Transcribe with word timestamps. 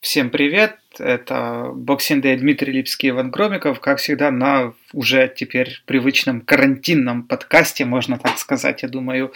Всем 0.00 0.30
привет! 0.30 0.76
Это 1.00 1.72
Boxing 1.74 2.22
Day 2.22 2.36
Дмитрий 2.36 2.72
Липский 2.72 3.08
Иван 3.08 3.32
Громиков, 3.32 3.80
как 3.80 3.98
всегда, 3.98 4.30
на 4.30 4.72
уже 4.92 5.32
теперь 5.34 5.82
привычном 5.86 6.40
карантинном 6.40 7.24
подкасте, 7.24 7.84
можно 7.84 8.16
так 8.16 8.38
сказать, 8.38 8.82
я 8.82 8.88
думаю. 8.88 9.32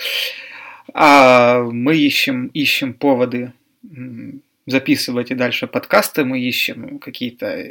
А 0.95 1.63
мы 1.65 1.97
ищем, 1.97 2.47
ищем 2.55 2.95
поводы 2.95 3.53
записывать 4.67 5.33
и 5.33 5.35
дальше 5.35 5.67
подкасты, 5.67 6.25
мы 6.25 6.41
ищем 6.41 7.01
какие-то 7.01 7.67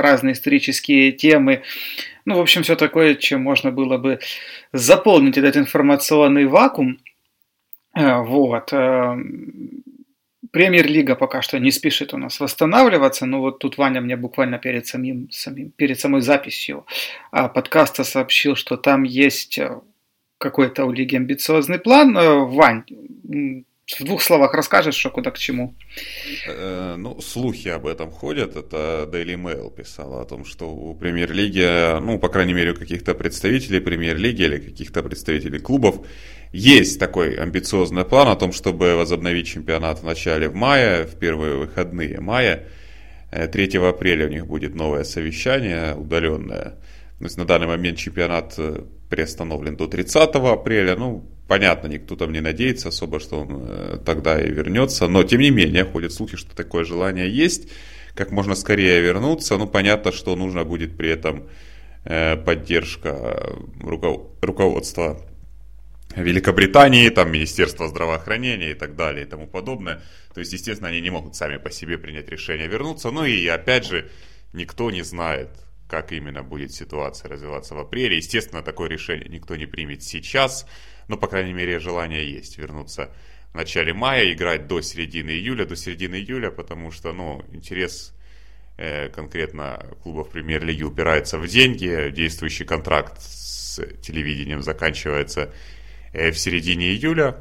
разные 0.00 0.34
исторические 0.34 1.10
темы, 1.10 1.62
ну, 2.24 2.36
в 2.36 2.40
общем, 2.40 2.62
все 2.62 2.76
такое, 2.76 3.16
чем 3.16 3.42
можно 3.42 3.72
было 3.72 3.98
бы 3.98 4.20
заполнить 4.72 5.38
этот 5.38 5.56
информационный 5.56 6.46
вакуум. 6.46 6.98
Э, 7.96 8.18
вот. 8.22 8.72
Премьер-лига 10.50 11.14
пока 11.14 11.42
что 11.42 11.58
не 11.58 11.70
спешит 11.70 12.14
у 12.14 12.18
нас 12.18 12.40
восстанавливаться, 12.40 13.26
но 13.26 13.40
вот 13.40 13.58
тут 13.58 13.78
Ваня 13.78 14.00
мне 14.00 14.16
буквально 14.16 14.58
перед, 14.58 14.86
самим, 14.86 15.30
самим, 15.30 15.70
перед 15.70 15.98
самой 16.00 16.20
записью 16.20 16.86
а, 17.30 17.48
подкаста 17.48 18.04
сообщил, 18.04 18.56
что 18.56 18.76
там 18.76 19.02
есть 19.02 19.58
э, 19.58 19.80
какой-то 20.38 20.84
у 20.84 20.92
лиги 20.92 21.16
амбициозный 21.16 21.78
план. 21.78 22.16
Э, 22.16 22.44
Вань, 22.44 22.84
в 23.96 24.04
двух 24.04 24.22
словах 24.22 24.52
расскажешь, 24.54 24.94
что 24.94 25.10
куда 25.10 25.30
к 25.30 25.38
чему? 25.38 25.74
Э, 26.46 26.96
ну, 26.98 27.20
слухи 27.20 27.68
об 27.68 27.86
этом 27.86 28.10
ходят. 28.10 28.54
Это 28.54 29.08
Daily 29.10 29.34
Mail 29.34 29.74
писала 29.74 30.22
о 30.22 30.24
том, 30.24 30.44
что 30.44 30.66
у 30.70 30.94
премьер-лиги, 30.94 31.98
ну, 32.00 32.18
по 32.18 32.28
крайней 32.28 32.52
мере, 32.52 32.72
у 32.72 32.74
каких-то 32.74 33.14
представителей 33.14 33.80
премьер-лиги 33.80 34.42
или 34.42 34.58
каких-то 34.58 35.02
представителей 35.02 35.58
клубов 35.58 36.06
есть 36.52 37.00
такой 37.00 37.36
амбициозный 37.36 38.04
план 38.04 38.28
о 38.28 38.36
том, 38.36 38.52
чтобы 38.52 38.94
возобновить 38.94 39.48
чемпионат 39.48 40.00
в 40.00 40.04
начале 40.04 40.48
в 40.48 40.54
мая, 40.54 41.06
в 41.06 41.18
первые 41.18 41.56
выходные 41.56 42.20
мая. 42.20 42.64
3 43.30 43.70
э, 43.74 43.88
апреля 43.88 44.26
у 44.26 44.30
них 44.30 44.46
будет 44.46 44.74
новое 44.74 45.04
совещание 45.04 45.94
удаленное. 45.94 46.74
То 47.18 47.24
есть 47.24 47.36
на 47.36 47.44
данный 47.44 47.66
момент 47.66 47.98
чемпионат 47.98 48.54
э, 48.58 48.82
приостановлен 49.10 49.76
до 49.76 49.88
30 49.88 50.34
апреля. 50.36 50.96
Ну, 50.96 51.28
понятно, 51.48 51.88
никто 51.88 52.14
там 52.14 52.32
не 52.32 52.40
надеется 52.40 52.88
особо, 52.88 53.18
что 53.18 53.40
он 53.40 53.66
э, 53.68 53.98
тогда 54.04 54.40
и 54.40 54.50
вернется. 54.50 55.08
Но, 55.08 55.24
тем 55.24 55.40
не 55.40 55.50
менее, 55.50 55.84
ходят 55.84 56.12
слухи, 56.12 56.36
что 56.36 56.54
такое 56.54 56.84
желание 56.84 57.28
есть. 57.28 57.68
Как 58.14 58.30
можно 58.30 58.54
скорее 58.54 59.00
вернуться. 59.00 59.56
Ну, 59.56 59.66
понятно, 59.66 60.12
что 60.12 60.36
нужно 60.36 60.64
будет 60.64 60.96
при 60.96 61.10
этом 61.10 61.48
поддержка 62.04 63.52
руководства 63.82 65.20
Великобритании, 66.16 67.08
там 67.10 67.30
Министерство 67.30 67.88
здравоохранения 67.88 68.70
и 68.70 68.74
так 68.74 68.96
далее 68.96 69.26
и 69.26 69.28
тому 69.28 69.46
подобное. 69.46 70.02
То 70.32 70.40
есть, 70.40 70.52
естественно, 70.52 70.88
они 70.88 71.00
не 71.00 71.10
могут 71.10 71.36
сами 71.36 71.58
по 71.58 71.70
себе 71.70 71.98
принять 71.98 72.28
решение 72.28 72.66
вернуться. 72.66 73.10
Ну 73.10 73.24
и 73.24 73.46
опять 73.46 73.86
же, 73.86 74.10
никто 74.52 74.90
не 74.90 75.02
знает, 75.02 75.50
как 75.88 76.12
именно 76.12 76.42
будет 76.42 76.72
ситуация 76.72 77.28
развиваться 77.28 77.74
в 77.74 77.78
апреле. 77.78 78.16
Естественно, 78.16 78.62
такое 78.62 78.88
решение 78.88 79.28
никто 79.28 79.56
не 79.56 79.66
примет 79.66 80.02
сейчас, 80.02 80.66
но, 81.08 81.16
по 81.16 81.26
крайней 81.26 81.52
мере, 81.52 81.78
желание 81.78 82.30
есть 82.30 82.58
вернуться 82.58 83.10
в 83.52 83.54
начале 83.54 83.94
мая, 83.94 84.32
играть 84.32 84.66
до 84.66 84.80
середины 84.82 85.30
июля, 85.30 85.64
до 85.64 85.74
середины 85.74 86.16
июля, 86.16 86.50
потому 86.50 86.90
что, 86.90 87.12
ну, 87.12 87.42
интерес 87.52 88.14
э, 88.76 89.08
конкретно 89.08 89.84
клубов 90.02 90.30
премьер-лиги 90.30 90.82
упирается 90.82 91.38
в 91.38 91.48
деньги. 91.48 92.10
Действующий 92.10 92.64
контракт 92.64 93.20
с 93.20 93.82
телевидением 94.02 94.62
заканчивается 94.62 95.52
Э, 96.12 96.30
в 96.30 96.38
середине 96.38 96.88
июля. 96.92 97.36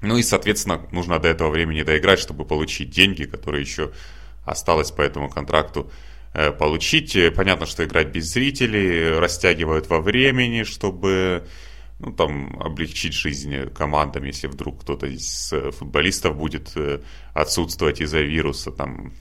Ну 0.00 0.16
и, 0.16 0.22
соответственно, 0.22 0.86
нужно 0.92 1.18
до 1.18 1.28
этого 1.28 1.50
времени 1.50 1.82
доиграть, 1.82 2.20
чтобы 2.20 2.44
получить 2.44 2.90
деньги, 2.90 3.24
которые 3.24 3.62
еще 3.62 3.92
осталось 4.44 4.90
по 4.90 5.02
этому 5.02 5.28
контракту 5.28 5.90
получить. 6.32 7.16
Э, 7.16 7.30
понятно, 7.30 7.66
что 7.66 7.84
играть 7.84 8.08
без 8.08 8.32
зрителей, 8.32 9.18
растягивают 9.18 9.88
во 9.88 10.00
времени, 10.00 10.62
чтобы 10.62 11.46
ну, 11.98 12.12
там, 12.12 12.56
облегчить 12.60 13.14
жизнь 13.14 13.66
командам, 13.70 14.24
если 14.24 14.46
вдруг 14.46 14.82
кто-то 14.82 15.06
из 15.06 15.52
футболистов 15.72 16.36
будет 16.36 16.74
отсутствовать 17.34 18.00
из-за 18.00 18.20
вируса 18.20 18.70
там, 18.70 19.12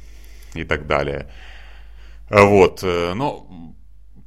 и 0.53 0.63
так 0.63 0.85
далее. 0.85 1.31
Вот, 2.29 2.83
но 2.83 3.75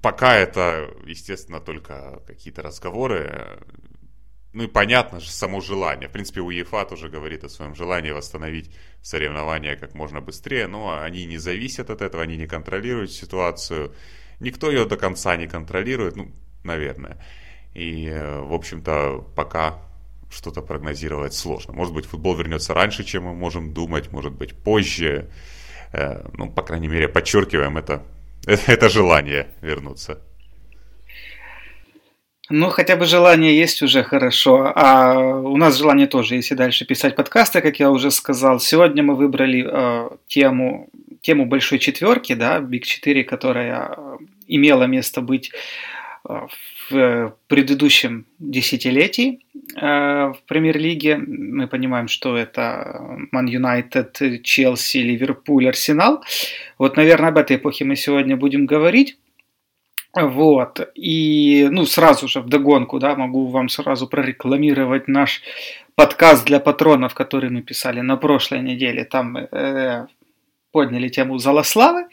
пока 0.02 0.36
это, 0.36 0.90
естественно, 1.06 1.60
только 1.60 2.22
какие-то 2.26 2.62
разговоры. 2.62 3.60
Ну 4.52 4.64
и 4.64 4.66
понятно 4.66 5.20
же, 5.20 5.30
само 5.30 5.60
желание. 5.60 6.08
В 6.08 6.12
принципе, 6.12 6.40
УЕФА 6.40 6.84
тоже 6.84 7.08
говорит 7.08 7.44
о 7.44 7.48
своем 7.48 7.74
желании 7.74 8.10
восстановить 8.10 8.70
соревнования 9.00 9.76
как 9.76 9.94
можно 9.94 10.20
быстрее, 10.20 10.66
но 10.66 11.00
они 11.00 11.24
не 11.24 11.38
зависят 11.38 11.88
от 11.88 12.02
этого, 12.02 12.24
они 12.24 12.36
не 12.36 12.46
контролируют 12.46 13.12
ситуацию. 13.12 13.94
Никто 14.40 14.70
ее 14.70 14.86
до 14.86 14.96
конца 14.96 15.36
не 15.36 15.46
контролирует, 15.46 16.16
ну, 16.16 16.32
наверное. 16.64 17.22
И, 17.74 18.06
э, 18.06 18.40
в 18.40 18.52
общем-то, 18.52 19.24
пока 19.36 19.78
что-то 20.30 20.62
прогнозировать 20.62 21.34
сложно. 21.34 21.72
Может 21.72 21.94
быть, 21.94 22.06
футбол 22.06 22.34
вернется 22.34 22.74
раньше, 22.74 23.04
чем 23.04 23.24
мы 23.24 23.34
можем 23.34 23.72
думать, 23.72 24.10
может 24.10 24.32
быть, 24.32 24.56
позже. 24.56 25.30
Э, 25.92 26.28
ну, 26.34 26.50
по 26.50 26.62
крайней 26.62 26.88
мере, 26.88 27.08
подчеркиваем 27.08 27.78
это 27.78 28.02
это 28.46 28.88
желание 28.88 29.48
вернуться. 29.60 30.20
Ну, 32.50 32.68
хотя 32.68 32.96
бы 32.96 33.06
желание 33.06 33.56
есть 33.56 33.80
уже 33.80 34.02
хорошо. 34.02 34.72
А 34.74 35.16
у 35.18 35.56
нас 35.56 35.78
желание 35.78 36.08
тоже 36.08 36.34
есть 36.34 36.50
и 36.50 36.56
дальше 36.56 36.84
писать 36.84 37.14
подкасты, 37.14 37.60
как 37.60 37.78
я 37.78 37.90
уже 37.90 38.10
сказал. 38.10 38.58
Сегодня 38.58 39.04
мы 39.04 39.14
выбрали 39.14 39.64
э, 39.64 40.10
тему, 40.26 40.88
тему 41.20 41.46
большой 41.46 41.78
четверки, 41.78 42.34
да, 42.34 42.58
Big 42.58 42.80
4, 42.80 43.22
которая 43.22 43.96
имела 44.48 44.84
место 44.84 45.20
быть 45.20 45.52
э, 46.28 46.46
в 46.90 47.36
предыдущем 47.46 48.26
десятилетии 48.40 49.44
э, 49.76 50.32
в 50.32 50.38
премьер-лиге. 50.48 51.18
Мы 51.18 51.68
понимаем, 51.68 52.08
что 52.08 52.36
это 52.36 53.00
Ман 53.30 53.46
Юнайтед, 53.46 54.42
Челси, 54.42 54.98
Ливерпуль, 54.98 55.68
Арсенал. 55.68 56.24
Вот, 56.78 56.96
наверное, 56.96 57.28
об 57.28 57.38
этой 57.38 57.58
эпохе 57.58 57.84
мы 57.84 57.94
сегодня 57.94 58.36
будем 58.36 58.66
говорить. 58.66 59.18
Вот, 60.14 60.90
и, 60.96 61.68
ну, 61.70 61.86
сразу 61.86 62.26
же 62.26 62.40
в 62.40 62.48
догонку, 62.48 62.98
да, 62.98 63.14
могу 63.14 63.46
вам 63.46 63.68
сразу 63.68 64.08
прорекламировать 64.08 65.06
наш 65.06 65.42
подкаст 65.94 66.44
для 66.46 66.58
патронов, 66.58 67.14
который 67.14 67.50
мы 67.50 67.62
писали 67.62 68.00
на 68.00 68.16
прошлой 68.16 68.60
неделе. 68.60 69.04
Там 69.04 69.36
э, 69.36 70.06
подняли 70.72 71.08
тему 71.08 71.38
Залославы. 71.38 72.06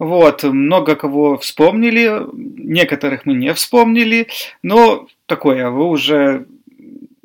Вот, 0.00 0.42
много 0.44 0.96
кого 0.96 1.38
вспомнили, 1.38 2.22
некоторых 2.32 3.26
мы 3.26 3.34
не 3.34 3.52
вспомнили, 3.54 4.28
но 4.62 5.06
такое, 5.26 5.70
вы 5.70 5.84
уже 5.86 6.46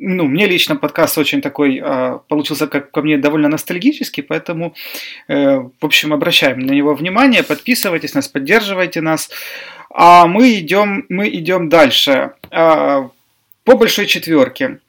ну, 0.05 0.25
мне 0.25 0.47
лично 0.47 0.75
подкаст 0.75 1.17
очень 1.17 1.41
такой 1.41 1.81
э, 1.81 2.19
получился, 2.27 2.67
как 2.67 2.91
по 2.91 3.01
мне, 3.01 3.17
довольно 3.17 3.47
ностальгический, 3.47 4.21
поэтому, 4.21 4.73
э, 5.29 5.59
в 5.59 5.85
общем, 5.85 6.13
обращаем 6.13 6.59
на 6.59 6.71
него 6.71 6.93
внимание, 6.93 7.43
подписывайтесь 7.43 8.13
нас, 8.13 8.27
поддерживайте 8.27 9.01
нас. 9.01 9.29
А 9.93 10.25
мы 10.25 10.57
идем, 10.57 11.05
мы 11.09 11.29
идем 11.29 11.69
дальше. 11.69 12.31
Э, 12.49 13.07
по 13.63 13.77
большой 13.77 14.07
четверке. 14.07 14.79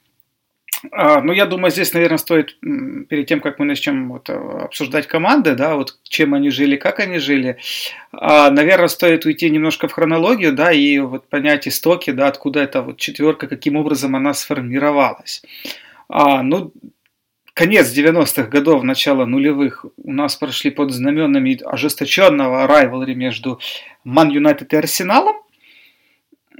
А, 0.91 1.21
ну, 1.21 1.31
я 1.31 1.45
думаю, 1.45 1.71
здесь, 1.71 1.93
наверное, 1.93 2.17
стоит 2.17 2.59
перед 2.59 3.27
тем, 3.27 3.39
как 3.39 3.59
мы 3.59 3.65
начнем 3.65 4.09
вот, 4.09 4.29
э, 4.29 4.33
обсуждать 4.33 5.07
команды, 5.07 5.55
да, 5.55 5.75
вот 5.75 5.97
чем 6.03 6.33
они 6.33 6.49
жили, 6.49 6.75
как 6.75 6.99
они 6.99 7.19
жили, 7.19 7.57
а, 8.11 8.49
наверное, 8.51 8.87
стоит 8.87 9.25
уйти 9.25 9.49
немножко 9.49 9.87
в 9.87 9.93
хронологию, 9.93 10.53
да, 10.53 10.71
и 10.71 10.99
вот 10.99 11.27
понять 11.29 11.67
истоки, 11.67 12.11
да, 12.11 12.27
откуда 12.27 12.61
эта 12.61 12.81
вот 12.81 12.97
четверка, 12.97 13.47
каким 13.47 13.75
образом 13.75 14.15
она 14.15 14.33
сформировалась. 14.33 15.43
А, 16.09 16.43
ну, 16.43 16.71
конец 17.55 17.91
90-х 17.97 18.43
годов, 18.43 18.83
начало 18.83 19.25
нулевых 19.25 19.85
у 19.97 20.11
нас 20.11 20.35
прошли 20.35 20.69
под 20.69 20.91
знаменами 20.91 21.59
ожесточенного 21.65 22.67
райвелри 22.67 23.15
между 23.15 23.59
Ман 24.03 24.29
Юнайтед 24.29 24.73
и 24.73 24.77
Арсеналом. 24.77 25.37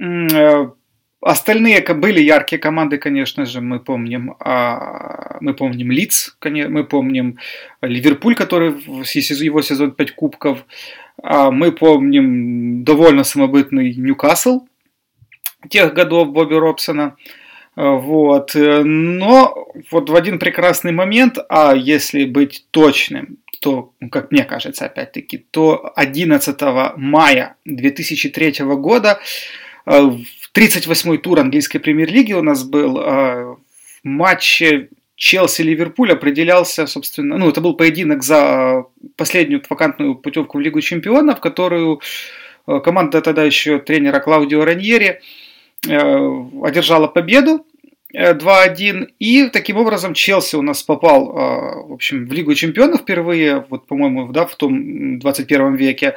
Э, 0.00 0.70
Остальные 1.26 1.80
были 1.94 2.20
яркие 2.20 2.60
команды, 2.60 2.98
конечно 2.98 3.46
же, 3.46 3.60
мы 3.60 3.80
помним, 3.80 4.36
а, 4.38 5.38
мы 5.40 5.54
помним 5.54 5.90
Лидс, 5.90 6.36
мы 6.44 6.84
помним 6.84 7.38
Ливерпуль, 7.82 8.36
который 8.36 8.70
его 8.70 9.62
сезон 9.62 9.90
5 9.90 10.10
кубков, 10.12 10.64
а, 11.20 11.50
мы 11.50 11.72
помним 11.72 12.84
довольно 12.84 13.24
самобытный 13.24 13.94
Ньюкасл 13.94 14.68
тех 15.68 15.94
годов 15.94 16.30
Бобби 16.30 16.54
Робсона. 16.54 17.16
Вот. 17.76 18.52
Но 18.54 19.68
вот 19.90 20.10
в 20.10 20.16
один 20.16 20.38
прекрасный 20.38 20.92
момент, 20.92 21.38
а 21.48 21.74
если 21.74 22.24
быть 22.24 22.66
точным, 22.70 23.38
то, 23.60 23.92
как 24.10 24.32
мне 24.32 24.44
кажется, 24.44 24.86
опять-таки, 24.86 25.38
то 25.38 25.92
11 25.94 26.58
мая 26.96 27.56
2003 27.64 28.64
года 28.76 29.20
в 29.84 30.24
38-й 30.54 31.18
тур 31.18 31.38
английской 31.38 31.78
премьер-лиги 31.78 32.32
у 32.32 32.42
нас 32.42 32.64
был 32.64 32.98
э, 32.98 33.44
в 33.44 33.58
матче 34.02 34.88
Челси-Ливерпуль 35.16 36.12
определялся, 36.12 36.86
собственно, 36.86 37.38
ну, 37.38 37.48
это 37.48 37.60
был 37.60 37.74
поединок 37.74 38.22
за 38.22 38.84
последнюю 39.16 39.62
вакантную 39.68 40.14
путевку 40.14 40.58
в 40.58 40.60
Лигу 40.60 40.80
чемпионов, 40.80 41.40
которую 41.40 42.00
э, 42.66 42.80
команда 42.80 43.22
тогда 43.22 43.44
еще 43.44 43.78
тренера 43.78 44.18
Клаудио 44.20 44.64
Раньери 44.64 45.06
э, 45.06 45.20
одержала 45.84 47.06
победу 47.06 47.66
2-1. 48.14 49.08
И 49.18 49.48
таким 49.48 49.76
образом 49.76 50.14
Челси 50.14 50.56
у 50.56 50.62
нас 50.62 50.82
попал, 50.82 51.32
в 51.88 51.92
общем, 51.92 52.26
в 52.26 52.32
Лигу 52.32 52.54
чемпионов 52.54 53.00
впервые, 53.00 53.64
вот, 53.68 53.86
по-моему, 53.86 54.32
да, 54.32 54.46
в 54.46 54.54
том 54.56 55.18
21 55.18 55.74
веке. 55.74 56.14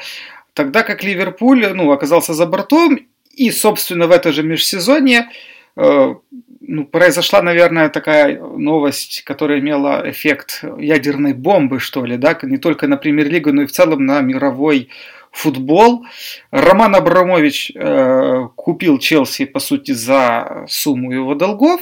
Тогда 0.54 0.84
как 0.84 1.04
Ливерпуль, 1.04 1.68
ну, 1.74 1.92
оказался 1.92 2.34
за 2.34 2.46
бортом. 2.46 3.00
И, 3.36 3.52
собственно, 3.52 4.08
в 4.08 4.12
это 4.12 4.34
же 4.34 4.44
межсезонье 4.44 5.30
ну, 5.76 6.86
произошла, 6.86 7.42
наверное, 7.42 7.90
такая 7.90 8.40
новость, 8.40 9.24
которая 9.24 9.60
имела 9.60 10.04
эффект 10.06 10.64
ядерной 10.78 11.34
бомбы, 11.34 11.80
что 11.80 12.06
ли, 12.06 12.18
да, 12.18 12.38
не 12.44 12.58
только 12.58 12.88
на 12.88 12.98
премьер-лигу, 12.98 13.54
но 13.54 13.62
и 13.64 13.66
в 13.66 13.72
целом 13.72 14.06
на 14.06 14.22
мировой 14.22 14.90
футбол. 15.32 16.06
Роман 16.52 16.96
Абрамович 16.96 17.72
э, 17.76 18.48
купил 18.56 18.98
Челси, 19.00 19.46
по 19.46 19.60
сути, 19.60 19.92
за 19.92 20.66
сумму 20.68 21.12
его 21.12 21.36
долгов. 21.36 21.82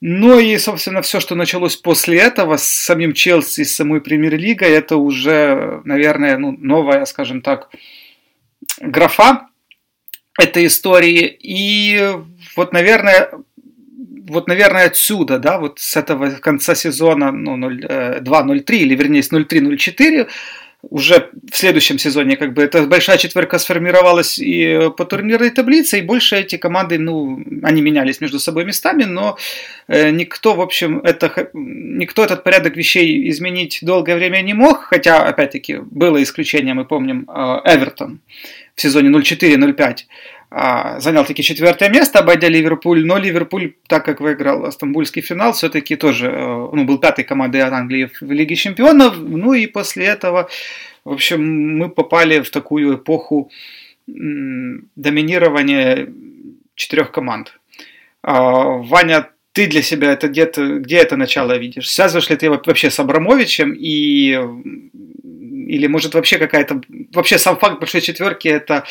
Ну 0.00 0.38
и, 0.38 0.56
собственно, 0.56 1.02
все, 1.02 1.20
что 1.20 1.34
началось 1.34 1.76
после 1.76 2.18
этого 2.18 2.56
с 2.56 2.66
самим 2.66 3.12
Челси, 3.12 3.64
с 3.64 3.76
самой 3.76 4.00
премьер-лигой, 4.00 4.70
это 4.70 4.96
уже, 4.96 5.82
наверное, 5.84 6.38
ну, 6.38 6.56
новая, 6.58 7.04
скажем 7.04 7.42
так, 7.42 7.68
графа 8.80 9.48
этой 10.38 10.66
истории. 10.66 11.36
И 11.42 12.14
вот, 12.56 12.72
наверное, 12.72 13.30
вот, 14.30 14.48
наверное, 14.48 14.86
отсюда, 14.86 15.38
да, 15.38 15.58
вот 15.58 15.80
с 15.80 15.96
этого 15.96 16.30
конца 16.30 16.74
сезона 16.74 17.30
ну, 17.32 17.56
2-0-3, 17.70 18.64
э, 18.68 18.76
или 18.76 18.94
вернее 18.94 19.22
с 19.22 19.32
0-3-0-4, 19.32 20.28
уже 20.82 21.30
в 21.50 21.56
следующем 21.56 21.98
сезоне 21.98 22.36
как 22.36 22.54
бы 22.54 22.62
эта 22.62 22.82
большая 22.82 23.18
четверка 23.18 23.58
сформировалась 23.58 24.38
и 24.38 24.90
по 24.96 25.04
турнирной 25.04 25.50
таблице, 25.50 25.98
и 25.98 26.02
больше 26.02 26.36
эти 26.36 26.56
команды, 26.56 26.98
ну, 26.98 27.42
они 27.62 27.82
менялись 27.82 28.20
между 28.20 28.38
собой 28.38 28.64
местами, 28.64 29.04
но 29.04 29.36
э, 29.88 30.10
никто, 30.10 30.54
в 30.54 30.60
общем, 30.60 31.00
это, 31.00 31.50
никто 31.52 32.24
этот 32.24 32.44
порядок 32.44 32.76
вещей 32.76 33.28
изменить 33.30 33.80
долгое 33.82 34.16
время 34.16 34.40
не 34.42 34.54
мог, 34.54 34.84
хотя, 34.84 35.22
опять-таки, 35.22 35.78
было 35.78 36.22
исключение, 36.22 36.74
мы 36.74 36.84
помним, 36.84 37.28
э, 37.28 37.60
Эвертон 37.64 38.20
в 38.74 38.80
сезоне 38.80 39.10
0-4-0-5, 39.10 39.76
а, 39.78 39.94
занял 40.50 41.24
таки 41.24 41.42
четвертое 41.42 41.90
место, 41.90 42.18
обойдя 42.18 42.48
Ливерпуль, 42.48 43.06
но 43.06 43.18
Ливерпуль, 43.18 43.74
так 43.86 44.04
как 44.04 44.20
выиграл 44.20 44.70
стамбульский 44.72 45.22
финал, 45.22 45.52
все-таки 45.52 45.94
тоже 45.94 46.26
э, 46.26 46.68
ну, 46.72 46.84
был 46.84 46.98
пятой 46.98 47.24
командой 47.24 47.62
от 47.62 47.72
Англии 47.72 48.10
в 48.20 48.32
Лиге 48.32 48.56
Чемпионов, 48.56 49.16
ну 49.16 49.52
и 49.52 49.68
после 49.68 50.06
этого, 50.06 50.48
в 51.04 51.12
общем, 51.12 51.78
мы 51.78 51.88
попали 51.88 52.40
в 52.40 52.50
такую 52.50 52.96
эпоху 52.96 53.50
доминирования 54.08 56.08
четырех 56.74 57.12
команд. 57.12 57.60
А, 58.22 58.78
Ваня, 58.78 59.28
ты 59.52 59.68
для 59.68 59.82
себя 59.82 60.12
это 60.12 60.28
где-то, 60.28 60.78
где 60.78 60.96
это 60.96 61.16
начало 61.16 61.58
видишь? 61.58 61.90
Связываешь 61.90 62.30
ли 62.30 62.36
ты 62.36 62.50
вообще 62.50 62.90
с 62.90 62.98
Абрамовичем 62.98 63.72
и 63.76 64.38
или 65.70 65.86
может 65.86 66.14
вообще 66.14 66.38
какая-то... 66.38 66.80
Вообще 67.14 67.38
сам 67.38 67.56
факт 67.56 67.78
большой 67.78 68.00
четверки 68.00 68.48
это 68.48 68.84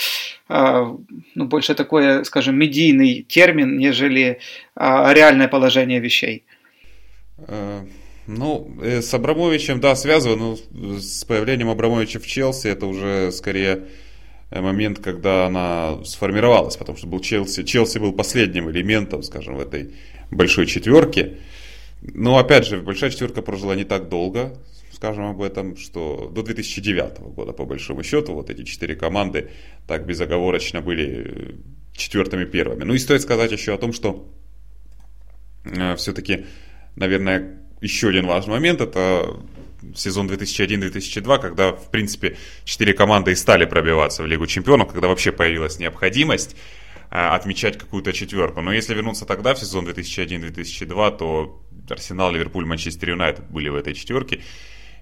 а, 0.48 0.96
ну, 1.36 1.46
больше 1.46 1.76
такой, 1.76 2.24
скажем, 2.24 2.58
медийный 2.58 3.22
термин, 3.22 3.78
нежели 3.78 4.40
а, 4.76 5.14
реальное 5.14 5.50
положение 5.50 6.00
вещей? 6.00 6.44
Э, 7.48 7.82
ну, 8.28 8.72
э, 8.82 9.02
с 9.02 9.14
Абрамовичем, 9.14 9.82
да, 9.82 9.96
связано, 9.96 10.36
но 10.72 11.00
с 11.00 11.26
появлением 11.26 11.70
Абрамовича 11.70 12.20
в 12.20 12.26
Челси 12.26 12.68
это 12.68 12.86
уже 12.86 13.32
скорее 13.34 13.88
э, 14.50 14.62
момент, 14.62 15.00
когда 15.00 15.48
она 15.48 16.04
сформировалась, 16.06 16.78
потому 16.78 16.98
что 16.98 17.08
был 17.08 17.20
Челси, 17.20 17.64
Челси 17.64 18.00
был 18.00 18.14
последним 18.14 18.72
элементом, 18.72 19.22
скажем, 19.24 19.56
в 19.56 19.60
этой 19.60 19.96
большой 20.32 20.66
четверке. 20.66 21.40
Но 22.02 22.38
опять 22.38 22.66
же, 22.66 22.80
большая 22.80 23.10
четверка 23.10 23.42
прожила 23.42 23.76
не 23.76 23.84
так 23.84 24.08
долго, 24.08 24.54
скажем 25.00 25.28
об 25.28 25.42
этом, 25.42 25.78
что 25.78 26.30
до 26.30 26.44
2009 26.44 27.20
года, 27.34 27.54
по 27.54 27.66
большому 27.66 28.04
счету, 28.04 28.34
вот 28.34 28.50
эти 28.50 28.64
четыре 28.64 28.96
команды 28.96 29.50
так 29.88 30.06
безоговорочно 30.06 30.82
были 30.82 31.56
четвертыми 31.94 32.44
первыми. 32.44 32.84
Ну 32.84 32.94
и 32.94 32.98
стоит 32.98 33.22
сказать 33.22 33.50
еще 33.54 33.74
о 33.74 33.78
том, 33.78 33.94
что 33.94 34.30
э, 35.64 35.96
все-таки, 35.96 36.48
наверное, 36.98 37.62
еще 37.80 38.10
один 38.10 38.28
важный 38.28 38.52
момент, 38.52 38.82
это 38.82 39.40
сезон 39.96 40.30
2001-2002, 40.30 41.40
когда, 41.40 41.72
в 41.72 41.90
принципе, 41.92 42.36
четыре 42.66 42.92
команды 42.92 43.32
и 43.32 43.36
стали 43.36 43.64
пробиваться 43.64 44.24
в 44.24 44.26
Лигу 44.26 44.48
Чемпионов, 44.48 44.92
когда 44.92 45.08
вообще 45.08 45.32
появилась 45.32 45.80
необходимость 45.80 46.58
э, 47.10 47.16
отмечать 47.16 47.78
какую-то 47.78 48.12
четверку. 48.12 48.60
Но 48.60 48.74
если 48.74 48.94
вернуться 48.94 49.26
тогда, 49.26 49.54
в 49.54 49.60
сезон 49.60 49.88
2001-2002, 49.88 51.18
то 51.18 51.64
Арсенал, 51.90 52.34
Ливерпуль, 52.34 52.66
Манчестер 52.66 53.12
Юнайтед 53.12 53.50
были 53.50 53.70
в 53.70 53.76
этой 53.76 53.94
четверке 53.94 54.42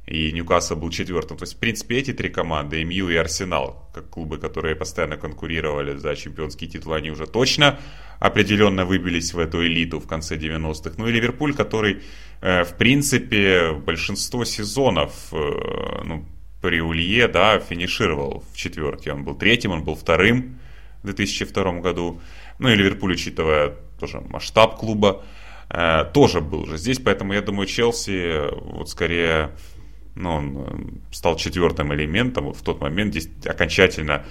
и 0.07 0.31
Ньюкасл 0.31 0.77
был 0.77 0.89
четвертым. 0.89 1.38
То 1.38 1.44
есть, 1.44 1.56
в 1.56 1.59
принципе, 1.59 1.98
эти 1.98 2.13
три 2.13 2.30
команды, 2.30 2.83
МЮ 2.83 3.09
и 3.09 3.15
Арсенал, 3.15 3.89
как 3.94 4.09
клубы, 4.09 4.38
которые 4.38 4.75
постоянно 4.75 5.18
конкурировали 5.18 5.98
за 5.98 6.15
чемпионские 6.15 6.69
титулы, 6.69 6.95
они 6.95 7.12
уже 7.12 7.27
точно 7.27 7.77
определенно 8.19 8.86
выбились 8.86 9.33
в 9.33 9.39
эту 9.39 9.65
элиту 9.65 10.00
в 10.00 10.07
конце 10.07 10.38
90-х. 10.38 10.95
Ну 10.98 11.07
и 11.07 11.12
Ливерпуль, 11.12 11.54
который, 11.54 12.01
э, 12.42 12.63
в 12.63 12.77
принципе, 12.77 13.74
большинство 13.74 14.45
сезонов 14.45 15.12
э, 15.33 16.04
ну, 16.06 16.25
при 16.62 16.80
Улье, 16.80 17.27
да, 17.27 17.59
финишировал 17.59 18.45
в 18.54 18.57
четверке. 18.57 19.12
Он 19.12 19.25
был 19.25 19.36
третьим, 19.36 19.71
он 19.71 19.83
был 19.83 19.95
вторым 19.95 20.57
в 21.04 21.06
2002 21.07 21.81
году. 21.81 22.21
Ну 22.59 22.69
и 22.69 22.75
Ливерпуль, 22.75 23.12
учитывая 23.12 23.75
тоже 24.00 24.21
масштаб 24.21 24.77
клуба, 24.77 25.24
э, 25.69 26.06
тоже 26.13 26.39
был 26.39 26.65
же 26.65 26.77
здесь. 26.77 27.00
Поэтому 27.00 27.33
я 27.33 27.42
думаю, 27.42 27.68
Челси 27.68 28.51
вот 28.74 28.89
скорее 28.89 29.51
ну, 30.17 30.31
он 30.31 30.57
э, 30.57 31.13
стал 31.13 31.35
четвертым 31.35 31.93
элементом. 31.93 32.53
В 32.53 32.61
тот 32.61 32.81
момент 32.81 33.13
здесь 33.13 33.29
окончательно 33.45 34.23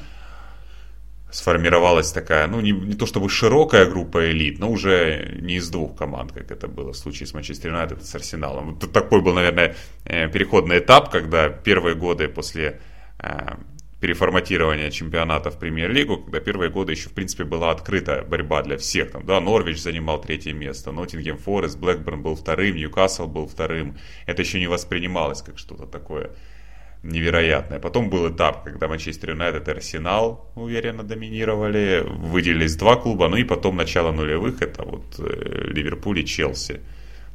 сформировалась 1.30 2.12
такая, 2.12 2.46
ну, 2.46 2.60
не, 2.60 2.72
не 2.72 2.94
то 2.94 3.06
чтобы 3.06 3.28
широкая 3.28 3.86
группа 3.86 4.30
элит, 4.30 4.58
но 4.58 4.70
уже 4.70 5.38
не 5.40 5.56
из 5.56 5.68
двух 5.68 5.96
команд, 5.96 6.32
как 6.32 6.50
это 6.50 6.68
было 6.68 6.92
в 6.92 6.96
случае 6.96 7.26
с 7.26 7.34
Манчестер 7.34 7.70
Юнайтед 7.70 8.04
с 8.04 8.14
Арсеналом. 8.14 8.74
Вот 8.74 8.92
такой 8.92 9.20
был, 9.20 9.34
наверное, 9.34 9.74
э, 10.04 10.28
переходный 10.28 10.78
этап, 10.78 11.10
когда 11.10 11.48
первые 11.48 11.94
годы 11.94 12.28
после 12.28 12.80
э, 13.18 13.56
переформатирования 14.06 14.88
чемпионата 14.92 15.50
в 15.50 15.58
премьер-лигу, 15.58 16.18
когда 16.18 16.38
первые 16.38 16.70
годы 16.70 16.92
еще, 16.92 17.08
в 17.08 17.12
принципе, 17.12 17.42
была 17.42 17.72
открыта 17.72 18.24
борьба 18.28 18.62
для 18.62 18.76
всех. 18.76 19.10
Там, 19.10 19.26
да, 19.26 19.40
Норвич 19.40 19.82
занимал 19.82 20.20
третье 20.20 20.52
место, 20.52 20.92
Ноттингем 20.92 21.38
Форест, 21.38 21.76
Блэкберн 21.76 22.22
был 22.22 22.36
вторым, 22.36 22.76
Ньюкасл 22.76 23.26
был 23.26 23.48
вторым. 23.48 23.96
Это 24.26 24.42
еще 24.42 24.60
не 24.60 24.68
воспринималось 24.68 25.42
как 25.42 25.58
что-то 25.58 25.86
такое 25.86 26.30
невероятное. 27.02 27.80
Потом 27.80 28.08
был 28.08 28.30
этап, 28.30 28.62
когда 28.62 28.86
Манчестер 28.86 29.30
Юнайтед 29.30 29.66
и 29.66 29.72
Арсенал 29.72 30.52
уверенно 30.54 31.02
доминировали, 31.02 32.04
выделились 32.06 32.76
два 32.76 32.94
клуба, 32.94 33.26
ну 33.26 33.36
и 33.36 33.42
потом 33.42 33.74
начало 33.74 34.12
нулевых, 34.12 34.62
это 34.62 34.84
вот 34.84 35.16
э, 35.18 35.72
Ливерпуль 35.74 36.20
и 36.20 36.24
Челси, 36.24 36.80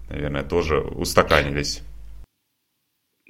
наверное, 0.10 0.44
тоже 0.44 0.80
устаканились. 0.80 1.82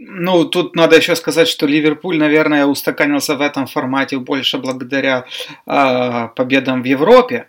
Ну, 0.04 0.46
тут 0.46 0.76
надо 0.76 0.96
еще 0.96 1.16
сказать, 1.16 1.48
что 1.48 1.68
Ливерпуль, 1.68 2.18
наверное, 2.18 2.66
устаканился 2.66 3.36
в 3.36 3.42
этом 3.42 3.68
формате 3.68 4.18
больше 4.18 4.58
благодаря 4.58 5.26
э, 5.68 6.28
победам 6.36 6.82
в 6.82 6.86
Европе, 6.86 7.46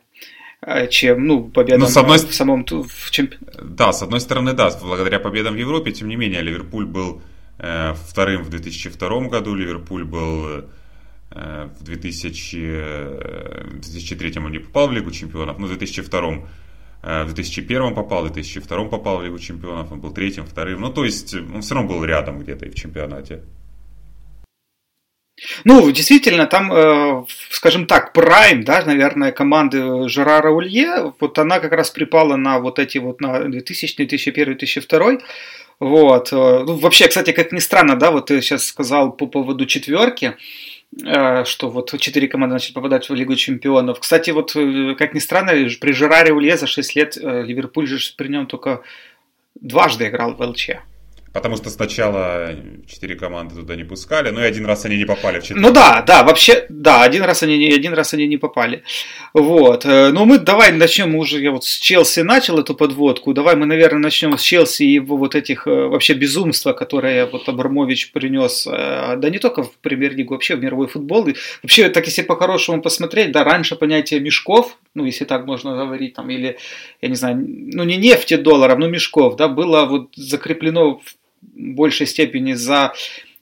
э, 0.61 0.87
чем, 0.88 1.26
ну, 1.26 1.44
победам 1.44 1.80
ну, 1.80 1.87
с 1.87 1.97
одной... 1.97 2.18
в 2.18 2.35
самом 2.35 2.64
в 2.64 3.11
чемпионате. 3.11 3.59
Да, 3.62 3.92
с 3.92 4.02
одной 4.02 4.21
стороны, 4.21 4.52
да, 4.52 4.71
благодаря 4.82 5.18
победам 5.18 5.54
в 5.54 5.59
Европе, 5.59 5.92
тем 5.92 6.09
не 6.09 6.16
менее, 6.16 6.42
Ливерпуль 6.42 6.85
был 6.85 7.23
э, 7.59 7.94
вторым 8.09 8.42
в 8.42 8.50
2002 8.50 9.28
году, 9.28 9.54
Ливерпуль 9.54 10.04
был 10.04 10.47
э, 11.30 11.68
в 11.80 11.85
2000, 11.85 12.56
э, 12.61 13.64
2003 13.80 14.40
он 14.44 14.52
не 14.52 14.59
попал 14.59 14.88
в 14.88 14.92
Лигу 14.92 15.11
чемпионов, 15.11 15.59
но 15.59 15.66
в 15.66 15.68
2002 15.71 16.21
Э, 16.21 16.40
в 17.02 17.25
2001 17.26 17.94
попал, 17.94 18.23
в 18.23 18.32
2002 18.32 18.85
попал 18.85 19.18
в 19.18 19.25
Лигу 19.25 19.38
Чемпионов, 19.38 19.90
он 19.90 20.00
был 20.00 20.12
третьим, 20.12 20.47
вторым. 20.47 20.80
Ну, 20.80 20.92
то 20.92 21.04
есть, 21.04 21.35
он 21.35 21.61
все 21.62 21.75
равно 21.75 21.92
был 21.92 22.04
рядом 22.04 22.38
где-то 22.38 22.66
и 22.66 22.71
в 22.71 22.75
чемпионате. 22.75 23.42
Ну, 25.64 25.90
действительно, 25.90 26.47
там, 26.47 26.73
э, 26.73 27.25
скажем 27.50 27.87
так, 27.87 28.12
прайм, 28.12 28.64
да, 28.64 28.85
наверное, 28.85 29.32
команды 29.32 30.09
Жерара 30.09 30.50
Улье, 30.50 31.12
вот 31.21 31.38
она 31.38 31.59
как 31.59 31.73
раз 31.73 31.90
припала 31.90 32.37
на 32.37 32.59
вот 32.59 32.78
эти 32.78 32.99
вот, 32.99 33.21
на 33.21 33.40
2000, 33.40 33.97
2001, 33.97 34.44
2002. 34.44 35.18
Вот. 35.80 36.32
Э, 36.32 36.64
ну, 36.64 36.76
вообще, 36.76 37.09
кстати, 37.09 37.32
как 37.32 37.52
ни 37.52 37.59
странно, 37.59 37.97
да, 37.97 38.11
вот 38.11 38.26
ты 38.26 38.40
сейчас 38.40 38.66
сказал 38.66 39.12
по 39.12 39.26
поводу 39.26 39.66
четверки, 39.66 40.26
Э, 40.26 40.37
что 40.99 41.70
вот 41.70 41.99
четыре 41.99 42.28
команды 42.28 42.54
начали 42.54 42.75
попадать 42.75 43.08
в 43.08 43.14
Лигу 43.14 43.34
Чемпионов. 43.34 43.99
Кстати, 44.00 44.30
вот, 44.30 44.54
э, 44.54 44.94
как 44.99 45.14
ни 45.14 45.20
странно, 45.20 45.52
при 45.80 45.92
Жераре 45.92 46.32
Улье 46.32 46.56
за 46.56 46.66
6 46.66 46.96
лет 46.96 47.16
э, 47.16 47.42
Ливерпуль 47.42 47.87
же 47.87 47.99
при 48.16 48.28
нем 48.28 48.46
только 48.46 48.82
дважды 49.54 50.08
играл 50.08 50.34
в 50.34 50.40
ЛЧ. 50.42 50.70
Потому 51.32 51.56
что 51.56 51.70
сначала 51.70 52.54
четыре 52.86 53.14
команды 53.14 53.54
туда 53.54 53.74
не 53.74 53.84
пускали, 53.84 54.28
но 54.28 54.42
и 54.42 54.46
один 54.46 54.66
раз 54.66 54.84
они 54.84 54.98
не 54.98 55.06
попали 55.06 55.40
в 55.40 55.42
четыре. 55.42 55.60
Ну 55.60 55.72
да, 55.72 56.02
да, 56.06 56.24
вообще, 56.24 56.66
да, 56.68 57.02
один 57.02 57.22
раз 57.22 57.42
они, 57.42 57.72
один 57.72 57.94
раз 57.94 58.12
они 58.12 58.26
не 58.26 58.36
попали. 58.36 58.82
Вот. 59.32 59.86
Э, 59.86 60.10
ну 60.12 60.26
мы 60.26 60.38
давай 60.38 60.72
начнем 60.72 61.14
уже, 61.14 61.40
я 61.40 61.50
вот 61.50 61.64
с 61.64 61.78
Челси 61.78 62.20
начал 62.20 62.58
эту 62.58 62.74
подводку, 62.74 63.32
давай 63.32 63.56
мы, 63.56 63.64
наверное, 63.64 64.00
начнем 64.00 64.36
с 64.36 64.42
Челси 64.42 64.82
и 64.82 64.92
его 64.94 65.16
вот 65.16 65.34
этих 65.34 65.66
э, 65.66 65.70
вообще 65.70 66.12
безумства, 66.12 66.74
которые 66.74 67.24
вот 67.24 67.48
Абрамович 67.48 68.12
принес, 68.12 68.66
э, 68.70 69.16
да 69.16 69.30
не 69.30 69.38
только 69.38 69.62
в 69.62 69.72
премьер-лигу, 69.78 70.34
вообще 70.34 70.56
в 70.56 70.62
мировой 70.62 70.88
футбол. 70.88 71.28
И 71.28 71.34
вообще, 71.62 71.88
так 71.88 72.04
если 72.04 72.22
по-хорошему 72.22 72.82
посмотреть, 72.82 73.32
да, 73.32 73.42
раньше 73.42 73.76
понятие 73.76 74.20
мешков, 74.20 74.76
ну 74.94 75.06
если 75.06 75.24
так 75.24 75.46
можно 75.46 75.74
говорить, 75.76 76.12
там, 76.12 76.28
или, 76.28 76.58
я 77.00 77.08
не 77.08 77.14
знаю, 77.14 77.36
ну 77.38 77.84
не 77.84 77.96
нефти 77.96 78.36
долларов, 78.36 78.78
но 78.78 78.86
мешков, 78.86 79.36
да, 79.36 79.48
было 79.48 79.86
вот 79.86 80.10
закреплено 80.14 80.98
в 80.98 81.22
большей 81.54 82.06
степени 82.06 82.54
за 82.54 82.92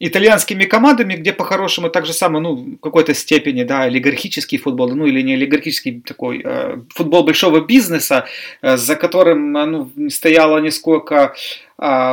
итальянскими 0.00 0.64
командами, 0.64 1.14
где 1.14 1.32
по-хорошему 1.32 1.90
так 1.90 2.06
же 2.06 2.12
самое, 2.12 2.42
ну, 2.42 2.54
в 2.54 2.76
какой-то 2.78 3.14
степени, 3.14 3.64
да, 3.64 3.82
олигархический 3.82 4.58
футбол, 4.58 4.94
ну, 4.94 5.06
или 5.06 5.20
не 5.22 5.34
олигархический 5.34 6.00
такой, 6.00 6.40
э, 6.42 6.78
футбол 6.88 7.22
большого 7.22 7.60
бизнеса, 7.60 8.24
э, 8.62 8.78
за 8.78 8.96
которым, 8.96 9.56
э, 9.56 9.66
ну, 9.66 9.90
стояло 10.08 10.58
несколько 10.58 11.16
а, 11.20 11.34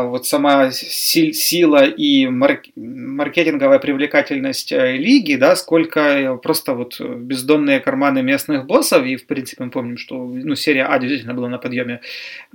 вот 0.03 0.25
сама 0.25 0.71
сила 0.71 1.83
и 1.85 2.25
маркетинговая 2.25 3.79
привлекательность 3.79 4.71
э, 4.71 4.95
лиги, 4.95 5.35
да, 5.35 5.57
сколько 5.57 6.39
просто 6.41 6.73
вот 6.73 7.01
бездонные 7.01 7.81
карманы 7.81 8.23
местных 8.23 8.65
боссов, 8.65 9.05
и 9.05 9.17
в 9.17 9.25
принципе 9.27 9.65
мы 9.65 9.69
помним, 9.69 9.97
что 9.97 10.15
ну, 10.25 10.55
серия 10.55 10.85
А 10.85 10.97
действительно 10.99 11.33
была 11.33 11.49
на 11.49 11.57
подъеме, 11.57 11.99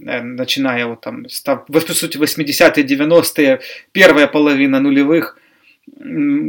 э, 0.02 0.22
начиная 0.22 0.86
вот 0.86 1.02
там, 1.02 1.26
по 1.44 1.80
сути, 1.80 2.16
80-е, 2.16 2.82
90-е, 2.82 3.60
первая 3.92 4.26
половина 4.26 4.80
нулевых, 4.80 5.36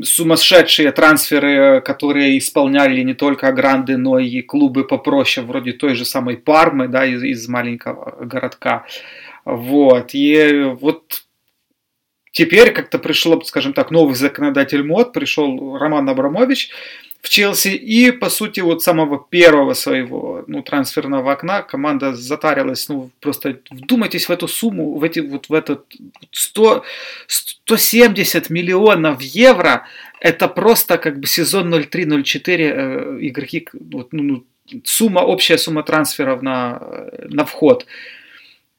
сумасшедшие 0.03 0.91
трансферы, 0.91 1.81
которые 1.81 2.37
исполняли 2.37 3.01
не 3.01 3.13
только 3.13 3.51
гранды, 3.51 3.97
но 3.97 4.19
и 4.19 4.41
клубы 4.41 4.87
попроще, 4.87 5.45
вроде 5.45 5.73
той 5.73 5.95
же 5.95 6.05
самой 6.05 6.37
Пармы, 6.37 6.87
да, 6.87 7.05
из, 7.05 7.23
из 7.23 7.47
маленького 7.47 8.25
городка. 8.25 8.85
Вот. 9.45 10.11
И 10.13 10.73
вот 10.79 11.23
теперь 12.31 12.71
как-то 12.71 12.99
пришло, 12.99 13.41
скажем 13.41 13.73
так, 13.73 13.91
новый 13.91 14.15
законодатель 14.15 14.83
мод, 14.83 15.13
пришел 15.13 15.77
Роман 15.77 16.09
Абрамович 16.09 16.71
в 17.21 17.29
Челси, 17.29 17.69
и, 17.69 18.11
по 18.11 18.29
сути, 18.29 18.59
вот 18.59 18.83
самого 18.83 19.17
первого 19.17 19.73
своего 19.75 20.43
ну, 20.47 20.61
трансферного 20.61 21.31
окна 21.31 21.61
команда 21.61 22.13
затарилась, 22.13 22.89
ну, 22.89 23.11
просто 23.21 23.59
вдумайтесь 23.69 24.27
в 24.27 24.31
эту 24.31 24.49
сумму, 24.49 24.97
в 24.97 25.03
эти, 25.05 25.19
вот 25.19 25.47
в 25.47 25.53
этот 25.53 25.85
100, 26.31 26.83
170 27.27 28.49
миллионов 28.49 29.21
евро, 29.21 29.87
это 30.19 30.49
просто 30.49 30.97
как 30.97 31.19
бы 31.19 31.27
сезон 31.27 31.73
03-04 31.73 32.43
э, 32.45 33.17
игроки, 33.21 33.69
вот, 33.71 34.11
ну, 34.11 34.23
ну, 34.23 34.43
сумма, 34.83 35.19
общая 35.19 35.57
сумма 35.57 35.83
трансферов 35.83 36.41
на, 36.41 37.09
на 37.29 37.45
вход– 37.45 37.85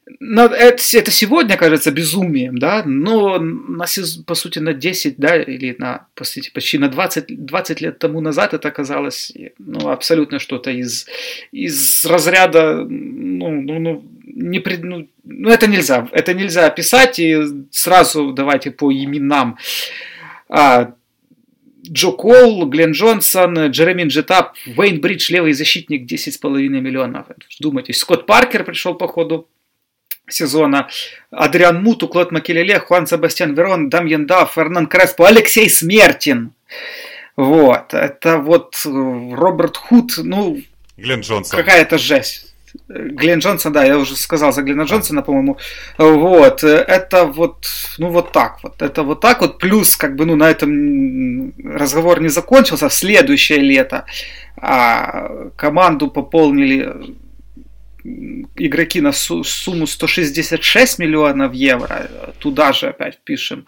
это, 0.06 0.82
это 0.92 1.10
сегодня 1.10 1.56
кажется 1.56 1.90
безумием, 1.90 2.58
да, 2.58 2.82
но 2.84 3.38
на, 3.38 3.84
по 4.26 4.34
сути 4.34 4.58
на 4.58 4.74
10, 4.74 5.16
да, 5.16 5.42
или 5.42 5.74
на, 5.78 6.06
по 6.14 6.24
почти 6.52 6.78
на 6.78 6.88
20, 6.88 7.44
20 7.44 7.80
лет 7.80 7.98
тому 7.98 8.20
назад 8.20 8.54
это 8.54 8.70
казалось 8.70 9.32
ну, 9.58 9.88
абсолютно 9.88 10.38
что-то 10.38 10.70
из, 10.70 11.06
из 11.52 12.04
разряда, 12.04 12.84
ну, 12.84 13.62
ну, 13.62 13.78
ну, 13.78 14.04
не 14.24 14.60
пред, 14.60 14.84
ну, 14.84 15.08
ну, 15.24 15.48
это 15.48 15.66
нельзя, 15.66 16.08
это 16.12 16.34
нельзя 16.34 16.66
описать, 16.66 17.18
и 17.18 17.38
сразу 17.70 18.32
давайте 18.32 18.70
по 18.70 18.92
именам. 18.92 19.56
А, 20.48 20.94
Джо 21.86 22.12
Кол, 22.12 22.66
Глен 22.66 22.92
Джонсон, 22.92 23.66
Джеремин 23.68 24.08
Джетап, 24.08 24.54
Уэйн 24.76 25.00
Бридж, 25.00 25.30
левый 25.32 25.52
защитник, 25.52 26.10
10,5 26.10 26.68
миллионов. 26.68 27.26
Думайте, 27.60 27.92
Скотт 27.92 28.26
Паркер 28.26 28.64
пришел 28.64 28.94
по 28.94 29.06
ходу 29.06 29.48
сезона. 30.28 30.88
Адриан 31.30 31.82
Муту, 31.82 32.08
Клод 32.08 32.32
Макелеле, 32.32 32.78
Хуан 32.78 33.06
Себастьян 33.06 33.54
Верон, 33.54 33.88
Дамьен 33.90 34.26
Дафф, 34.26 34.52
Фернан 34.54 34.86
Креспо, 34.86 35.26
Алексей 35.26 35.68
Смертин. 35.68 36.52
Вот, 37.36 37.94
это 37.94 38.38
вот 38.38 38.76
э, 38.86 38.88
Роберт 38.88 39.76
Худ, 39.76 40.12
ну... 40.18 40.60
Глен 40.96 41.20
Джонсон. 41.20 41.58
Какая-то 41.58 41.98
жесть. 41.98 42.54
Глен 42.88 43.38
Джонсон, 43.38 43.72
да, 43.72 43.84
я 43.84 43.98
уже 43.98 44.16
сказал 44.16 44.52
за 44.52 44.62
Глена 44.62 44.82
Джонсона, 44.82 45.22
по-моему. 45.22 45.58
Вот, 45.98 46.64
это 46.64 47.24
вот, 47.24 47.66
ну 47.98 48.10
вот 48.10 48.32
так 48.32 48.62
вот, 48.62 48.82
это 48.82 49.02
вот 49.02 49.20
так 49.20 49.40
вот. 49.40 49.58
Плюс, 49.58 49.96
как 49.96 50.16
бы, 50.16 50.26
ну 50.26 50.36
на 50.36 50.50
этом 50.50 51.52
разговор 51.64 52.20
не 52.20 52.28
закончился. 52.28 52.88
В 52.88 52.94
следующее 52.94 53.58
лето 53.58 54.06
а, 54.56 55.50
команду 55.56 56.10
пополнили 56.10 57.16
игроки 58.04 59.00
на 59.00 59.12
сумму 59.12 59.86
166 59.86 60.98
миллионов 60.98 61.54
евро, 61.54 62.08
туда 62.38 62.72
же 62.72 62.88
опять 62.88 63.18
пишем. 63.24 63.66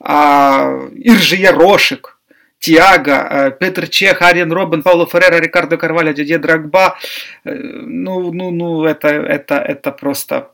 А, 0.00 0.88
Иржи 0.94 1.36
Ярошек, 1.36 2.16
Тиаго, 2.58 3.28
э, 3.30 3.50
Петр 3.50 3.88
Чех, 3.88 4.22
Ариен 4.22 4.52
Робин, 4.52 4.82
Пауло 4.82 5.06
Феррера, 5.06 5.40
Рикардо 5.40 5.76
Карваля, 5.76 6.12
Дидье 6.12 6.38
Драгба. 6.38 6.96
Э, 7.44 7.52
ну, 7.54 8.32
ну, 8.32 8.50
ну, 8.50 8.84
это, 8.84 9.08
это, 9.08 9.56
это 9.56 9.92
просто... 9.92 10.50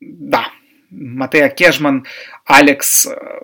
Да, 0.00 0.48
Матея 0.90 1.48
Кежман, 1.48 2.04
Алекс 2.44 3.06
э, 3.06 3.40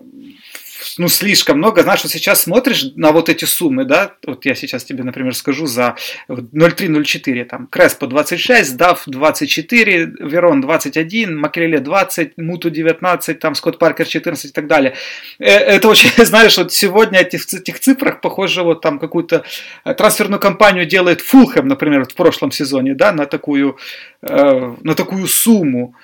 ну, 0.99 1.09
слишком 1.09 1.59
много. 1.59 1.83
Знаешь, 1.83 2.03
вот 2.03 2.13
сейчас 2.13 2.43
смотришь 2.43 2.85
на 2.97 3.13
вот 3.13 3.29
эти 3.29 3.45
суммы, 3.45 3.85
да, 3.85 4.15
вот 4.27 4.45
я 4.45 4.55
сейчас 4.55 4.85
тебе, 4.85 5.05
например, 5.05 5.35
скажу 5.35 5.67
за 5.67 5.97
0,3-0,4, 6.29 7.45
там, 7.45 7.67
Креспо 7.67 8.07
26, 8.07 8.77
Дав 8.77 9.03
24, 9.07 10.13
Верон 10.21 10.61
21, 10.61 11.39
Макелеле 11.39 11.81
20, 11.81 12.39
Муту 12.39 12.71
19, 12.71 13.39
там, 13.39 13.55
Скотт 13.55 13.79
Паркер 13.79 14.07
14 14.07 14.51
и 14.51 14.53
так 14.53 14.67
далее. 14.67 14.95
Э, 15.39 15.47
это 15.47 15.89
очень, 15.89 16.11
знаешь, 16.25 16.57
вот 16.59 16.73
сегодня 16.73 17.21
этих, 17.21 17.53
этих 17.53 17.81
цифрах, 17.81 18.21
похоже, 18.21 18.63
вот 18.63 18.81
там 18.81 18.99
какую-то 18.99 19.45
э, 19.85 19.95
трансферную 19.95 20.41
кампанию 20.41 20.87
делает 20.87 21.21
Фулхэм, 21.21 21.69
например, 21.69 22.05
в 22.05 22.15
прошлом 22.15 22.51
сезоне, 22.51 22.95
да, 22.95 23.13
на 23.13 23.27
такую, 23.27 23.79
э, 24.23 24.75
на 24.83 24.95
такую 24.95 25.27
сумму. 25.27 25.95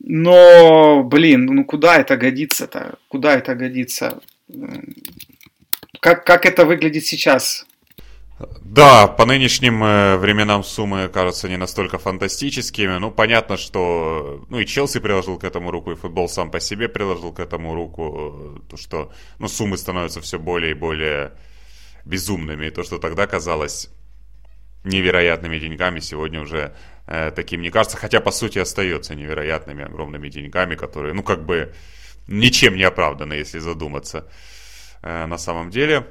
Но, 0.00 1.02
блин, 1.02 1.46
ну 1.46 1.64
куда 1.64 1.96
это 1.96 2.16
годится-то? 2.16 2.98
Куда 3.08 3.34
это 3.34 3.54
годится? 3.54 4.20
Как, 6.00 6.24
как 6.24 6.46
это 6.46 6.64
выглядит 6.64 7.04
сейчас? 7.04 7.66
Да, 8.62 9.08
по 9.08 9.26
нынешним 9.26 9.82
э, 9.82 10.16
временам 10.16 10.62
суммы 10.62 11.08
кажутся 11.08 11.48
не 11.48 11.56
настолько 11.56 11.98
фантастическими. 11.98 12.98
Ну, 12.98 13.10
понятно, 13.10 13.56
что... 13.56 14.44
Ну, 14.48 14.60
и 14.60 14.66
Челси 14.66 15.00
приложил 15.00 15.38
к 15.38 15.44
этому 15.44 15.72
руку, 15.72 15.90
и 15.90 15.96
футбол 15.96 16.28
сам 16.28 16.50
по 16.52 16.60
себе 16.60 16.88
приложил 16.88 17.32
к 17.32 17.40
этому 17.40 17.74
руку. 17.74 18.62
То, 18.70 18.76
что 18.76 19.12
ну, 19.40 19.48
суммы 19.48 19.76
становятся 19.76 20.20
все 20.20 20.38
более 20.38 20.70
и 20.70 20.74
более 20.74 21.32
безумными. 22.04 22.66
И 22.66 22.70
то, 22.70 22.84
что 22.84 22.98
тогда 22.98 23.26
казалось 23.26 23.90
невероятными 24.88 25.58
деньгами, 25.58 26.00
сегодня 26.00 26.40
уже 26.40 26.74
э, 27.06 27.30
таким 27.30 27.62
не 27.62 27.70
кажется, 27.70 27.96
хотя 27.96 28.20
по 28.20 28.30
сути 28.30 28.58
остается 28.58 29.14
невероятными 29.14 29.84
огромными 29.84 30.28
деньгами, 30.28 30.74
которые, 30.74 31.14
ну 31.14 31.22
как 31.22 31.44
бы 31.44 31.74
ничем 32.26 32.76
не 32.76 32.82
оправданы, 32.84 33.34
если 33.34 33.58
задуматься 33.58 34.28
э, 35.02 35.26
на 35.26 35.38
самом 35.38 35.70
деле. 35.70 36.06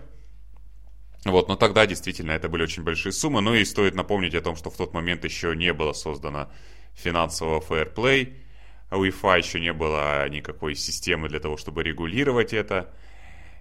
Вот, 1.26 1.50
но 1.50 1.56
тогда 1.56 1.86
действительно 1.86 2.32
это 2.32 2.48
были 2.48 2.64
очень 2.64 2.84
большие 2.84 3.12
суммы. 3.12 3.42
Ну 3.42 3.54
и 3.54 3.66
стоит 3.66 3.96
напомнить 3.96 4.36
о 4.36 4.42
том, 4.42 4.56
что 4.56 4.70
в 4.70 4.78
тот 4.78 4.94
момент 4.94 5.26
еще 5.26 5.56
не 5.56 5.74
было 5.74 5.94
создано 5.94 6.50
финансового 6.94 7.60
фэрплей. 7.60 8.38
У 8.92 8.98
УЕФА 8.98 9.38
еще 9.38 9.60
не 9.60 9.74
было 9.74 10.28
никакой 10.30 10.76
системы 10.76 11.28
для 11.28 11.40
того, 11.40 11.58
чтобы 11.58 11.84
регулировать 11.84 12.54
это. 12.54 12.94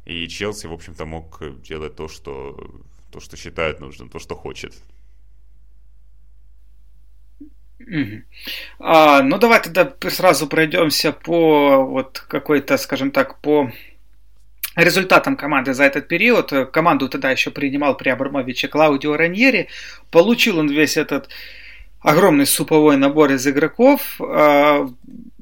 И 0.04 0.28
Челси, 0.28 0.68
в 0.68 0.72
общем-то, 0.72 1.04
мог 1.04 1.42
делать 1.62 1.96
то, 1.96 2.06
что, 2.06 2.56
то, 3.10 3.18
что 3.18 3.36
считает 3.36 3.80
нужным, 3.80 4.08
то, 4.08 4.20
что 4.20 4.36
хочет. 4.36 4.74
А, 8.78 9.22
ну 9.22 9.38
давай 9.38 9.62
тогда 9.62 9.92
сразу 10.10 10.46
пройдемся 10.46 11.12
по 11.12 11.84
вот 11.84 12.24
какой-то, 12.28 12.76
скажем 12.78 13.10
так, 13.10 13.40
по 13.40 13.70
результатам 14.76 15.36
команды 15.36 15.74
за 15.74 15.84
этот 15.84 16.08
период. 16.08 16.52
Команду 16.72 17.08
тогда 17.08 17.30
еще 17.30 17.50
принимал 17.50 17.96
при 17.96 18.10
Абрамовиче 18.10 18.68
Клаудио 18.68 19.16
Раньери. 19.16 19.68
Получил 20.10 20.58
он 20.58 20.68
весь 20.68 20.96
этот 20.96 21.28
огромный 22.00 22.46
суповой 22.46 22.96
набор 22.96 23.32
из 23.32 23.46
игроков. 23.46 24.20
А, 24.20 24.88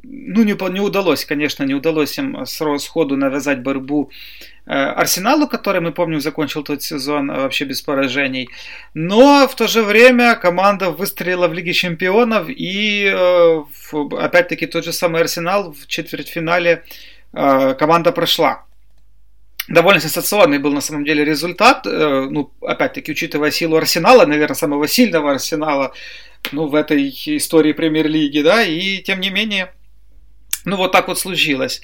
ну, 0.02 0.42
не, 0.42 0.72
не 0.72 0.80
удалось, 0.80 1.24
конечно, 1.24 1.64
не 1.64 1.74
удалось 1.74 2.18
им 2.18 2.46
сходу 2.46 3.16
навязать 3.16 3.62
борьбу 3.62 4.10
Арсеналу, 4.66 5.46
который, 5.46 5.80
мы 5.80 5.92
помним, 5.92 6.20
закончил 6.20 6.62
тот 6.62 6.82
сезон 6.82 7.28
вообще 7.28 7.64
без 7.64 7.82
поражений. 7.82 8.48
Но 8.94 9.46
в 9.46 9.54
то 9.54 9.66
же 9.66 9.82
время 9.82 10.36
команда 10.36 10.90
выстрелила 10.90 11.48
в 11.48 11.52
Лиге 11.52 11.72
Чемпионов, 11.72 12.48
и 12.48 13.04
э, 13.04 13.62
опять-таки 14.18 14.66
тот 14.66 14.84
же 14.84 14.92
самый 14.92 15.20
Арсенал 15.20 15.72
в 15.72 15.86
четвертьфинале 15.86 16.82
э, 17.32 17.74
команда 17.74 18.12
прошла. 18.12 18.64
Довольно 19.68 20.00
сенсационный 20.00 20.58
был 20.58 20.72
на 20.72 20.82
самом 20.82 21.04
деле 21.04 21.24
результат. 21.24 21.86
Ну, 21.86 22.52
опять-таки, 22.60 23.12
учитывая 23.12 23.50
силу 23.50 23.76
Арсенала, 23.76 24.26
наверное, 24.26 24.54
самого 24.54 24.86
сильного 24.88 25.32
Арсенала 25.32 25.94
ну, 26.52 26.66
в 26.66 26.74
этой 26.74 27.08
истории 27.08 27.72
премьер-лиги, 27.72 28.42
да, 28.42 28.62
и 28.62 28.98
тем 28.98 29.20
не 29.20 29.30
менее, 29.30 29.72
ну, 30.66 30.76
вот 30.76 30.92
так 30.92 31.08
вот 31.08 31.18
случилось. 31.18 31.80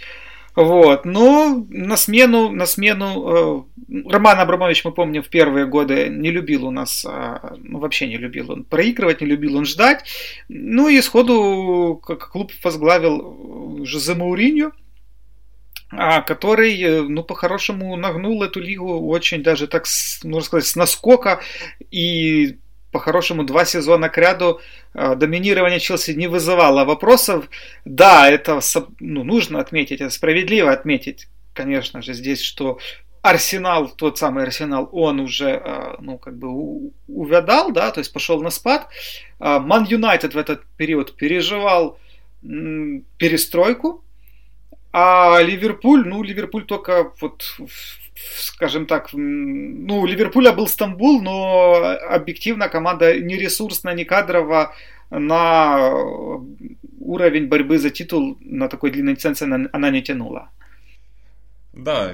Вот, 0.57 1.05
но 1.05 1.65
на 1.69 1.97
смену, 1.97 2.51
на 2.51 2.67
смену 2.67 3.67
э, 3.89 4.11
Роман 4.11 4.41
Абрамович, 4.41 4.85
мы 4.85 4.93
помним, 4.93 5.23
в 5.23 5.29
первые 5.29 5.67
годы 5.67 6.09
не 6.09 6.31
любил 6.31 6.67
у 6.67 6.71
нас, 6.71 7.05
э, 7.09 7.57
ну 7.59 7.79
вообще 7.79 8.09
не 8.09 8.17
любил 8.17 8.51
он 8.51 8.65
проигрывать, 8.65 9.21
не 9.21 9.29
любил 9.29 9.57
он 9.57 9.65
ждать. 9.65 10.05
Ну 10.49 10.89
и 10.89 11.01
сходу 11.01 12.01
клуб 12.03 12.53
возглавил 12.63 13.85
Жозе 13.85 14.15
Мауриньо, 14.15 14.73
а, 15.93 16.23
который, 16.23 16.81
э, 16.81 17.03
ну, 17.03 17.25
по-хорошему 17.25 17.97
нагнул 17.97 18.43
эту 18.43 18.61
лигу 18.61 19.09
очень 19.09 19.43
даже 19.43 19.67
так, 19.67 19.87
можно 20.23 20.47
сказать, 20.47 20.67
с 20.67 20.77
наскока 20.77 21.41
и 21.91 22.59
по-хорошему 22.93 23.45
два 23.45 23.65
сезона 23.65 24.09
к 24.09 24.19
ряду 24.19 24.61
э, 24.95 25.15
доминирование 25.15 25.81
Челси 25.81 26.13
не 26.13 26.27
вызывало 26.27 26.85
вопросов. 26.85 27.49
Да, 27.85 28.29
это 28.29 28.61
ну, 29.01 29.25
нужно 29.25 29.61
отметить, 29.61 30.01
это 30.01 30.11
справедливо 30.11 30.73
отметить, 30.73 31.29
конечно 31.55 32.03
же, 32.03 32.15
здесь, 32.15 32.41
что 32.43 32.79
Арсенал, 33.23 33.89
тот 33.89 34.19
самый 34.19 34.45
Арсенал, 34.45 34.89
он 34.93 35.21
уже, 35.21 35.51
э, 35.51 35.97
ну, 36.01 36.19
как 36.19 36.37
бы 36.37 36.91
увядал, 37.07 37.71
да, 37.71 37.91
то 37.91 38.01
есть 38.01 38.13
пошел 38.13 38.43
на 38.43 38.51
спад. 38.51 38.89
Э, 39.39 39.59
Ман 39.59 39.85
Юнайтед 39.85 40.35
в 40.35 40.39
этот 40.39 40.65
период 40.77 41.17
переживал 41.17 41.99
перестройку, 42.43 44.03
а 44.93 45.41
Ливерпуль, 45.43 46.07
ну, 46.07 46.23
Ливерпуль 46.23 46.65
только 46.65 47.13
вот 47.21 47.43
скажем 48.37 48.87
так, 48.87 49.11
ну, 49.13 50.01
у 50.01 50.07
Ливерпуля 50.07 50.53
был 50.53 50.67
Стамбул, 50.67 51.23
но 51.23 51.97
объективно 52.09 52.69
команда 52.69 53.19
не 53.19 53.37
ресурсная, 53.37 53.95
не 53.95 54.05
кадрово 54.05 54.75
на 55.11 55.91
уровень 57.01 57.47
борьбы 57.47 57.79
за 57.79 57.91
титул 57.91 58.37
на 58.41 58.69
такой 58.69 58.91
длинной 58.91 59.15
дистанции 59.15 59.45
она, 59.73 59.91
не 59.91 60.03
тянула. 60.03 60.51
Да, 61.73 62.13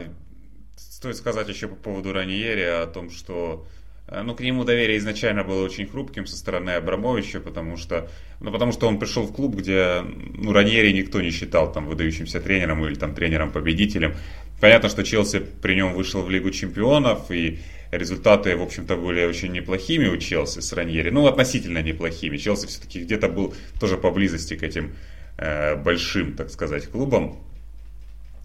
стоит 0.76 1.16
сказать 1.16 1.48
еще 1.48 1.68
по 1.68 1.76
поводу 1.76 2.12
Раньери 2.12 2.62
о 2.62 2.86
том, 2.86 3.10
что 3.10 3.66
ну, 4.08 4.34
к 4.34 4.40
нему 4.40 4.64
доверие 4.64 4.98
изначально 4.98 5.42
было 5.42 5.64
очень 5.64 5.86
хрупким 5.86 6.26
со 6.26 6.36
стороны 6.36 6.70
Абрамовича, 6.70 7.40
потому 7.40 7.76
что, 7.76 8.08
ну, 8.40 8.52
потому 8.52 8.70
что 8.70 8.86
он 8.86 8.98
пришел 9.00 9.24
в 9.24 9.32
клуб, 9.32 9.56
где 9.56 10.02
ну, 10.02 10.52
Раньери 10.52 10.92
никто 10.92 11.20
не 11.20 11.30
считал 11.30 11.72
там 11.72 11.86
выдающимся 11.86 12.40
тренером 12.40 12.86
или 12.86 12.94
там 12.94 13.14
тренером-победителем. 13.14 14.14
Понятно, 14.60 14.88
что 14.88 15.02
Челси 15.02 15.40
при 15.60 15.74
нем 15.74 15.92
вышел 15.92 16.22
в 16.22 16.30
Лигу 16.30 16.50
Чемпионов, 16.50 17.30
и 17.32 17.58
результаты, 17.90 18.56
в 18.56 18.62
общем-то, 18.62 18.96
были 18.96 19.24
очень 19.24 19.52
неплохими 19.52 20.06
у 20.06 20.16
Челси 20.16 20.60
с 20.60 20.72
Раньери, 20.72 21.10
ну, 21.10 21.26
относительно 21.26 21.82
неплохими. 21.82 22.36
Челси 22.36 22.68
все-таки 22.68 23.00
где-то 23.00 23.28
был 23.28 23.54
тоже 23.80 23.96
поблизости 23.96 24.54
к 24.54 24.62
этим 24.62 24.94
э, 25.36 25.74
большим, 25.74 26.34
так 26.34 26.50
сказать, 26.50 26.86
клубам. 26.86 27.40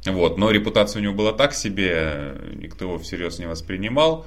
Вот, 0.05 0.39
но 0.39 0.49
репутация 0.49 0.99
у 0.99 1.03
него 1.03 1.13
была 1.13 1.33
так 1.33 1.53
себе, 1.53 2.33
никто 2.55 2.85
его 2.85 2.97
всерьез 2.97 3.37
не 3.37 3.45
воспринимал 3.45 4.25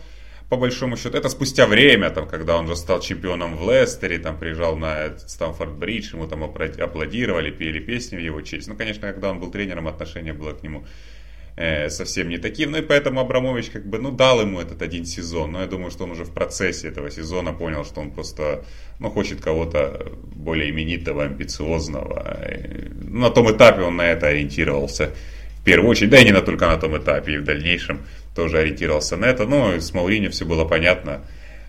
по 0.54 0.60
большому 0.60 0.96
счету. 0.96 1.18
Это 1.18 1.28
спустя 1.28 1.66
время, 1.66 2.10
там, 2.10 2.28
когда 2.28 2.56
он 2.56 2.66
уже 2.66 2.76
стал 2.76 3.00
чемпионом 3.00 3.56
в 3.56 3.68
Лестере, 3.68 4.18
там, 4.18 4.38
приезжал 4.38 4.76
на 4.76 5.16
Стамфорд-Бридж, 5.26 6.14
ему 6.14 6.28
там 6.28 6.44
аплодировали, 6.44 7.50
пели 7.50 7.80
песни 7.80 8.16
в 8.16 8.20
его 8.20 8.40
честь. 8.40 8.68
Ну, 8.68 8.76
конечно, 8.76 9.12
когда 9.12 9.30
он 9.30 9.40
был 9.40 9.50
тренером, 9.50 9.88
отношение 9.88 10.32
было 10.32 10.52
к 10.52 10.62
нему 10.62 10.84
э, 11.56 11.90
совсем 11.90 12.28
не 12.28 12.38
таким. 12.38 12.70
Ну, 12.70 12.78
и 12.78 12.82
поэтому 12.82 13.20
Абрамович, 13.20 13.70
как 13.70 13.84
бы, 13.84 13.98
ну, 13.98 14.12
дал 14.12 14.42
ему 14.42 14.60
этот 14.60 14.80
один 14.82 15.06
сезон. 15.06 15.52
Но 15.52 15.60
я 15.60 15.66
думаю, 15.66 15.90
что 15.90 16.04
он 16.04 16.12
уже 16.12 16.22
в 16.24 16.30
процессе 16.30 16.86
этого 16.86 17.10
сезона 17.10 17.52
понял, 17.52 17.84
что 17.84 18.00
он 18.00 18.12
просто, 18.12 18.64
ну, 19.00 19.10
хочет 19.10 19.40
кого-то 19.40 20.12
более 20.36 20.70
именитого, 20.70 21.24
амбициозного. 21.24 22.38
Ну, 22.92 23.20
на 23.20 23.30
том 23.30 23.50
этапе 23.50 23.82
он 23.82 23.96
на 23.96 24.06
это 24.06 24.28
ориентировался 24.28 25.10
в 25.60 25.64
первую 25.64 25.90
очередь, 25.90 26.10
да 26.10 26.18
и 26.18 26.24
не 26.24 26.32
на 26.32 26.42
только 26.42 26.66
на 26.66 26.76
том 26.76 26.96
этапе, 26.96 27.32
и 27.32 27.38
в 27.38 27.44
дальнейшем 27.44 28.02
тоже 28.34 28.58
ориентировался 28.58 29.16
на 29.16 29.26
это. 29.26 29.46
Но 29.46 29.72
с 29.78 29.92
Мауриньо 29.92 30.30
все 30.30 30.44
было 30.44 30.64
понятно, 30.64 31.24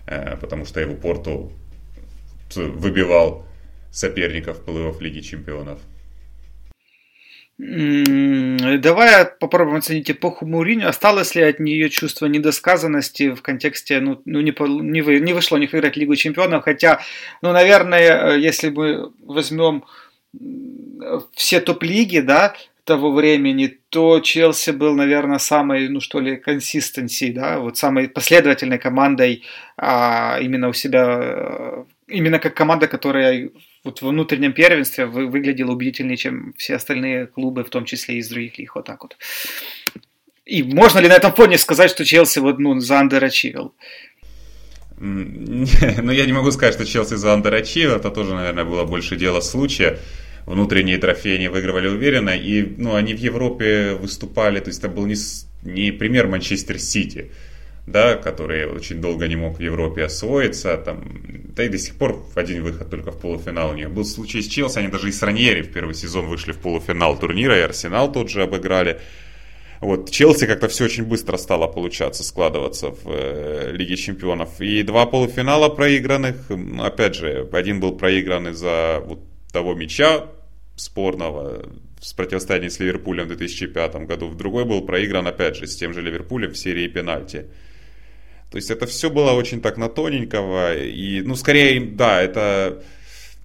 э, 0.06 0.36
потому 0.36 0.64
что 0.64 0.80
его 0.80 0.94
Порту 0.94 1.52
выбивал 2.54 3.46
соперников 3.90 4.62
плей-офф 4.66 5.00
Лиги 5.00 5.20
Чемпионов. 5.20 5.78
Давай 7.58 9.24
попробуем 9.24 9.78
оценить 9.78 10.10
эпоху 10.10 10.44
Мауриньо. 10.44 10.88
Осталось 10.88 11.34
ли 11.34 11.42
от 11.42 11.58
нее 11.58 11.88
чувство 11.88 12.26
недосказанности 12.26 13.34
в 13.34 13.40
контексте, 13.40 13.98
ну, 14.00 14.20
ну 14.26 14.40
не, 14.42 14.54
не, 14.82 15.00
вы, 15.00 15.20
не 15.20 15.32
вышло 15.32 15.56
не 15.56 15.66
выиграть 15.66 15.96
Лигу 15.96 16.16
Чемпионов, 16.16 16.64
хотя, 16.64 17.00
ну, 17.40 17.52
наверное, 17.52 18.34
э, 18.34 18.40
если 18.40 18.68
мы 18.68 19.10
возьмем 19.24 19.84
все 21.32 21.60
топ-лиги, 21.60 22.18
да, 22.18 22.54
того 22.86 23.12
времени, 23.12 23.78
то 23.88 24.20
Челси 24.20 24.70
был, 24.70 24.94
наверное, 24.94 25.38
самой, 25.38 25.88
ну 25.88 26.00
что 26.00 26.20
ли, 26.20 26.36
консистенцией, 26.36 27.32
да, 27.32 27.58
вот 27.58 27.76
самой 27.76 28.08
последовательной 28.08 28.78
командой 28.78 29.42
а, 29.76 30.38
именно 30.40 30.68
у 30.68 30.72
себя, 30.72 31.18
э, 31.20 31.84
именно 32.06 32.38
как 32.38 32.54
команда, 32.54 32.86
которая 32.86 33.50
вот 33.82 34.02
во 34.02 34.10
внутреннем 34.10 34.52
первенстве 34.52 35.06
вы, 35.06 35.26
выглядела 35.26 35.72
убедительнее, 35.72 36.16
чем 36.16 36.54
все 36.56 36.76
остальные 36.76 37.26
клубы, 37.26 37.64
в 37.64 37.70
том 37.70 37.84
числе 37.84 38.14
и 38.14 38.18
из 38.18 38.28
других 38.28 38.56
лиг, 38.58 38.76
вот 38.76 38.84
так 38.86 39.02
вот. 39.02 39.16
И 40.44 40.62
можно 40.62 41.00
ли 41.00 41.08
на 41.08 41.14
этом 41.14 41.32
фоне 41.34 41.58
сказать, 41.58 41.90
что 41.90 42.04
Челси 42.04 42.38
вот, 42.38 42.58
ну, 42.58 42.78
заандерачивил? 42.80 43.74
Ну, 44.98 46.12
я 46.12 46.24
не 46.24 46.32
могу 46.32 46.50
сказать, 46.52 46.74
что 46.74 46.86
Челси 46.86 47.16
заандерачивил, 47.16 47.96
это 47.96 48.10
тоже, 48.10 48.34
наверное, 48.34 48.64
было 48.64 48.84
больше 48.84 49.16
дело 49.16 49.40
случая 49.40 49.98
внутренние 50.46 50.98
трофеи 50.98 51.36
они 51.36 51.48
выигрывали 51.48 51.88
уверенно, 51.88 52.30
и 52.30 52.62
ну, 52.78 52.94
они 52.94 53.14
в 53.14 53.18
Европе 53.18 53.92
выступали, 53.94 54.60
то 54.60 54.68
есть 54.68 54.78
это 54.78 54.88
был 54.88 55.06
не, 55.06 55.16
не 55.62 55.90
пример 55.90 56.28
Манчестер 56.28 56.78
Сити, 56.78 57.32
да, 57.86 58.14
который 58.14 58.66
очень 58.66 59.00
долго 59.00 59.28
не 59.28 59.36
мог 59.36 59.58
в 59.58 59.60
Европе 59.60 60.04
освоиться, 60.04 60.76
там, 60.76 61.04
да 61.54 61.64
и 61.64 61.68
до 61.68 61.78
сих 61.78 61.96
пор 61.96 62.24
один 62.34 62.62
выход 62.62 62.90
только 62.90 63.10
в 63.10 63.20
полуфинал 63.20 63.70
у 63.70 63.74
них. 63.74 63.90
Был 63.90 64.04
случай 64.04 64.40
с 64.40 64.46
Челси, 64.46 64.78
они 64.78 64.88
даже 64.88 65.08
и 65.08 65.12
с 65.12 65.22
Раньери 65.22 65.62
в 65.62 65.72
первый 65.72 65.94
сезон 65.94 66.26
вышли 66.26 66.52
в 66.52 66.58
полуфинал 66.58 67.18
турнира, 67.18 67.58
и 67.58 67.62
Арсенал 67.62 68.10
тот 68.10 68.30
же 68.30 68.42
обыграли. 68.42 69.00
Вот, 69.80 70.10
Челси 70.10 70.46
как-то 70.46 70.68
все 70.68 70.84
очень 70.84 71.04
быстро 71.04 71.36
стало 71.36 71.66
получаться, 71.66 72.24
складываться 72.24 72.92
в 72.92 73.02
э, 73.06 73.72
Лиге 73.72 73.96
Чемпионов. 73.96 74.60
И 74.60 74.82
два 74.82 75.04
полуфинала 75.04 75.68
проигранных, 75.68 76.50
опять 76.80 77.14
же, 77.14 77.46
один 77.52 77.80
был 77.80 77.92
проигран 77.92 78.48
из-за 78.48 79.02
вот 79.04 79.20
того 79.52 79.74
мяча, 79.74 80.26
спорного 80.76 81.66
с 82.00 82.12
противостояния 82.12 82.70
с 82.70 82.78
Ливерпулем 82.78 83.24
в 83.24 83.28
2005 83.28 84.06
году. 84.06 84.28
В 84.28 84.36
другой 84.36 84.64
был 84.64 84.82
проигран, 84.82 85.26
опять 85.26 85.56
же, 85.56 85.66
с 85.66 85.76
тем 85.76 85.94
же 85.94 86.02
Ливерпулем 86.02 86.52
в 86.52 86.58
серии 86.58 86.86
пенальти. 86.86 87.46
То 88.50 88.56
есть 88.56 88.70
это 88.70 88.86
все 88.86 89.10
было 89.10 89.32
очень 89.32 89.60
так 89.60 89.76
на 89.76 89.88
тоненького. 89.88 90.76
И, 90.76 91.22
ну, 91.22 91.34
скорее, 91.34 91.80
да, 91.80 92.22
это 92.22 92.82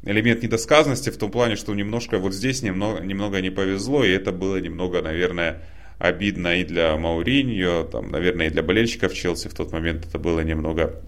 элемент 0.04 0.44
недосказанности 0.44 1.10
в 1.10 1.17
том 1.17 1.32
плане, 1.32 1.56
что 1.56 1.74
немножко 1.74 2.20
вот 2.20 2.34
здесь 2.34 2.62
немного, 2.62 3.02
немного 3.02 3.41
не 3.41 3.50
повезло, 3.50 4.04
и 4.04 4.12
это 4.12 4.32
было 4.32 4.58
немного, 4.58 5.02
наверное, 5.02 5.63
обидно 6.00 6.60
и 6.60 6.63
для 6.63 6.98
Мауриньо, 6.98 7.84
там, 7.84 8.10
наверное, 8.12 8.48
и 8.48 8.50
для 8.50 8.63
болельщиков 8.63 9.13
Челси 9.13 9.48
в 9.50 9.54
тот 9.54 9.72
момент 9.72 10.06
это 10.08 10.17
было 10.17 10.39
немного, 10.41 11.02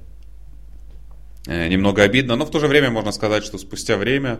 э, 1.48 1.68
немного 1.68 2.04
обидно. 2.04 2.36
Но 2.36 2.46
в 2.46 2.52
то 2.52 2.60
же 2.60 2.68
время 2.68 2.92
можно 2.92 3.12
сказать, 3.12 3.44
что 3.44 3.58
спустя 3.58 3.98
время 3.98 4.40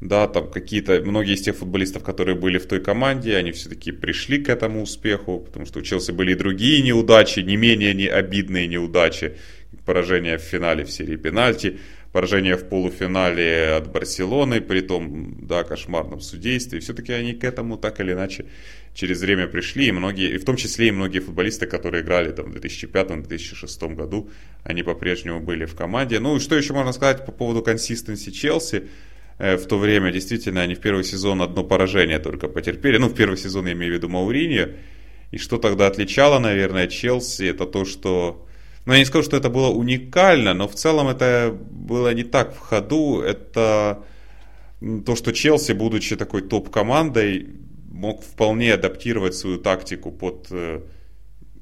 да, 0.00 0.28
там 0.28 0.50
какие-то, 0.50 1.00
многие 1.04 1.34
из 1.34 1.42
тех 1.42 1.56
футболистов, 1.56 2.04
которые 2.04 2.36
были 2.36 2.58
в 2.58 2.66
той 2.66 2.80
команде, 2.80 3.36
они 3.36 3.50
все-таки 3.52 3.90
пришли 3.90 4.38
к 4.38 4.48
этому 4.48 4.82
успеху, 4.82 5.40
потому 5.40 5.66
что 5.66 5.80
у 5.80 5.82
Челси 5.82 6.12
были 6.12 6.32
и 6.32 6.36
другие 6.36 6.82
неудачи, 6.82 7.40
не 7.40 7.56
менее 7.56 7.94
не 7.94 8.06
обидные 8.06 8.68
неудачи, 8.68 9.36
поражение 9.84 10.38
в 10.38 10.42
финале 10.42 10.84
в 10.84 10.90
серии 10.90 11.16
пенальти, 11.16 11.78
поражение 12.12 12.56
в 12.56 12.68
полуфинале 12.68 13.74
от 13.76 13.90
Барселоны, 13.90 14.60
при 14.60 14.80
том, 14.80 15.36
да, 15.42 15.64
кошмарном 15.64 16.20
судействе. 16.20 16.80
Все-таки 16.80 17.12
они 17.12 17.34
к 17.34 17.44
этому 17.44 17.76
так 17.76 18.00
или 18.00 18.12
иначе 18.12 18.46
через 18.94 19.20
время 19.20 19.46
пришли, 19.46 19.88
и 19.88 19.92
многие, 19.92 20.34
и 20.34 20.38
в 20.38 20.44
том 20.44 20.56
числе 20.56 20.88
и 20.88 20.90
многие 20.90 21.20
футболисты, 21.20 21.66
которые 21.66 22.02
играли 22.02 22.32
там 22.32 22.50
в 22.50 22.56
2005-2006 22.56 23.94
году, 23.94 24.30
они 24.62 24.82
по-прежнему 24.82 25.40
были 25.40 25.64
в 25.64 25.74
команде. 25.74 26.18
Ну 26.18 26.36
и 26.36 26.40
что 26.40 26.56
еще 26.56 26.72
можно 26.72 26.92
сказать 26.92 27.26
по 27.26 27.32
поводу 27.32 27.62
консистенции 27.62 28.30
Челси? 28.30 28.84
Э, 29.38 29.56
в 29.56 29.66
то 29.66 29.78
время 29.78 30.12
действительно 30.12 30.62
они 30.62 30.74
в 30.74 30.80
первый 30.80 31.04
сезон 31.04 31.40
одно 31.42 31.64
поражение 31.64 32.18
только 32.18 32.48
потерпели. 32.48 32.98
Ну, 32.98 33.08
в 33.08 33.14
первый 33.14 33.36
сезон 33.36 33.66
я 33.66 33.72
имею 33.72 33.92
в 33.92 33.96
виду 33.96 34.08
Мауриньо. 34.08 34.68
И 35.30 35.38
что 35.38 35.58
тогда 35.58 35.86
отличало, 35.86 36.38
наверное, 36.38 36.88
Челси, 36.88 37.44
это 37.44 37.66
то, 37.66 37.84
что... 37.84 38.46
Ну, 38.86 38.94
я 38.94 38.98
не 39.00 39.04
скажу, 39.04 39.24
что 39.24 39.36
это 39.36 39.50
было 39.50 39.68
уникально, 39.68 40.54
но 40.54 40.66
в 40.66 40.74
целом 40.74 41.08
это 41.08 41.56
было 41.70 42.14
не 42.14 42.24
так 42.24 42.54
в 42.54 42.58
ходу. 42.58 43.20
Это 43.20 44.02
то, 45.04 45.16
что 45.16 45.32
Челси, 45.32 45.72
будучи 45.72 46.16
такой 46.16 46.42
топ-командой, 46.42 47.48
мог 47.90 48.22
вполне 48.22 48.74
адаптировать 48.74 49.34
свою 49.34 49.58
тактику 49.58 50.10
под 50.10 50.46
э, 50.50 50.80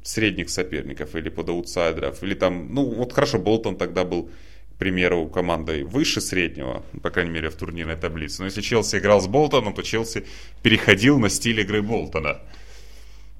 средних 0.05 0.51
соперников 0.51 1.17
или 1.17 1.29
под 1.29 1.49
аутсайдеров. 1.49 2.23
Или 2.23 2.35
там, 2.35 2.73
ну 2.73 2.85
вот 2.85 3.12
хорошо, 3.12 3.39
Болтон 3.39 3.77
тогда 3.77 4.05
был, 4.05 4.31
к 4.77 4.79
примеру, 4.79 5.27
командой 5.27 5.85
выше 5.85 6.21
среднего, 6.21 6.85
по 7.03 7.09
крайней 7.09 7.31
мере, 7.31 7.49
в 7.49 7.55
турнирной 7.55 7.97
таблице. 7.97 8.43
Но 8.43 8.45
если 8.45 8.61
Челси 8.61 8.99
играл 8.99 9.23
с 9.23 9.27
Болтоном, 9.27 9.73
то 9.73 9.83
Челси 9.83 10.27
переходил 10.62 11.19
на 11.19 11.31
стиль 11.31 11.61
игры 11.61 11.81
Болтона. 11.81 12.43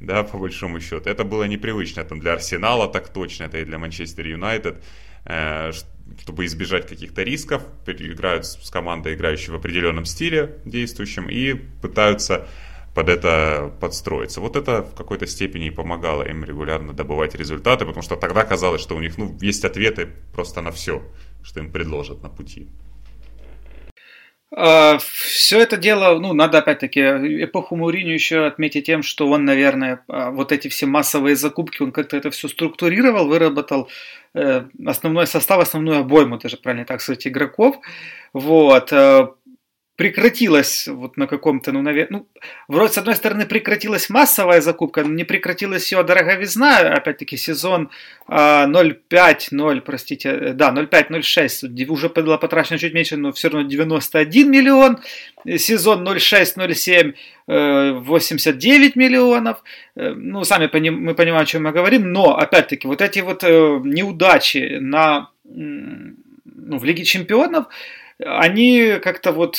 Да, 0.01 0.23
по 0.23 0.39
большому 0.39 0.81
счету. 0.81 1.11
Это 1.11 1.25
было 1.25 1.45
непривычно 1.45 2.05
там, 2.05 2.21
для 2.21 2.33
Арсенала, 2.33 2.89
так 2.89 3.11
точно, 3.11 3.45
это 3.45 3.59
и 3.59 3.65
для 3.65 3.79
Манчестер 3.79 4.27
Юнайтед. 4.27 4.83
Э, 5.27 5.73
чтобы 6.21 6.47
избежать 6.47 6.87
каких-то 6.87 7.23
рисков, 7.23 7.63
играют 7.87 8.47
с 8.47 8.71
командой, 8.71 9.15
играющей 9.15 9.53
в 9.53 9.57
определенном 9.57 10.05
стиле 10.05 10.59
действующем, 10.65 11.29
и 11.29 11.55
пытаются 11.55 12.49
под 12.95 13.11
это 13.11 13.75
подстроиться. 13.79 14.41
Вот 14.41 14.57
это 14.57 14.83
в 14.83 14.95
какой-то 14.95 15.27
степени 15.27 15.69
помогало 15.69 16.23
им 16.23 16.45
регулярно 16.45 16.95
добывать 16.95 17.35
результаты, 17.35 17.85
потому 17.85 18.03
что 18.03 18.17
тогда 18.17 18.43
казалось, 18.45 18.81
что 18.81 18.97
у 18.97 19.01
них 19.01 19.19
ну, 19.19 19.37
есть 19.43 19.67
ответы 19.67 20.09
просто 20.33 20.63
на 20.63 20.71
все, 20.71 21.03
что 21.47 21.61
им 21.61 21.71
предложат 21.71 22.23
на 22.23 22.29
пути. 22.29 22.67
А, 24.55 24.99
все 24.99 25.61
это 25.61 25.77
дело, 25.77 26.19
ну, 26.19 26.33
надо 26.33 26.59
опять-таки 26.59 27.01
эпоху 27.45 27.77
Мауриню 27.77 28.15
еще 28.15 28.47
отметить 28.47 28.87
тем, 28.87 29.03
что 29.03 29.29
он, 29.29 29.45
наверное, 29.45 30.01
а, 30.09 30.31
вот 30.31 30.53
эти 30.53 30.69
все 30.69 30.87
массовые 30.87 31.37
закупки, 31.37 31.83
он 31.83 31.93
как-то 31.93 32.17
это 32.17 32.31
все 32.31 32.49
структурировал, 32.49 33.29
выработал 33.29 33.89
э, 34.35 34.65
основной 34.87 35.27
состав, 35.27 35.61
основную 35.61 36.01
обойму, 36.01 36.39
даже 36.39 36.57
правильно 36.57 36.85
так 36.85 37.01
сказать, 37.01 37.27
игроков. 37.27 37.77
Вот. 38.33 38.93
Прекратилась 39.97 40.89
вот 40.89 41.17
на 41.17 41.27
каком-то, 41.27 41.73
ну, 41.73 41.81
наверное, 41.81 42.21
ну, 42.21 42.29
вроде, 42.69 42.93
с 42.93 42.99
одной 42.99 43.17
стороны, 43.17 43.47
прекратилась 43.47 44.11
массовая 44.11 44.61
закупка, 44.61 45.03
но 45.03 45.09
не 45.09 45.25
прекратилась 45.25 45.91
ее 45.91 46.03
дороговизна, 46.03 46.81
опять-таки, 46.81 47.39
сезон 47.39 47.91
э, 48.29 48.35
0,5, 48.35 49.81
простите, 49.81 50.53
да, 50.53 50.71
0,5-0,6, 50.71 51.87
уже 51.89 52.09
было 52.11 52.37
потрачено 52.37 52.79
чуть 52.79 52.93
меньше, 52.93 53.17
но 53.17 53.33
все 53.33 53.49
равно 53.49 53.69
91 53.69 54.51
миллион, 54.51 54.99
сезон 55.57 56.07
0,6-0,7, 56.07 57.15
э, 57.49 57.93
89 57.93 58.97
миллионов, 58.97 59.63
э, 59.95 60.13
ну, 60.15 60.45
сами 60.45 60.67
поним, 60.67 61.03
мы 61.03 61.15
понимаем, 61.15 61.43
о 61.43 61.47
чем 61.47 61.63
мы 61.63 61.73
говорим, 61.73 62.13
но, 62.13 62.37
опять-таки, 62.37 62.87
вот 62.87 63.01
эти 63.01 63.21
вот 63.21 63.45
э, 63.45 63.81
неудачи 63.83 64.77
на, 64.79 65.31
ну, 65.45 66.79
в 66.79 66.85
Лиге 66.85 67.05
Чемпионов, 67.05 67.67
они 68.19 68.99
как-то 69.03 69.33
вот 69.33 69.57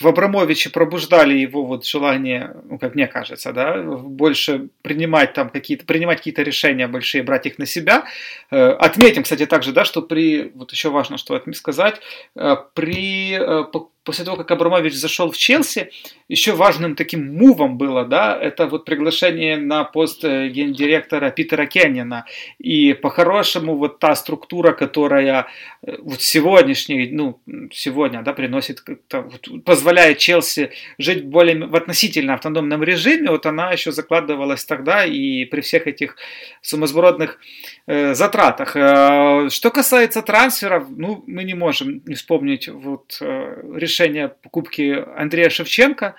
в 0.00 0.06
Абрамовиче 0.06 0.70
пробуждали 0.70 1.34
его 1.34 1.64
вот 1.64 1.86
желание, 1.86 2.56
ну, 2.64 2.78
как 2.78 2.94
мне 2.94 3.06
кажется, 3.06 3.52
да, 3.52 3.80
больше 3.82 4.68
принимать 4.82 5.32
там 5.32 5.48
какие-то, 5.48 5.86
принимать 5.86 6.18
какие-то 6.18 6.42
решения 6.42 6.88
большие, 6.88 7.22
брать 7.22 7.46
их 7.46 7.58
на 7.58 7.66
себя. 7.66 8.06
Э, 8.50 8.70
отметим, 8.70 9.22
кстати, 9.22 9.46
также, 9.46 9.72
да, 9.72 9.84
что 9.84 10.02
при, 10.02 10.50
вот 10.54 10.72
еще 10.72 10.90
важно, 10.90 11.18
что 11.18 11.34
сказать, 11.54 12.00
э, 12.34 12.56
при 12.74 13.32
э, 13.34 13.64
после 14.04 14.24
того, 14.24 14.36
как 14.36 14.50
Абрамович 14.50 14.94
зашел 14.94 15.30
в 15.30 15.36
Челси, 15.36 15.90
еще 16.28 16.52
важным 16.52 16.94
таким 16.94 17.36
мувом 17.36 17.76
было, 17.76 18.04
да, 18.04 18.38
это 18.40 18.66
вот 18.66 18.84
приглашение 18.84 19.56
на 19.56 19.84
пост 19.84 20.24
э, 20.24 20.48
гендиректора 20.48 21.30
Питера 21.30 21.66
Кеннина. 21.66 22.24
И 22.58 22.94
по-хорошему 22.94 23.76
вот 23.76 23.98
та 23.98 24.14
структура, 24.14 24.72
которая 24.72 25.46
э, 25.82 25.96
вот 26.00 26.22
сегодняшний, 26.22 27.08
ну, 27.10 27.40
сегодня, 27.72 28.22
да, 28.22 28.32
приносит, 28.32 28.82
вот, 29.12 29.64
позволяет 29.64 30.18
Челси 30.18 30.70
жить 30.98 31.24
более 31.24 31.66
в 31.66 31.74
относительно 31.74 32.34
автономном 32.34 32.82
режиме, 32.82 33.30
вот 33.30 33.46
она 33.46 33.72
еще 33.72 33.92
закладывалась 33.92 34.64
тогда 34.64 35.04
и 35.04 35.44
при 35.44 35.60
всех 35.60 35.86
этих 35.86 36.16
сумасбродных 36.62 37.38
э, 37.86 38.14
затратах. 38.14 38.76
Э, 38.76 39.48
что 39.50 39.70
касается 39.70 40.22
трансферов, 40.22 40.84
ну, 40.88 41.24
мы 41.26 41.44
не 41.44 41.54
можем 41.54 42.02
не 42.06 42.14
вспомнить 42.14 42.68
вот 42.68 43.18
э, 43.20 43.62
решение 43.90 44.28
покупки 44.28 45.04
Андрея 45.16 45.50
Шевченко. 45.50 46.14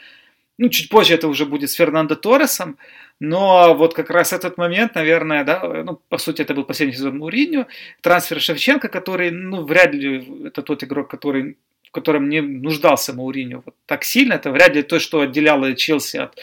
Ну, 0.57 0.69
чуть 0.69 0.89
позже 0.89 1.15
это 1.15 1.27
уже 1.27 1.45
будет 1.45 1.69
с 1.69 1.73
Фернандо 1.73 2.15
Торресом. 2.15 2.77
Но 3.19 3.73
вот 3.75 3.93
как 3.93 4.09
раз 4.09 4.33
этот 4.33 4.57
момент, 4.57 4.95
наверное, 4.95 5.43
да, 5.43 5.83
ну, 5.83 5.99
по 6.09 6.17
сути, 6.17 6.41
это 6.41 6.53
был 6.53 6.65
последний 6.65 6.95
сезон 6.95 7.17
Муринью, 7.17 7.67
трансфер 8.01 8.41
Шевченко, 8.41 8.87
который, 8.89 9.31
ну, 9.31 9.63
вряд 9.63 9.93
ли 9.93 10.47
это 10.47 10.61
тот 10.61 10.83
игрок, 10.83 11.09
который 11.09 11.55
в 11.91 11.93
котором 11.93 12.29
не 12.29 12.41
нуждался 12.41 13.13
Мауриньо 13.13 13.63
вот 13.65 13.75
так 13.85 14.05
сильно. 14.05 14.35
Это 14.35 14.49
вряд 14.49 14.73
ли 14.75 14.81
то, 14.81 14.97
что 14.97 15.19
отделяло 15.19 15.75
Челси 15.75 16.17
от 16.17 16.39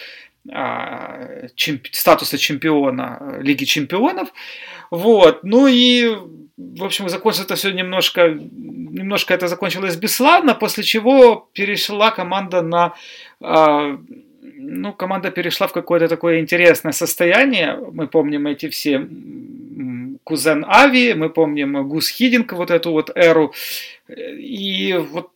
а, 0.53 1.49
чемп... 1.55 1.87
статуса 1.91 2.37
чемпиона 2.37 3.39
Лиги 3.41 3.65
чемпионов. 3.65 4.29
Вот. 4.91 5.45
Ну 5.45 5.67
и, 5.67 6.15
в 6.59 6.85
общем, 6.85 7.09
закончилось 7.09 7.47
это 7.47 7.55
все 7.55 7.71
немножко, 7.71 8.29
немножко 8.29 9.33
это 9.33 9.47
закончилось 9.47 9.97
бесславно, 9.97 10.55
после 10.55 10.83
чего 10.83 11.49
перешла 11.53 12.11
команда 12.11 12.63
на 12.63 12.95
а, 13.41 13.97
ну, 14.61 14.93
команда 14.93 15.31
перешла 15.31 15.69
в 15.69 15.73
какое-то 15.73 16.09
такое 16.09 16.41
интересное 16.41 16.93
состояние. 16.93 17.79
Мы 17.93 18.09
помним 18.09 18.49
эти 18.49 18.69
все 18.69 19.09
Кузен 20.25 20.65
Ави, 20.69 21.15
мы 21.15 21.31
помним 21.31 21.89
Гус 21.89 22.09
Хидинг, 22.09 22.53
вот 22.53 22.71
эту 22.71 22.91
вот 22.91 23.11
эру. 23.15 23.55
И 24.09 24.95
вот 25.13 25.31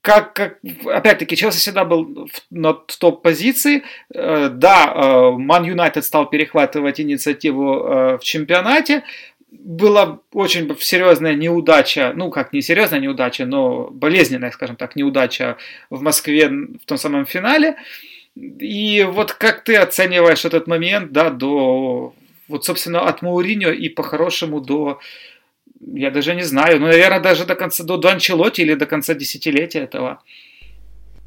как, 0.00 0.32
как 0.32 0.58
опять-таки, 0.86 1.36
Челси 1.36 1.58
всегда 1.58 1.84
был 1.84 2.28
на 2.50 2.72
топ-позиции. 2.72 3.82
Э, 4.14 4.48
да, 4.48 5.32
Ман 5.32 5.64
э, 5.64 5.68
Юнайтед 5.68 6.04
стал 6.04 6.30
перехватывать 6.30 7.00
инициативу 7.00 7.74
э, 7.74 8.18
в 8.18 8.24
чемпионате. 8.24 9.02
Была 9.50 10.20
очень 10.32 10.70
серьезная 10.78 11.34
неудача, 11.34 12.12
ну 12.14 12.30
как 12.30 12.52
не 12.52 12.60
серьезная 12.60 13.00
неудача, 13.00 13.46
но 13.46 13.88
болезненная, 13.90 14.50
скажем 14.50 14.76
так, 14.76 14.94
неудача 14.94 15.56
в 15.90 16.02
Москве 16.02 16.48
в 16.48 16.84
том 16.86 16.98
самом 16.98 17.24
финале. 17.24 17.76
И 18.36 19.06
вот 19.10 19.32
как 19.32 19.64
ты 19.64 19.76
оцениваешь 19.76 20.44
этот 20.44 20.66
момент, 20.66 21.12
да, 21.12 21.30
до, 21.30 22.14
вот, 22.46 22.64
собственно, 22.64 23.00
от 23.08 23.22
Мауриньо 23.22 23.70
и 23.70 23.88
по-хорошему 23.88 24.60
до 24.60 25.00
я 25.80 26.10
даже 26.10 26.34
не 26.34 26.42
знаю, 26.42 26.80
ну, 26.80 26.86
наверное, 26.86 27.20
даже 27.20 27.44
до 27.44 27.54
конца, 27.54 27.84
до, 27.84 27.96
до 27.96 28.10
Анчелоти 28.10 28.62
или 28.62 28.74
до 28.74 28.86
конца 28.86 29.14
десятилетия 29.14 29.80
этого. 29.80 30.22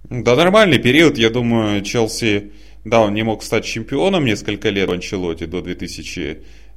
Да, 0.09 0.35
нормальный 0.35 0.79
период, 0.79 1.17
я 1.17 1.29
думаю, 1.29 1.81
Челси, 1.81 2.51
да, 2.83 3.01
он 3.01 3.13
не 3.13 3.23
мог 3.23 3.43
стать 3.43 3.65
чемпионом 3.65 4.25
несколько 4.25 4.69
лет 4.69 4.89
в 4.89 4.91
Анчелоте 4.91 5.45
до 5.45 5.61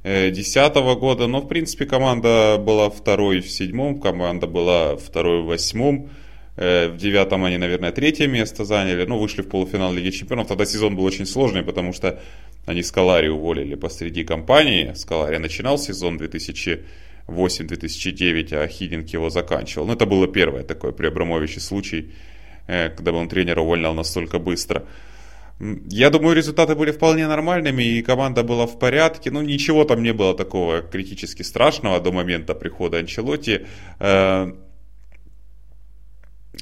2010 0.05 0.75
года, 0.99 1.25
но, 1.25 1.41
в 1.41 1.47
принципе, 1.47 1.85
команда 1.85 2.57
была 2.59 2.91
второй 2.91 3.41
в 3.41 3.49
седьмом, 3.49 3.99
команда 3.99 4.45
была 4.45 4.95
второй 4.97 5.41
в 5.41 5.45
восьмом, 5.45 6.11
э, 6.57 6.89
в 6.89 6.97
девятом 6.97 7.43
они, 7.43 7.57
наверное, 7.57 7.91
третье 7.91 8.27
место 8.27 8.65
заняли, 8.65 9.03
ну, 9.05 9.17
вышли 9.17 9.41
в 9.41 9.49
полуфинал 9.49 9.91
Лиги 9.91 10.11
Чемпионов. 10.11 10.47
Тогда 10.47 10.65
сезон 10.65 10.95
был 10.95 11.05
очень 11.05 11.25
сложный, 11.25 11.63
потому 11.63 11.91
что 11.91 12.19
они 12.67 12.83
Скалари 12.83 13.29
уволили 13.29 13.73
посреди 13.73 14.23
кампании. 14.23 14.93
Скалари 14.93 15.37
начинал 15.37 15.79
сезон 15.79 16.17
2000 16.17 16.85
2008-2009, 17.27 18.53
а 18.53 18.67
Хидинг 18.67 19.09
его 19.09 19.29
заканчивал. 19.29 19.87
Ну, 19.87 19.93
это 19.93 20.05
было 20.05 20.27
первое 20.27 20.63
такое 20.63 20.91
при 20.91 21.07
Абрамовиче 21.07 21.59
случай, 21.59 22.11
э, 22.67 22.89
когда 22.89 23.11
он 23.13 23.27
тренера 23.27 23.61
увольнял 23.61 23.93
настолько 23.93 24.39
быстро. 24.39 24.85
Я 25.59 26.09
думаю, 26.09 26.35
результаты 26.35 26.75
были 26.75 26.91
вполне 26.91 27.27
нормальными, 27.27 27.83
и 27.83 28.01
команда 28.01 28.43
была 28.43 28.65
в 28.65 28.77
порядке. 28.77 29.31
Ну, 29.31 29.41
ничего 29.41 29.85
там 29.85 30.03
не 30.03 30.11
было 30.11 30.35
такого 30.35 30.81
критически 30.81 31.43
страшного 31.43 31.99
до 32.01 32.11
момента 32.11 32.53
прихода 32.55 32.97
Анчелоти. 32.97 33.65
Э, 33.99 34.51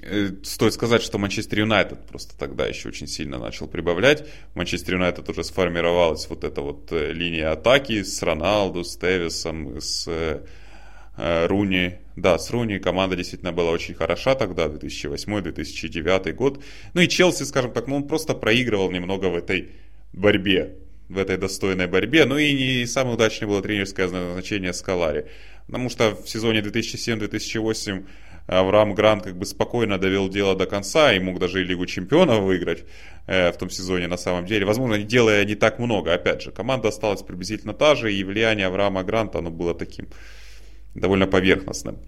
э, 0.02 0.30
стоит 0.44 0.74
сказать, 0.74 1.02
что 1.02 1.18
Манчестер 1.18 1.62
Юнайтед 1.62 2.06
просто 2.06 2.38
тогда 2.38 2.68
еще 2.68 2.90
очень 2.90 3.08
сильно 3.08 3.40
начал 3.40 3.68
прибавлять. 3.68 4.28
Манчестер 4.54 4.94
Юнайтед 4.94 5.28
уже 5.28 5.44
сформировалась 5.44 6.30
вот 6.30 6.44
эта 6.44 6.62
вот 6.62 6.92
линия 6.92 7.52
атаки 7.52 8.04
с 8.04 8.22
Роналду, 8.22 8.84
с 8.84 8.96
Тевисом, 8.96 9.82
с 9.82 10.08
Э, 10.08 10.46
Руни, 11.15 11.97
да, 12.15 12.39
с 12.39 12.49
Руни 12.49 12.80
команда 12.80 13.15
действительно 13.15 13.52
была 13.52 13.71
очень 13.71 13.93
хороша 13.93 14.36
тогда, 14.36 14.65
2008-2009 14.65 16.34
год. 16.34 16.63
Ну 16.93 17.02
и 17.02 17.08
Челси, 17.08 17.43
скажем 17.43 17.71
так, 17.71 17.88
ну 17.88 17.97
он 17.97 18.08
просто 18.08 18.34
проигрывал 18.34 18.89
немного 18.91 19.28
в 19.28 19.36
этой 19.36 19.69
борьбе, 20.12 20.76
в 21.10 21.17
этой 21.17 21.38
достойной 21.38 21.88
борьбе. 21.88 22.26
Ну 22.26 22.38
и 22.38 22.80
не 22.80 22.86
самое 22.88 23.15
удачное 23.15 23.47
было 23.47 23.62
тренерское 23.62 24.08
назначение 24.08 24.73
Скалари. 24.73 25.28
Потому 25.67 25.89
что 25.89 26.15
в 26.15 26.28
сезоне 26.28 26.60
2007-2008 26.62 28.06
Авраам 28.47 28.93
Грант 28.93 29.23
как 29.23 29.38
бы 29.38 29.45
спокойно 29.45 29.97
довел 29.97 30.28
дело 30.28 30.56
до 30.56 30.65
конца 30.65 31.13
и 31.13 31.19
мог 31.19 31.39
даже 31.39 31.62
и 31.62 31.63
Лигу 31.63 31.86
Чемпионов 31.86 32.43
выиграть 32.43 32.84
э, 33.26 33.52
в 33.52 33.58
том 33.58 33.69
сезоне 33.69 34.08
на 34.08 34.17
самом 34.17 34.45
деле. 34.45 34.65
Возможно, 34.65 34.97
делая 34.97 35.45
не 35.45 35.56
так 35.56 35.80
много. 35.80 36.13
Опять 36.13 36.41
же, 36.41 36.52
команда 36.52 36.89
осталась 36.89 37.21
приблизительно 37.21 37.73
та 37.73 37.95
же, 37.95 38.13
и 38.13 38.23
влияние 38.23 38.67
Авраама 38.67 39.04
Гранта, 39.04 39.39
оно 39.39 39.49
было 39.49 39.73
таким 39.73 40.10
довольно 40.96 41.28
поверхностным. 41.28 42.00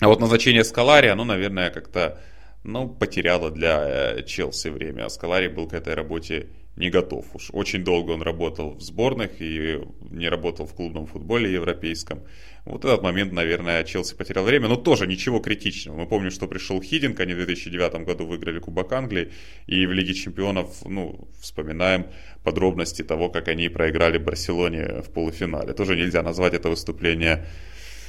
А 0.00 0.08
вот 0.08 0.20
назначение 0.20 0.64
Скалари, 0.64 1.08
оно, 1.08 1.24
наверное, 1.24 1.70
как-то 1.70 2.20
ну, 2.64 2.88
потеряло 2.88 3.50
для 3.50 4.16
э, 4.16 4.22
Челси 4.24 4.68
время. 4.68 5.06
А 5.06 5.10
Скалари 5.10 5.48
был 5.48 5.68
к 5.68 5.74
этой 5.74 5.94
работе 5.94 6.48
не 6.76 6.90
готов. 6.90 7.26
Уж 7.34 7.50
очень 7.52 7.84
долго 7.84 8.12
он 8.12 8.22
работал 8.22 8.74
в 8.74 8.82
сборных 8.82 9.40
и 9.40 9.80
не 10.10 10.28
работал 10.28 10.66
в 10.66 10.74
клубном 10.74 11.06
футболе 11.06 11.52
европейском. 11.52 12.22
Вот 12.64 12.84
этот 12.84 13.02
момент, 13.02 13.32
наверное, 13.32 13.84
Челси 13.84 14.16
потерял 14.16 14.44
время, 14.44 14.68
но 14.68 14.76
тоже 14.76 15.06
ничего 15.06 15.38
критичного. 15.38 15.98
Мы 15.98 16.06
помним, 16.06 16.30
что 16.30 16.48
пришел 16.48 16.80
Хидинг, 16.80 17.20
они 17.20 17.34
в 17.34 17.36
2009 17.36 18.04
году 18.06 18.26
выиграли 18.26 18.58
Кубок 18.58 18.92
Англии, 18.92 19.32
и 19.66 19.86
в 19.86 19.92
Лиге 19.92 20.14
Чемпионов, 20.14 20.84
ну, 20.84 21.28
вспоминаем 21.40 22.06
подробности 22.42 23.02
того, 23.02 23.28
как 23.28 23.48
они 23.48 23.68
проиграли 23.68 24.18
Барселоне 24.18 25.02
в 25.02 25.12
полуфинале. 25.12 25.74
Тоже 25.74 25.94
нельзя 25.94 26.22
назвать 26.22 26.54
это 26.54 26.70
выступление 26.70 27.46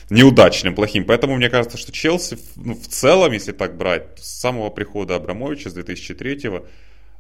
неудачным, 0.10 0.76
плохим. 0.76 1.06
Поэтому 1.06 1.36
мне 1.36 1.50
кажется, 1.50 1.78
что 1.78 1.92
Челси 1.92 2.38
ну, 2.56 2.74
в 2.74 2.88
целом, 2.88 3.32
если 3.34 3.52
так 3.52 3.78
брать, 3.78 4.20
с 4.20 4.40
самого 4.40 4.70
прихода 4.70 5.16
Абрамовича 5.16 5.70
с 5.70 5.74
2003 5.74 6.40
э, 6.44 6.62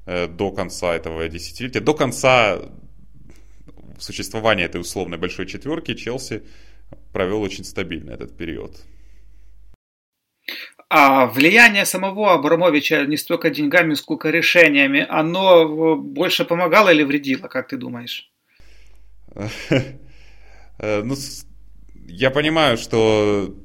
до 0.05 0.51
конца 0.51 0.95
этого 0.95 1.27
десятилетия, 1.27 1.79
до 1.79 1.93
конца 1.93 2.59
существования 3.99 4.65
этой 4.65 4.81
условной 4.81 5.17
большой 5.17 5.45
четверки, 5.45 5.93
Челси 5.93 6.43
провел 7.13 7.41
очень 7.41 7.63
стабильно 7.63 8.11
этот 8.11 8.37
период. 8.37 8.83
А 10.89 11.25
влияние 11.25 11.85
самого 11.85 12.33
Абрамовича 12.33 13.05
не 13.05 13.17
столько 13.17 13.49
деньгами, 13.49 13.95
сколько 13.95 14.29
решениями, 14.29 15.05
оно 15.09 15.95
больше 15.95 16.45
помогало 16.45 16.93
или 16.93 17.03
вредило, 17.03 17.47
как 17.47 17.67
ты 17.67 17.77
думаешь? 17.77 18.31
Э, 20.77 21.03
ну, 21.03 21.15
я 22.05 22.31
понимаю, 22.31 22.77
что 22.77 23.55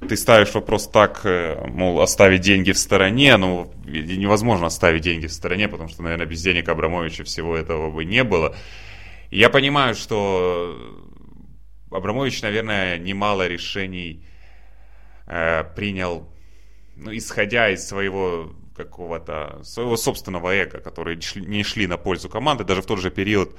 ты 0.00 0.16
ставишь 0.16 0.54
вопрос 0.54 0.88
так, 0.88 1.22
э, 1.24 1.66
мол, 1.66 2.00
оставить 2.00 2.40
деньги 2.40 2.72
в 2.72 2.78
стороне, 2.78 3.36
ну, 3.36 3.72
невозможно 3.84 4.66
оставить 4.66 5.02
деньги 5.02 5.26
в 5.26 5.32
стороне, 5.32 5.68
потому 5.68 5.88
что, 5.88 6.02
наверное, 6.02 6.26
без 6.26 6.42
денег 6.42 6.68
Абрамовича 6.68 7.24
всего 7.24 7.56
этого 7.56 7.90
бы 7.90 8.04
не 8.04 8.22
было. 8.22 8.54
Я 9.30 9.50
понимаю, 9.50 9.94
что 9.94 10.78
Абрамович, 11.90 12.42
наверное, 12.42 12.98
немало 12.98 13.46
решений 13.46 14.24
э, 15.26 15.64
принял, 15.74 16.28
ну, 16.96 17.16
исходя 17.16 17.70
из 17.70 17.86
своего 17.86 18.52
какого-то, 18.76 19.60
своего 19.64 19.96
собственного 19.96 20.54
эго, 20.54 20.78
которые 20.78 21.18
не 21.34 21.64
шли 21.64 21.86
на 21.86 21.96
пользу 21.96 22.28
команды, 22.28 22.64
даже 22.64 22.82
в 22.82 22.86
тот 22.86 23.00
же 23.00 23.10
период 23.10 23.56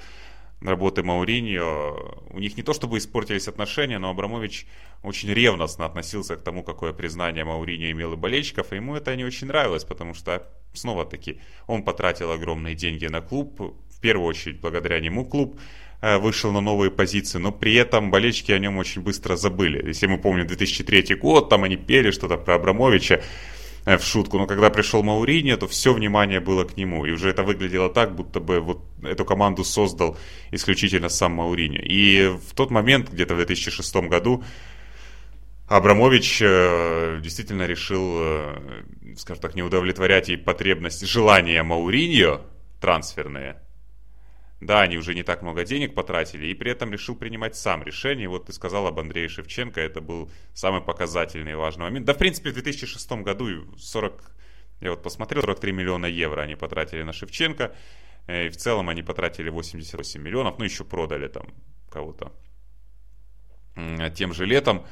работы 0.61 1.03
Мауриньо, 1.03 2.27
у 2.29 2.39
них 2.39 2.57
не 2.57 2.63
то 2.63 2.73
чтобы 2.73 2.97
испортились 2.97 3.47
отношения, 3.47 3.99
но 3.99 4.09
Абрамович 4.09 4.65
очень 5.03 5.33
ревностно 5.33 5.85
относился 5.85 6.35
к 6.35 6.43
тому, 6.43 6.63
какое 6.63 6.93
признание 6.93 7.45
Мауриньо 7.45 7.91
имел 7.91 8.13
у 8.13 8.17
болельщиков, 8.17 8.71
и 8.71 8.75
ему 8.75 8.95
это 8.95 9.15
не 9.15 9.23
очень 9.23 9.47
нравилось, 9.47 9.83
потому 9.83 10.13
что, 10.13 10.47
снова-таки, 10.73 11.39
он 11.67 11.83
потратил 11.83 12.31
огромные 12.31 12.75
деньги 12.75 13.05
на 13.07 13.21
клуб, 13.21 13.59
в 13.59 13.99
первую 14.01 14.27
очередь 14.27 14.59
благодаря 14.59 14.99
нему 14.99 15.25
клуб 15.25 15.59
Э, 16.01 16.17
вышел 16.17 16.51
на 16.53 16.61
новые 16.61 16.91
позиции, 16.91 17.39
но 17.39 17.51
при 17.51 17.75
этом 17.75 18.09
болельщики 18.09 18.53
о 18.53 18.59
нем 18.59 18.77
очень 18.77 19.01
быстро 19.01 19.35
забыли. 19.35 19.85
Если 19.85 20.07
мы 20.07 20.17
помним 20.17 20.47
2003 20.47 21.15
год, 21.15 21.49
там 21.49 21.65
они 21.65 21.75
пели 21.75 22.11
что-то 22.11 22.37
про 22.37 22.55
Абрамовича 22.55 23.21
в 23.85 23.99
шутку, 23.99 24.37
но 24.37 24.47
когда 24.47 24.69
пришел 24.69 25.03
Маурини, 25.03 25.55
то 25.55 25.67
все 25.67 25.93
внимание 25.93 26.39
было 26.39 26.63
к 26.63 26.77
нему, 26.77 27.05
и 27.05 27.11
уже 27.11 27.29
это 27.29 27.43
выглядело 27.43 27.89
так, 27.89 28.15
будто 28.15 28.39
бы 28.39 28.59
вот 28.59 28.83
эту 29.03 29.25
команду 29.25 29.63
создал 29.63 30.17
исключительно 30.51 31.09
сам 31.09 31.33
Маурини. 31.33 31.79
И 31.79 32.27
в 32.27 32.53
тот 32.53 32.71
момент, 32.71 33.09
где-то 33.09 33.33
в 33.33 33.37
2006 33.37 33.95
году, 34.07 34.43
Абрамович 35.67 36.41
э, 36.41 37.19
действительно 37.21 37.67
решил, 37.67 38.17
э, 38.19 38.83
скажем 39.17 39.41
так, 39.41 39.55
не 39.55 39.61
удовлетворять 39.61 40.29
и 40.29 40.35
потребности, 40.35 41.05
желания 41.05 41.61
Мауриньо 41.61 42.41
трансферные, 42.81 43.61
да, 44.61 44.81
они 44.81 44.97
уже 44.97 45.15
не 45.15 45.23
так 45.23 45.41
много 45.41 45.63
денег 45.63 45.93
потратили, 45.93 46.47
и 46.47 46.53
при 46.53 46.71
этом 46.71 46.91
решил 46.91 47.15
принимать 47.15 47.55
сам 47.55 47.83
решение. 47.83 48.27
Вот 48.27 48.47
ты 48.47 48.53
сказал 48.53 48.87
об 48.87 48.99
Андрее 48.99 49.29
Шевченко, 49.29 49.79
это 49.79 50.01
был 50.01 50.29
самый 50.53 50.81
показательный 50.81 51.53
и 51.53 51.55
важный 51.55 51.83
момент. 51.83 52.05
Да, 52.05 52.13
в 52.13 52.17
принципе, 52.17 52.49
в 52.49 52.53
2006 52.53 53.11
году 53.23 53.75
40, 53.77 54.31
я 54.81 54.91
вот 54.91 55.01
посмотрел, 55.01 55.41
43 55.41 55.71
миллиона 55.71 56.07
евро 56.07 56.41
они 56.41 56.55
потратили 56.55 57.03
на 57.03 57.13
Шевченко, 57.13 57.73
э, 58.27 58.47
и 58.47 58.49
в 58.49 58.57
целом 58.57 58.89
они 58.89 59.01
потратили 59.01 59.49
88 59.49 60.21
миллионов, 60.21 60.59
ну 60.59 60.65
еще 60.65 60.83
продали 60.83 61.27
там 61.27 61.47
кого-то 61.89 62.33
тем 64.13 64.33
же 64.33 64.45
летом. 64.45 64.85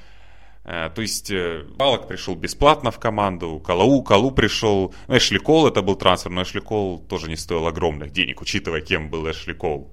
Э, 0.68 0.90
то 0.94 1.02
есть 1.02 1.32
э, 1.32 1.64
Балок 1.78 2.10
пришел 2.10 2.36
бесплатно 2.36 2.92
в 2.92 3.00
команду, 3.00 3.60
Калау, 3.60 4.04
Калу 4.04 4.32
пришел, 4.32 4.94
ну, 5.08 5.18
Эшли 5.18 5.40
Кол 5.40 5.66
это 5.66 5.82
был 5.82 5.96
трансфер, 5.96 6.30
но 6.30 6.44
Эшли 6.44 6.60
Кол 6.60 7.00
тоже 7.00 7.30
не 7.30 7.38
стоил 7.38 7.66
огромных 7.68 8.12
денег, 8.12 8.42
учитывая, 8.42 8.82
кем 8.82 9.10
был 9.10 9.32
Эшли 9.32 9.54
Кол, 9.54 9.90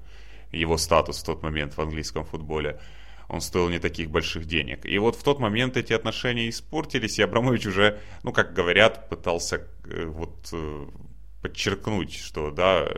его 0.50 0.76
статус 0.76 1.22
в 1.22 1.24
тот 1.24 1.44
момент 1.44 1.76
в 1.76 1.80
английском 1.80 2.24
футболе. 2.24 2.80
Он 3.28 3.40
стоил 3.40 3.68
не 3.68 3.78
таких 3.78 4.10
больших 4.10 4.46
денег. 4.46 4.84
И 4.84 4.98
вот 4.98 5.14
в 5.14 5.22
тот 5.22 5.38
момент 5.38 5.76
эти 5.76 5.92
отношения 5.92 6.48
испортились, 6.48 7.20
и 7.20 7.22
Абрамович 7.22 7.66
уже, 7.66 8.00
ну, 8.24 8.32
как 8.32 8.52
говорят, 8.52 9.08
пытался 9.08 9.68
э, 9.84 10.06
вот 10.06 10.52
подчеркнуть, 11.40 12.16
что, 12.16 12.50
да, 12.50 12.88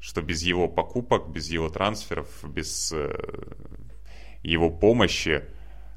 что 0.00 0.22
без 0.22 0.42
его 0.42 0.66
покупок, 0.66 1.28
без 1.28 1.48
его 1.50 1.68
трансферов, 1.68 2.28
без 2.42 2.92
его 4.42 4.70
помощи, 4.70 5.44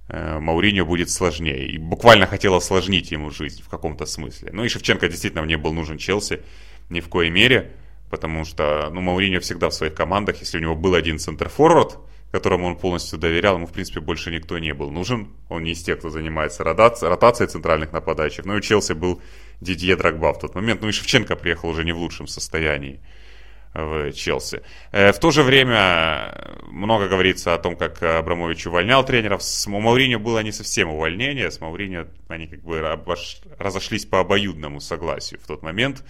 Мауриньо 0.09 0.85
будет 0.85 1.09
сложнее. 1.09 1.67
И 1.67 1.77
буквально 1.77 2.27
хотел 2.27 2.55
осложнить 2.55 3.11
ему 3.11 3.29
жизнь 3.31 3.61
в 3.61 3.69
каком-то 3.69 4.05
смысле. 4.05 4.51
Ну 4.53 4.63
и 4.63 4.69
Шевченко 4.69 5.07
действительно 5.07 5.43
мне 5.43 5.57
был 5.57 5.73
нужен 5.73 5.97
Челси 5.97 6.41
ни 6.89 7.01
в 7.01 7.09
коей 7.09 7.29
мере, 7.29 7.71
потому 8.09 8.45
что 8.45 8.89
ну, 8.91 9.01
Мауриньо 9.01 9.39
всегда 9.41 9.69
в 9.69 9.73
своих 9.73 9.93
командах, 9.93 10.39
если 10.39 10.57
у 10.57 10.61
него 10.61 10.75
был 10.75 10.95
один 10.95 11.19
центр-форвард, 11.19 11.99
которому 12.31 12.67
он 12.67 12.77
полностью 12.77 13.19
доверял, 13.19 13.55
ему, 13.55 13.67
в 13.67 13.71
принципе, 13.71 13.99
больше 13.99 14.31
никто 14.31 14.57
не 14.59 14.73
был 14.73 14.91
нужен. 14.91 15.29
Он 15.49 15.63
не 15.63 15.71
из 15.71 15.83
тех, 15.83 15.99
кто 15.99 16.09
занимается 16.09 16.63
ротацией, 16.63 17.09
ротацией 17.09 17.49
центральных 17.49 17.91
нападающих. 17.91 18.45
Ну 18.45 18.57
и 18.57 18.61
Челси 18.61 18.93
был 18.93 19.21
Дидье 19.61 19.95
Драгба 19.95 20.33
в 20.33 20.39
тот 20.39 20.55
момент. 20.55 20.81
Ну 20.81 20.89
и 20.89 20.91
Шевченко 20.91 21.35
приехал 21.35 21.69
уже 21.69 21.83
не 21.83 21.93
в 21.93 21.97
лучшем 21.97 22.27
состоянии 22.27 23.01
в 23.85 24.11
Челси. 24.13 24.61
Э, 24.91 25.11
в 25.11 25.19
то 25.19 25.31
же 25.31 25.43
время 25.43 26.61
много 26.67 27.07
говорится 27.07 27.53
о 27.53 27.57
том, 27.57 27.75
как 27.75 28.01
Абрамович 28.01 28.67
увольнял 28.67 29.05
тренеров. 29.05 29.43
С 29.43 29.67
Мауриньо 29.67 30.19
было 30.19 30.39
не 30.39 30.51
совсем 30.51 30.89
увольнение. 30.89 31.51
С 31.51 31.61
Мауриньо 31.61 32.07
они 32.27 32.47
как 32.47 32.61
бы 32.63 32.79
разошлись 33.59 34.05
по 34.05 34.19
обоюдному 34.19 34.79
согласию 34.79 35.39
в 35.39 35.47
тот 35.47 35.61
момент. 35.63 36.03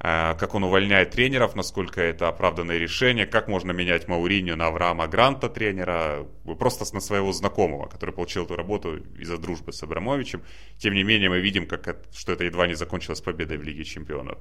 Э, 0.00 0.34
как 0.38 0.54
он 0.54 0.62
увольняет 0.64 1.10
тренеров, 1.10 1.56
насколько 1.56 2.00
это 2.00 2.28
оправданное 2.28 2.78
решение, 2.78 3.26
как 3.26 3.48
можно 3.48 3.72
менять 3.72 4.06
Мауриньо 4.06 4.54
на 4.54 4.68
Авраама 4.68 5.08
Гранта 5.08 5.48
тренера, 5.48 6.26
просто 6.58 6.86
на 6.94 7.00
своего 7.00 7.32
знакомого, 7.32 7.88
который 7.88 8.14
получил 8.14 8.44
эту 8.44 8.54
работу 8.54 8.98
из-за 9.18 9.38
дружбы 9.38 9.72
с 9.72 9.82
Абрамовичем. 9.82 10.42
Тем 10.78 10.94
не 10.94 11.02
менее, 11.02 11.28
мы 11.28 11.40
видим, 11.40 11.66
как 11.66 11.88
это, 11.88 12.06
что 12.16 12.32
это 12.32 12.44
едва 12.44 12.68
не 12.68 12.74
закончилось 12.74 13.20
победой 13.20 13.56
в 13.56 13.62
Лиге 13.64 13.84
Чемпионов. 13.84 14.38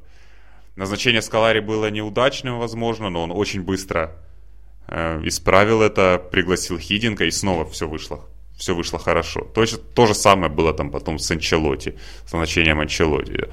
Назначение 0.77 1.23
Скалари 1.23 1.59
было 1.59 1.89
неудачным, 1.89 2.59
возможно, 2.59 3.09
но 3.09 3.23
он 3.23 3.31
очень 3.31 3.63
быстро 3.63 4.11
э, 4.87 5.21
исправил 5.25 5.81
это, 5.81 6.23
пригласил 6.31 6.77
Хидинга, 6.77 7.25
и 7.25 7.31
снова 7.31 7.65
все 7.65 7.87
вышло. 7.87 8.23
Все 8.55 8.75
вышло 8.75 8.99
хорошо. 8.99 9.41
То, 9.41 9.61
есть, 9.61 9.93
то 9.95 10.05
же 10.05 10.13
самое 10.13 10.51
было 10.51 10.73
там 10.75 10.91
потом 10.91 11.17
с 11.17 11.31
Анчелоти, 11.31 11.95
с 12.27 12.31
назначением 12.31 12.79
Анчелоти. 12.79 13.49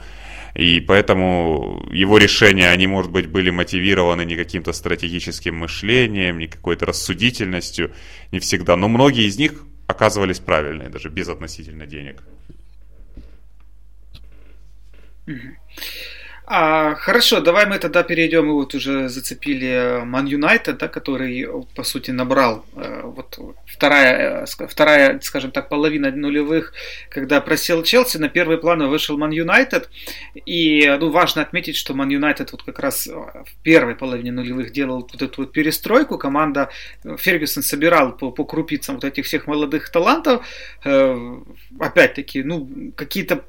И 0.54 0.80
поэтому 0.80 1.88
его 1.90 2.18
решения, 2.18 2.68
они, 2.68 2.87
может 2.87 3.10
быть, 3.10 3.26
были 3.26 3.48
мотивированы 3.48 4.26
не 4.26 4.37
каким-то 4.37 4.74
стратегическим 4.74 5.56
мышлением, 5.56 6.38
не 6.38 6.46
какой-то 6.46 6.84
рассудительностью, 6.84 7.94
не 8.32 8.38
всегда. 8.38 8.76
Но 8.76 8.88
многие 8.88 9.26
из 9.26 9.38
них 9.38 9.64
оказывались 9.87 10.40
правильные, 10.40 10.90
даже 10.90 11.08
без 11.08 11.30
относительно 11.30 11.87
денег. 11.87 12.22
Mm-hmm. 15.26 15.54
А, 16.46 16.94
хорошо, 16.96 17.40
давай 17.40 17.64
мы 17.64 17.78
тогда 17.78 18.02
перейдем, 18.02 18.50
и 18.50 18.52
вот 18.52 18.74
уже 18.74 19.09
зацепили 19.09 20.02
Ман 20.04 20.26
Юнайтед, 20.26 20.76
да, 20.76 20.88
который, 20.88 21.48
по 21.74 21.85
сути, 21.85 22.11
набрал 22.11 22.66
э, 22.76 23.00
вот 23.02 23.38
вторая, 23.66 24.44
э, 24.44 24.66
вторая, 24.66 25.20
скажем 25.20 25.52
так, 25.52 25.70
половина 25.70 26.11
нулевых, 26.11 26.74
когда 27.09 27.40
просел 27.40 27.83
Челси, 27.83 28.18
на 28.18 28.28
первый 28.28 28.59
план 28.59 28.87
вышел 28.87 29.16
Ман 29.16 29.30
Юнайтед, 29.30 29.88
и 30.44 30.87
ну, 31.00 31.09
важно 31.09 31.40
отметить, 31.40 31.76
что 31.76 31.94
Ман 31.94 32.11
Юнайтед 32.11 32.52
вот 32.52 32.62
как 32.62 32.78
раз 32.78 33.07
в 33.07 33.62
первой 33.62 33.96
половине 33.96 34.30
нулевых 34.30 34.70
делал 34.70 35.09
вот 35.11 35.22
эту 35.22 35.42
вот 35.42 35.52
перестройку, 35.52 36.18
команда 36.18 36.68
Фергюсон 37.04 37.62
собирал 37.62 38.12
по, 38.12 38.30
по 38.30 38.44
крупицам 38.44 38.96
вот 38.96 39.04
этих 39.04 39.24
всех 39.24 39.46
молодых 39.46 39.88
талантов, 39.88 40.46
э, 40.85 41.37
опять-таки, 41.80 42.42
ну, 42.42 42.92
какие-то 42.96 43.44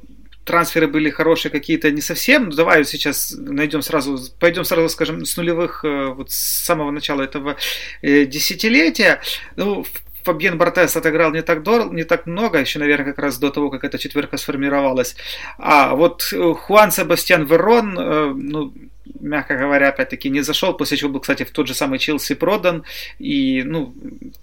трансферы 0.46 0.88
были 0.88 1.10
хорошие, 1.10 1.52
какие-то 1.52 1.92
не 1.92 2.02
совсем. 2.02 2.46
Ну, 2.46 2.56
давай 2.56 2.86
сейчас 2.86 3.36
найдем 3.38 3.82
сразу, 3.82 4.18
пойдем 4.40 4.64
сразу, 4.64 4.88
скажем, 4.90 5.26
с 5.26 5.36
нулевых, 5.36 5.84
э, 5.84 6.08
вот 6.08 6.32
с 6.32 6.64
самого 6.66 6.92
начала 6.92 7.24
этого 7.24 7.58
э, 8.02 8.26
десятилетия. 8.26 9.20
Ну, 9.56 9.86
Фабьен 10.24 10.58
Бартес 10.58 10.96
отыграл 10.96 11.32
не 11.32 11.42
так, 11.42 11.64
дор... 11.64 11.94
не 11.94 12.04
так 12.04 12.26
много, 12.26 12.60
еще, 12.60 12.80
наверное, 12.80 13.08
как 13.08 13.20
раз 13.20 13.38
до 13.38 13.50
того, 13.52 13.70
как 13.70 13.84
эта 13.84 13.98
четверка 13.98 14.38
сформировалась. 14.38 15.16
А 15.58 15.96
вот 15.96 16.30
э, 16.32 16.54
Хуан 16.54 16.92
Себастьян 16.92 17.46
Верон, 17.46 17.94
ну, 17.94 18.74
мягко 19.20 19.56
говоря, 19.58 19.90
опять-таки 19.90 20.30
не 20.30 20.42
зашел, 20.42 20.74
после 20.74 20.98
чего 20.98 21.12
был, 21.12 21.20
кстати, 21.20 21.44
в 21.44 21.52
тот 21.52 21.68
же 21.68 21.74
самый 21.74 22.00
Челси 22.00 22.36
продан, 22.36 22.84
и, 23.20 23.64
ну, 23.64 23.94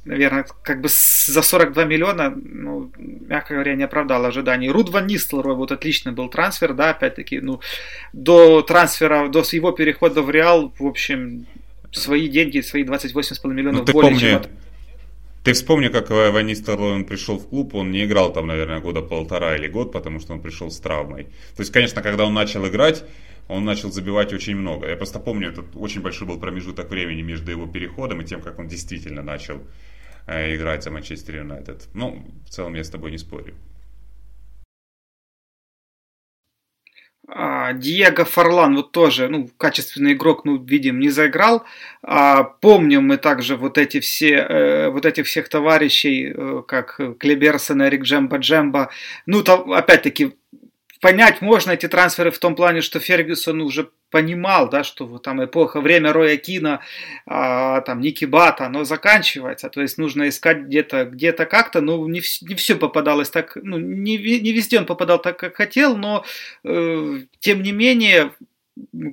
наверное, 0.05 0.47
как 0.63 0.81
бы 0.81 0.89
за 0.89 1.43
42 1.43 1.85
миллиона, 1.85 2.35
ну, 2.37 2.91
мягко 2.97 3.55
говоря, 3.55 3.75
не 3.75 3.85
оправдал 3.85 4.25
ожиданий. 4.25 4.71
Руд 4.71 4.91
Ван 4.91 5.07
Нистлрой, 5.07 5.55
вот 5.55 5.73
отличный 5.73 6.13
был 6.13 6.29
трансфер, 6.29 6.75
да, 6.75 6.91
опять-таки, 6.91 7.41
ну, 7.41 7.61
до 8.13 8.63
трансфера, 8.63 9.29
до 9.29 9.43
его 9.53 9.73
перехода 9.73 10.23
в 10.23 10.31
Реал, 10.31 10.73
в 10.79 10.87
общем, 10.87 11.47
свои 11.91 12.29
деньги, 12.29 12.61
свои 12.61 12.85
28,5 12.85 13.53
миллионов 13.53 13.81
ну, 13.81 13.85
ты 13.87 13.93
более 13.93 14.11
помни, 14.11 14.21
чем 14.21 14.37
от... 14.37 14.49
Ты 15.45 15.55
вспомни, 15.55 15.89
как 15.89 16.11
Ван 16.11 16.47
Нистерлой 16.47 16.93
он 16.93 17.05
пришел 17.05 17.37
в 17.37 17.49
клуб, 17.49 17.75
он 17.75 17.91
не 17.91 18.05
играл 18.05 18.33
там, 18.33 18.47
наверное, 18.47 18.79
года 18.79 19.03
полтора 19.03 19.57
или 19.57 19.67
год, 19.67 19.91
потому 19.91 20.21
что 20.21 20.35
он 20.35 20.41
пришел 20.41 20.71
с 20.71 20.79
травмой. 20.79 21.25
То 21.57 21.63
есть, 21.63 21.73
конечно, 21.73 22.01
когда 22.01 22.25
он 22.25 22.33
начал 22.33 22.65
играть, 22.69 23.05
он 23.49 23.65
начал 23.65 23.91
забивать 23.91 24.33
очень 24.33 24.57
много. 24.57 24.89
Я 24.89 24.97
просто 24.97 25.21
помню, 25.21 25.51
этот 25.51 25.67
очень 25.75 26.01
большой 26.01 26.29
был 26.29 26.39
промежуток 26.39 26.91
времени 26.91 27.23
между 27.23 27.51
его 27.51 27.67
переходом 27.67 28.21
и 28.21 28.25
тем, 28.25 28.41
как 28.41 28.59
он 28.59 28.69
действительно 28.69 29.23
начал 29.23 29.63
э, 30.27 30.57
играть 30.57 30.85
за 30.85 30.91
Манчестер 30.91 31.37
Юнайтед. 31.37 31.89
Ну, 31.95 32.25
в 32.47 32.51
целом 32.51 32.75
я 32.75 32.85
с 32.85 32.91
тобой 32.91 33.11
не 33.11 33.19
спорю. 33.19 33.55
А, 37.29 37.73
Диего 37.73 38.25
Фарлан 38.25 38.77
вот 38.77 38.93
тоже, 38.93 39.29
ну, 39.29 39.49
качественный 39.57 40.13
игрок, 40.13 40.45
ну, 40.45 40.63
видим, 40.63 40.99
не 40.99 41.09
заиграл. 41.09 41.65
А, 42.03 42.43
помним 42.43 43.07
мы 43.07 43.17
также 43.17 43.57
вот 43.57 43.79
эти 43.79 44.01
все, 44.01 44.35
э, 44.35 44.89
вот 44.91 45.07
этих 45.07 45.27
всех 45.27 45.49
товарищей, 45.49 46.33
э, 46.35 46.63
как 46.67 47.01
Клеберсон, 47.19 47.83
Эрик 47.83 48.03
Джемба 48.03 48.39
Джемба. 48.39 48.91
Ну, 49.27 49.43
то, 49.43 49.63
опять-таки, 49.73 50.35
понять 51.03 51.43
можно 51.43 51.73
эти 51.73 51.89
трансферы 51.89 52.31
в 52.31 52.39
том 52.39 52.55
плане, 52.55 52.81
что 52.81 53.01
Фергюсон 53.01 53.61
уже 53.61 53.91
понимал, 54.11 54.71
да, 54.71 54.85
что 54.85 55.19
там 55.19 55.45
эпоха, 55.45 55.81
время 55.81 56.13
Роя 56.13 56.37
Кина, 56.37 56.81
а, 57.27 57.81
там 57.81 58.01
Ники 58.01 58.25
Бата, 58.25 58.67
оно 58.67 58.85
заканчивается, 58.85 59.69
то 59.69 59.83
есть 59.83 59.99
нужно 59.99 60.29
искать 60.29 60.59
где-то, 60.59 61.07
где-то 61.07 61.45
как-то, 61.47 61.81
ну 61.81 62.07
не, 62.07 62.23
не 62.43 62.55
все 62.55 62.77
попадалось 62.77 63.31
так, 63.31 63.57
ну 63.61 63.79
не, 63.79 64.17
не 64.17 64.53
везде 64.53 64.79
он 64.79 64.87
попадал 64.87 65.21
так, 65.21 65.39
как 65.39 65.57
хотел, 65.57 65.97
но 65.97 66.25
э, 66.63 67.23
тем 67.41 67.63
не 67.63 67.73
менее 67.73 68.31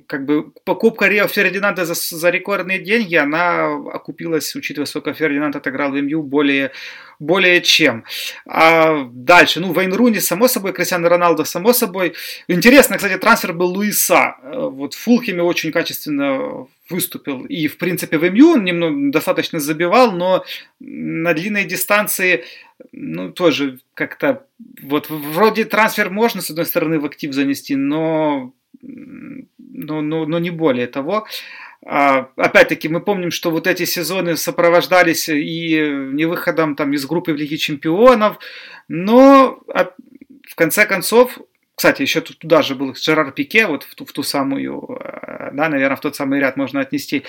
как 0.06 0.24
бы 0.24 0.50
покупка 0.64 1.08
Рио 1.08 1.26
Фердинанда 1.26 1.84
за, 1.84 1.94
за 1.94 2.30
рекордные 2.30 2.78
деньги, 2.78 3.14
она 3.14 3.74
окупилась, 3.74 4.54
учитывая, 4.56 4.86
сколько 4.86 5.14
Фердинанд 5.14 5.56
отыграл 5.56 5.92
в 5.92 6.00
МЮ, 6.00 6.22
более, 6.22 6.72
более 7.18 7.60
чем. 7.60 8.04
А 8.46 9.04
дальше, 9.12 9.60
ну, 9.60 9.72
Вейн 9.72 9.92
Руни, 9.92 10.20
само 10.20 10.48
собой, 10.48 10.72
Кристиано 10.72 11.08
Роналдо, 11.08 11.44
само 11.44 11.72
собой. 11.72 12.14
Интересно, 12.48 12.96
кстати, 12.96 13.18
трансфер 13.18 13.52
был 13.52 13.68
Луиса. 13.68 14.36
Вот 14.42 14.94
в 14.94 14.98
Фулхеме 14.98 15.42
очень 15.42 15.72
качественно 15.72 16.66
выступил. 16.88 17.44
И, 17.44 17.68
в 17.68 17.78
принципе, 17.78 18.18
в 18.18 18.28
МЮ 18.30 18.52
он 18.52 18.64
немного 18.64 19.12
достаточно 19.12 19.60
забивал, 19.60 20.12
но 20.12 20.44
на 20.80 21.34
длинной 21.34 21.64
дистанции, 21.64 22.44
ну, 22.92 23.30
тоже 23.30 23.78
как-то, 23.94 24.46
вот 24.82 25.08
вроде 25.08 25.64
трансфер 25.64 26.10
можно, 26.10 26.42
с 26.42 26.50
одной 26.50 26.66
стороны, 26.66 26.98
в 26.98 27.04
актив 27.04 27.32
занести, 27.32 27.76
но 27.76 28.52
но, 28.82 30.00
но, 30.00 30.26
но 30.26 30.38
не 30.38 30.50
более 30.50 30.86
того. 30.86 31.26
А, 31.84 32.28
опять-таки, 32.36 32.88
мы 32.88 33.00
помним, 33.00 33.30
что 33.30 33.50
вот 33.50 33.66
эти 33.66 33.84
сезоны 33.84 34.36
сопровождались 34.36 35.28
и 35.28 35.78
не 36.12 36.26
выходом 36.26 36.76
там, 36.76 36.92
из 36.92 37.06
группы 37.06 37.32
в 37.32 37.36
Лиге 37.36 37.56
Чемпионов, 37.56 38.38
но 38.88 39.62
в 40.46 40.54
конце 40.56 40.84
концов, 40.84 41.38
кстати, 41.74 42.02
еще 42.02 42.20
туда 42.20 42.60
же 42.60 42.74
был 42.74 42.94
Жерар 42.94 43.32
Пике, 43.32 43.66
вот 43.66 43.84
в 43.84 43.94
ту, 43.94 44.04
в 44.04 44.12
ту 44.12 44.22
самую, 44.22 44.98
э, 45.02 45.50
да, 45.54 45.68
наверное, 45.68 45.96
в 45.96 46.00
тот 46.00 46.16
самый 46.16 46.40
ряд 46.40 46.56
можно 46.58 46.80
отнести. 46.80 47.22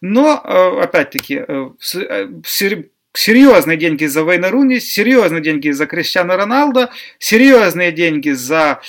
Но, 0.00 0.40
э, 0.44 0.80
опять-таки, 0.84 1.42
э, 1.48 1.70
серьезные 3.12 3.76
деньги 3.76 4.04
за 4.04 4.22
Вейна 4.22 4.50
Руни, 4.50 4.78
серьезные 4.78 5.42
деньги 5.42 5.70
за 5.70 5.86
Криштиана 5.86 6.36
Роналдо, 6.36 6.90
серьезные 7.18 7.90
деньги 7.90 8.30
за 8.30 8.80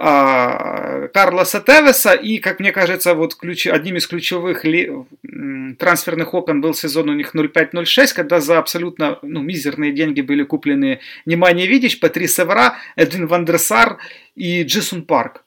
Карлоса 0.00 1.60
Тевеса, 1.60 2.14
и, 2.14 2.38
как 2.38 2.58
мне 2.58 2.72
кажется, 2.72 3.14
вот 3.14 3.34
ключ, 3.34 3.66
одним 3.66 3.96
из 3.96 4.06
ключевых 4.06 4.64
ли, 4.64 4.90
трансферных 5.78 6.32
окон 6.32 6.62
был 6.62 6.72
сезон 6.72 7.10
у 7.10 7.12
них 7.12 7.34
05-06, 7.34 8.14
когда 8.14 8.40
за 8.40 8.58
абсолютно 8.58 9.18
ну, 9.20 9.42
мизерные 9.42 9.92
деньги 9.92 10.22
были 10.22 10.42
куплены 10.42 11.00
Немания 11.26 11.66
Видич, 11.66 12.00
Патрис 12.00 12.38
Эвра, 12.38 12.76
Эдвин 12.96 13.26
Вандерсар 13.26 13.98
и 14.34 14.62
Джисон 14.62 15.02
Парк. 15.02 15.44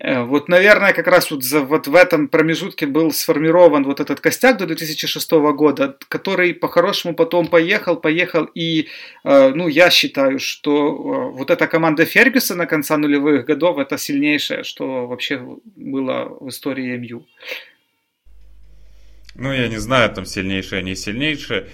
Э, 0.00 0.22
вот, 0.22 0.48
наверное, 0.48 0.92
как 0.92 1.06
раз 1.06 1.30
вот, 1.30 1.44
за, 1.44 1.60
вот 1.60 1.86
в 1.86 1.94
этом 1.94 2.28
промежутке 2.28 2.86
был 2.86 3.12
сформирован 3.12 3.84
вот 3.84 4.00
этот 4.00 4.20
костяк 4.20 4.56
до 4.56 4.66
2006 4.66 5.30
года, 5.30 5.96
который 6.08 6.54
по-хорошему 6.54 7.14
потом 7.14 7.46
поехал, 7.46 7.96
поехал, 7.96 8.44
и, 8.54 8.88
э, 9.24 9.52
ну, 9.54 9.68
я 9.68 9.90
считаю, 9.90 10.38
что 10.38 10.70
э, 10.70 11.36
вот 11.36 11.50
эта 11.50 11.66
команда 11.66 12.06
Фергюсона 12.06 12.66
конца 12.66 12.96
нулевых 12.96 13.44
годов, 13.44 13.78
это 13.78 13.98
сильнейшее, 13.98 14.64
что 14.64 15.06
вообще 15.06 15.38
было 15.76 16.36
в 16.40 16.48
истории 16.48 16.96
МЮ. 16.96 17.26
Ну, 19.34 19.52
я 19.52 19.68
не 19.68 19.78
знаю, 19.78 20.10
там 20.14 20.24
сильнейшее, 20.24 20.82
не 20.82 20.94
сильнейшее. 20.94 21.68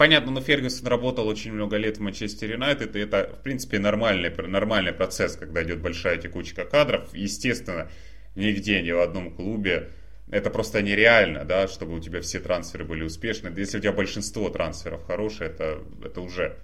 Понятно, 0.00 0.32
но 0.32 0.40
Фергюсон 0.40 0.86
работал 0.86 1.28
очень 1.28 1.52
много 1.52 1.76
лет 1.76 1.98
в 1.98 2.00
Манчестер 2.00 2.52
Юнайтед, 2.52 2.96
и 2.96 3.00
это, 3.00 3.36
в 3.38 3.42
принципе, 3.42 3.78
нормальный, 3.78 4.30
нормальный 4.48 4.94
процесс, 4.94 5.36
когда 5.36 5.62
идет 5.62 5.82
большая 5.82 6.16
текучка 6.16 6.64
кадров. 6.64 7.10
Естественно, 7.12 7.90
нигде, 8.34 8.80
ни 8.80 8.92
в 8.92 9.00
одном 9.00 9.30
клубе 9.30 9.90
это 10.30 10.48
просто 10.48 10.80
нереально, 10.80 11.44
да, 11.44 11.68
чтобы 11.68 11.96
у 11.96 12.00
тебя 12.00 12.22
все 12.22 12.40
трансферы 12.40 12.86
были 12.86 13.02
успешны. 13.02 13.52
Если 13.54 13.76
у 13.76 13.80
тебя 13.82 13.92
большинство 13.92 14.48
трансферов 14.48 15.04
хорошие, 15.04 15.50
это, 15.50 15.82
это 16.02 16.22
уже 16.22 16.56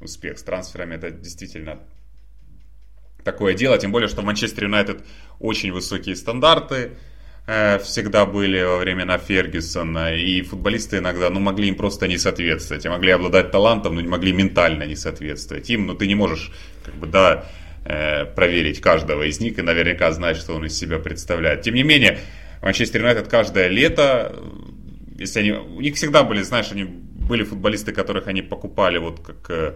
успех. 0.00 0.38
С 0.38 0.42
трансферами 0.42 0.94
это 0.94 1.10
действительно 1.10 1.78
такое 3.22 3.52
дело. 3.52 3.76
Тем 3.76 3.92
более, 3.92 4.08
что 4.08 4.22
в 4.22 4.24
Манчестер 4.24 4.64
Юнайтед 4.64 5.04
очень 5.40 5.72
высокие 5.72 6.16
стандарты, 6.16 6.92
всегда 7.46 8.24
были 8.24 8.62
во 8.62 8.78
времена 8.78 9.18
Фергюсона, 9.18 10.14
и 10.14 10.42
футболисты 10.42 10.98
иногда, 10.98 11.28
ну, 11.28 11.40
могли 11.40 11.68
им 11.68 11.74
просто 11.74 12.06
не 12.06 12.16
соответствовать, 12.16 12.84
и 12.84 12.88
могли 12.88 13.10
обладать 13.10 13.50
талантом, 13.50 13.96
но 13.96 14.00
не 14.00 14.08
могли 14.08 14.32
ментально 14.32 14.84
не 14.84 14.94
соответствовать 14.94 15.68
им, 15.68 15.86
но 15.86 15.94
ты 15.94 16.06
не 16.06 16.14
можешь, 16.14 16.52
как 16.84 16.94
бы, 16.94 17.06
да, 17.06 17.44
э, 17.84 18.26
проверить 18.26 18.80
каждого 18.80 19.24
из 19.24 19.40
них 19.40 19.58
и 19.58 19.62
наверняка 19.62 20.12
знать, 20.12 20.36
что 20.36 20.54
он 20.54 20.66
из 20.66 20.78
себя 20.78 20.98
представляет. 20.98 21.62
Тем 21.62 21.74
не 21.74 21.82
менее, 21.82 22.20
Манчестер 22.62 23.00
Юнайтед 23.00 23.26
каждое 23.26 23.66
лето, 23.66 24.36
если 25.18 25.40
они, 25.40 25.50
у 25.52 25.80
них 25.80 25.96
всегда 25.96 26.22
были, 26.22 26.42
знаешь, 26.42 26.70
они 26.70 26.84
были 26.84 27.42
футболисты, 27.42 27.92
которых 27.92 28.28
они 28.28 28.42
покупали 28.42 28.98
вот 28.98 29.20
как 29.20 29.50
э, 29.50 29.72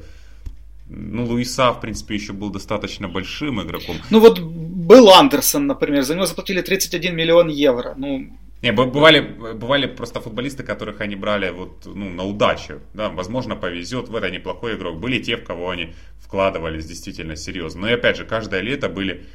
ну, 0.88 1.25
Луиса, 1.25 1.72
в 1.72 1.81
принципе, 1.81 2.14
еще 2.14 2.33
был 2.33 2.51
достаточно 2.51 3.09
большим 3.09 3.61
игроком. 3.62 3.96
Ну, 4.11 4.20
вот 4.20 4.40
был 4.40 5.11
Андерсон, 5.11 5.66
например, 5.66 6.03
за 6.03 6.14
него 6.14 6.27
заплатили 6.27 6.61
31 6.61 7.14
миллион 7.14 7.49
евро. 7.49 7.94
Ну, 7.96 8.31
не, 8.62 8.72
бывали, 8.72 9.20
бывали 9.20 9.87
просто 9.87 10.20
футболисты, 10.20 10.62
которых 10.62 11.01
они 11.01 11.14
брали 11.14 11.51
вот, 11.51 11.85
ну, 11.87 12.09
на 12.09 12.25
удачу. 12.25 12.81
Да, 12.94 13.11
возможно, 13.11 13.55
повезет, 13.55 14.09
в 14.09 14.16
это 14.16 14.31
неплохой 14.31 14.77
игрок. 14.77 14.99
Были 14.99 15.18
те, 15.18 15.37
в 15.37 15.44
кого 15.44 15.70
они 15.70 15.92
вкладывались 16.18 16.87
действительно 16.87 17.37
серьезно. 17.37 17.83
Но 17.83 17.88
и 17.88 17.92
опять 17.92 18.16
же, 18.16 18.25
каждое 18.25 18.61
лето 18.61 18.88
были 18.88 19.27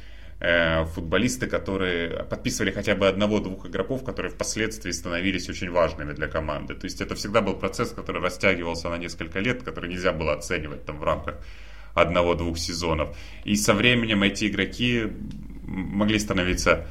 футболисты, 0.94 1.46
которые 1.46 2.24
подписывали 2.24 2.72
хотя 2.72 2.96
бы 2.96 3.06
одного-двух 3.06 3.66
игроков, 3.66 4.04
которые 4.04 4.32
впоследствии 4.32 4.90
становились 4.90 5.48
очень 5.48 5.70
важными 5.70 6.12
для 6.14 6.26
команды. 6.26 6.74
То 6.74 6.86
есть 6.86 7.00
это 7.00 7.14
всегда 7.14 7.40
был 7.40 7.54
процесс, 7.54 7.90
который 7.90 8.20
растягивался 8.20 8.88
на 8.88 8.98
несколько 8.98 9.38
лет, 9.38 9.62
который 9.62 9.88
нельзя 9.88 10.12
было 10.12 10.32
оценивать 10.32 10.84
там 10.84 10.98
в 10.98 11.04
рамках 11.04 11.36
одного-двух 11.94 12.58
сезонов. 12.58 13.16
И 13.44 13.54
со 13.54 13.74
временем 13.74 14.22
эти 14.22 14.46
игроки 14.46 15.06
могли 15.64 16.18
становиться 16.18 16.86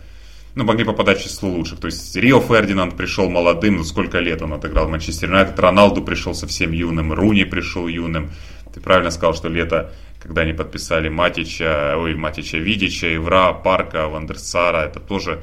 ну, 0.53 0.65
могли 0.65 0.83
попадать 0.83 1.19
в 1.19 1.23
число 1.23 1.49
лучших. 1.49 1.79
То 1.79 1.87
есть 1.87 2.15
Рио 2.15 2.41
Фердинанд 2.41 2.97
пришел 2.97 3.29
молодым, 3.29 3.77
ну 3.77 3.83
сколько 3.83 4.19
лет 4.19 4.41
он 4.41 4.53
отыграл 4.53 4.87
в 4.87 4.89
Манчестер 4.89 5.29
Юнайтед, 5.29 5.57
Роналду 5.59 6.01
пришел 6.01 6.33
совсем 6.33 6.71
юным, 6.71 7.13
Руни 7.13 7.45
пришел 7.45 7.87
юным. 7.87 8.31
Ты 8.73 8.79
правильно 8.79 9.11
сказал, 9.11 9.33
что 9.33 9.49
лето, 9.49 9.91
когда 10.19 10.41
они 10.41 10.53
подписали 10.53 11.09
Матича, 11.09 11.95
ой, 11.97 12.15
Матича 12.15 12.57
Видича, 12.57 13.15
Ивра, 13.15 13.53
Парка, 13.53 14.07
Вандерсара, 14.07 14.85
это 14.85 14.99
тоже, 14.99 15.41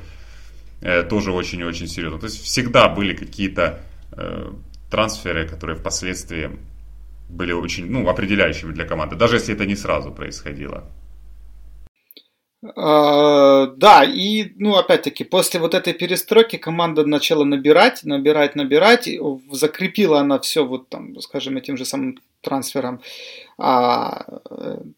э, 0.80 1.02
тоже 1.02 1.32
очень-очень 1.32 1.88
серьезно. 1.88 2.18
То 2.18 2.26
есть 2.26 2.42
всегда 2.42 2.88
были 2.88 3.14
какие-то 3.14 3.80
э, 4.12 4.52
трансферы, 4.90 5.46
которые 5.46 5.76
впоследствии 5.76 6.50
были 7.28 7.52
очень, 7.52 7.90
ну, 7.90 8.08
определяющими 8.08 8.72
для 8.72 8.84
команды, 8.84 9.16
даже 9.16 9.36
если 9.36 9.54
это 9.54 9.66
не 9.66 9.76
сразу 9.76 10.10
происходило. 10.10 10.84
А, 12.74 13.66
да, 13.76 14.02
и, 14.04 14.50
ну, 14.56 14.74
опять-таки, 14.74 15.22
после 15.22 15.60
вот 15.60 15.74
этой 15.74 15.92
перестройки 15.92 16.56
команда 16.56 17.06
начала 17.06 17.44
набирать, 17.44 18.02
набирать, 18.02 18.56
набирать, 18.56 19.08
закрепила 19.52 20.18
она 20.20 20.40
все 20.40 20.66
вот 20.66 20.88
там, 20.88 21.20
скажем, 21.20 21.56
этим 21.56 21.76
же 21.76 21.84
самым 21.84 22.18
трансфером 22.40 23.00
а, 23.58 24.24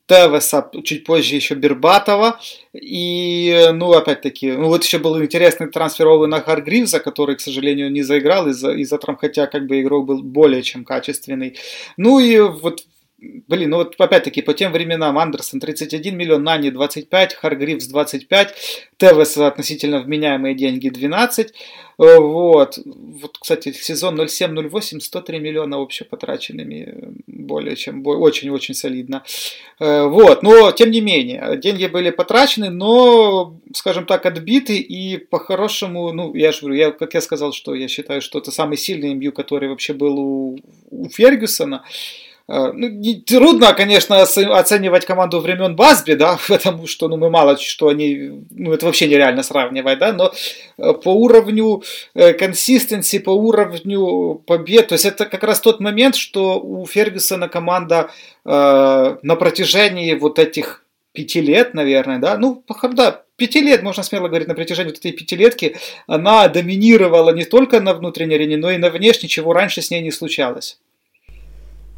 Тевеса, 0.07 0.71
чуть 0.85 1.05
позже 1.05 1.37
еще 1.37 1.55
Бербатова, 1.55 2.41
и, 2.73 3.69
ну, 3.75 3.93
опять-таки, 3.93 4.53
ну, 4.53 4.69
вот 4.69 4.83
еще 4.83 4.99
был 4.99 5.23
интересный 5.23 5.69
трансфер 5.69 6.07
Оуэна 6.09 6.41
Харгривза, 6.41 6.99
который, 6.99 7.37
к 7.37 7.41
сожалению, 7.41 7.93
не 7.93 8.03
заиграл 8.03 8.49
из-за 8.49 8.73
из 8.73 8.89
травм, 8.89 9.19
хотя, 9.19 9.47
как 9.47 9.67
бы, 9.67 9.83
игрок 9.83 10.07
был 10.07 10.23
более 10.23 10.63
чем 10.63 10.85
качественный. 10.87 11.59
Ну, 11.99 12.21
и 12.21 12.41
вот 12.41 12.85
Блин, 13.21 13.71
ну 13.71 13.77
вот 13.79 13.97
опять-таки 13.99 14.41
по 14.41 14.55
тем 14.55 14.73
временам 14.73 15.19
Андерсон 15.19 15.61
31 15.61 16.17
миллион, 16.17 16.43
Нани 16.43 16.71
25, 16.71 17.35
Харгривс 17.35 17.87
25, 17.87 18.55
Тевес 18.97 19.37
относительно 19.37 20.01
вменяемые 20.01 20.55
деньги 20.55 20.89
12. 20.89 21.53
Э, 21.99 22.19
вот. 22.19 22.79
вот, 22.85 23.39
кстати, 23.39 23.73
сезон 23.73 24.19
07-08 24.19 25.01
103 25.01 25.39
миллиона 25.39 25.79
вообще 25.81 26.05
потраченными, 26.05 27.13
более 27.27 27.77
чем, 27.77 28.07
очень-очень 28.07 28.75
солидно. 28.75 29.23
Э, 29.79 30.05
вот, 30.05 30.43
но 30.43 30.73
тем 30.73 30.91
не 30.91 31.03
менее, 31.03 31.59
деньги 31.59 31.87
были 31.87 32.09
потрачены, 32.09 32.71
но, 32.71 33.55
скажем 33.75 34.07
так, 34.07 34.25
отбиты 34.25 34.79
и 34.79 35.19
по-хорошему, 35.19 36.11
ну, 36.13 36.35
я 36.35 36.53
же 36.53 36.61
говорю, 36.61 36.77
я, 36.77 36.91
как 36.91 37.13
я 37.13 37.21
сказал, 37.21 37.53
что 37.53 37.75
я 37.75 37.87
считаю, 37.89 38.23
что 38.23 38.39
это 38.39 38.51
самый 38.51 38.79
сильный 38.79 39.13
МЮ, 39.13 39.33
который 39.33 39.69
вообще 39.69 39.93
был 39.93 40.19
у, 40.19 40.59
у 40.91 41.09
Фергюсона. 41.11 41.85
Э, 41.85 42.30
ну, 42.53 43.15
трудно, 43.27 43.73
конечно, 43.75 44.23
оценивать 44.23 45.07
команду 45.07 45.39
времен 45.39 45.77
Басби, 45.77 46.15
да, 46.15 46.37
потому 46.49 46.89
что 46.89 47.09
ну, 47.09 47.17
мы 47.17 47.31
мало 47.31 47.57
что 47.57 47.89
они, 47.89 48.45
ну, 48.51 48.73
это 48.73 48.87
вообще 48.87 49.07
нереально 49.07 49.43
сравнивать, 49.43 49.99
да, 49.99 50.13
но 50.13 50.33
э, 50.79 50.93
по 50.95 51.11
уровню 51.11 51.83
э, 52.15 52.33
консистенции, 52.33 53.19
по 53.19 53.31
уровню 53.31 54.43
побед, 54.47 54.89
то 54.89 54.95
есть 54.95 55.05
это 55.05 55.27
как 55.27 55.45
раз 55.45 55.61
тот 55.61 55.81
момент, 55.81 56.17
что 56.17 56.59
у 56.61 56.85
Фергюсона 56.87 57.49
команда 57.49 58.11
э, 58.45 59.17
на 59.23 59.37
протяжении 59.37 60.15
вот 60.15 60.41
этих 60.41 60.85
пяти 61.13 61.41
лет, 61.41 61.75
наверное, 61.75 62.19
да, 62.19 62.37
ну, 62.37 62.65
да, 62.95 63.23
пяти 63.37 63.61
лет, 63.61 63.83
можно 63.85 64.03
смело 64.03 64.27
говорить, 64.27 64.49
на 64.49 64.55
протяжении 64.55 64.91
вот 64.91 64.99
этой 64.99 65.13
пятилетки, 65.13 65.77
она 66.09 66.49
доминировала 66.49 67.31
не 67.31 67.45
только 67.45 67.81
на 67.81 67.95
внутренней 67.95 68.35
арене, 68.35 68.57
но 68.57 68.71
и 68.71 68.77
на 68.77 68.91
внешней, 68.91 69.29
чего 69.29 69.53
раньше 69.53 69.83
с 69.83 69.91
ней 69.91 70.03
не 70.03 70.11
случалось. 70.11 70.79